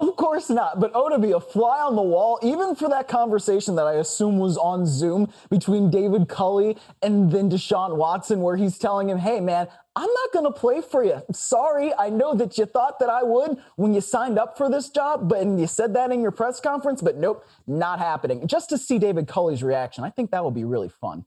Of 0.00 0.16
course 0.16 0.50
not. 0.50 0.80
But 0.80 0.90
oh, 0.94 1.08
to 1.10 1.18
be 1.18 1.32
a 1.32 1.40
fly 1.40 1.80
on 1.80 1.94
the 1.94 2.02
wall, 2.02 2.38
even 2.42 2.74
for 2.74 2.88
that 2.88 3.08
conversation 3.08 3.76
that 3.76 3.86
I 3.86 3.94
assume 3.94 4.38
was 4.38 4.56
on 4.56 4.86
Zoom 4.86 5.32
between 5.50 5.90
David 5.90 6.28
Culley 6.28 6.76
and 7.02 7.30
then 7.30 7.50
Deshaun 7.50 7.96
Watson, 7.96 8.40
where 8.40 8.56
he's 8.56 8.78
telling 8.78 9.08
him, 9.08 9.18
hey, 9.18 9.38
man, 9.38 9.68
I'm 9.94 10.08
not 10.10 10.32
going 10.32 10.46
to 10.46 10.58
play 10.58 10.80
for 10.80 11.04
you. 11.04 11.22
Sorry, 11.32 11.92
I 11.94 12.08
know 12.08 12.34
that 12.34 12.56
you 12.56 12.64
thought 12.64 12.98
that 13.00 13.10
I 13.10 13.22
would 13.22 13.58
when 13.76 13.92
you 13.92 14.00
signed 14.00 14.38
up 14.38 14.56
for 14.56 14.70
this 14.70 14.88
job, 14.88 15.28
but 15.28 15.40
and 15.40 15.60
you 15.60 15.66
said 15.66 15.94
that 15.94 16.10
in 16.10 16.22
your 16.22 16.30
press 16.30 16.60
conference, 16.60 17.02
but 17.02 17.16
nope, 17.16 17.46
not 17.66 17.98
happening. 17.98 18.46
Just 18.46 18.70
to 18.70 18.78
see 18.78 18.98
David 18.98 19.28
Culley's 19.28 19.62
reaction, 19.62 20.02
I 20.02 20.10
think 20.10 20.30
that 20.30 20.42
will 20.42 20.50
be 20.50 20.64
really 20.64 20.88
fun. 20.88 21.26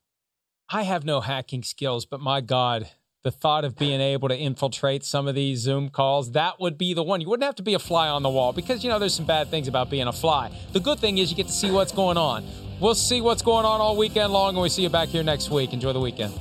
I 0.67 0.81
have 0.83 1.05
no 1.05 1.21
hacking 1.21 1.61
skills, 1.61 2.05
but 2.07 2.19
my 2.19 2.41
God, 2.41 2.89
the 3.25 3.31
thought 3.31 3.65
of 3.65 3.75
being 3.75 3.99
able 4.01 4.29
to 4.29 4.37
infiltrate 4.37 5.03
some 5.03 5.27
of 5.27 5.33
these 5.33 5.57
Zoom 5.57 5.89
calls, 5.89 6.33
that 6.33 6.59
would 6.59 6.77
be 6.77 6.93
the 6.93 7.01
one. 7.01 7.21
You 7.21 7.27
wouldn't 7.27 7.43
have 7.43 7.55
to 7.55 7.63
be 7.63 7.73
a 7.73 7.79
fly 7.79 8.07
on 8.07 8.21
the 8.21 8.29
wall 8.29 8.53
because, 8.53 8.83
you 8.83 8.89
know, 8.91 8.99
there's 8.99 9.15
some 9.15 9.25
bad 9.25 9.49
things 9.49 9.67
about 9.67 9.89
being 9.89 10.05
a 10.05 10.13
fly. 10.13 10.51
The 10.73 10.79
good 10.79 10.99
thing 10.99 11.17
is 11.17 11.31
you 11.31 11.35
get 11.35 11.47
to 11.47 11.51
see 11.51 11.71
what's 11.71 11.91
going 11.91 12.17
on. 12.17 12.45
We'll 12.79 12.93
see 12.93 13.21
what's 13.21 13.41
going 13.41 13.65
on 13.65 13.81
all 13.81 13.97
weekend 13.97 14.31
long, 14.31 14.53
and 14.53 14.61
we 14.61 14.69
see 14.69 14.83
you 14.83 14.89
back 14.89 15.09
here 15.09 15.23
next 15.23 15.49
week. 15.49 15.73
Enjoy 15.73 15.91
the 15.91 15.99
weekend. 15.99 16.39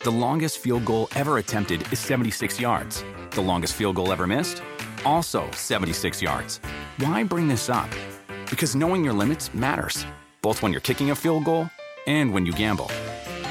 The 0.00 0.10
longest 0.10 0.58
field 0.58 0.84
goal 0.84 1.08
ever 1.14 1.38
attempted 1.38 1.90
is 1.90 1.98
76 1.98 2.60
yards. 2.60 3.02
The 3.30 3.40
longest 3.40 3.72
field 3.72 3.96
goal 3.96 4.12
ever 4.12 4.26
missed? 4.26 4.62
Also 5.06 5.50
76 5.52 6.20
yards. 6.20 6.60
Why 6.98 7.24
bring 7.24 7.48
this 7.48 7.70
up? 7.70 7.88
Because 8.50 8.76
knowing 8.76 9.02
your 9.02 9.14
limits 9.14 9.54
matters, 9.54 10.04
both 10.42 10.62
when 10.62 10.72
you're 10.72 10.82
kicking 10.82 11.10
a 11.10 11.14
field 11.16 11.44
goal 11.44 11.70
and 12.06 12.34
when 12.34 12.44
you 12.44 12.52
gamble. 12.52 12.90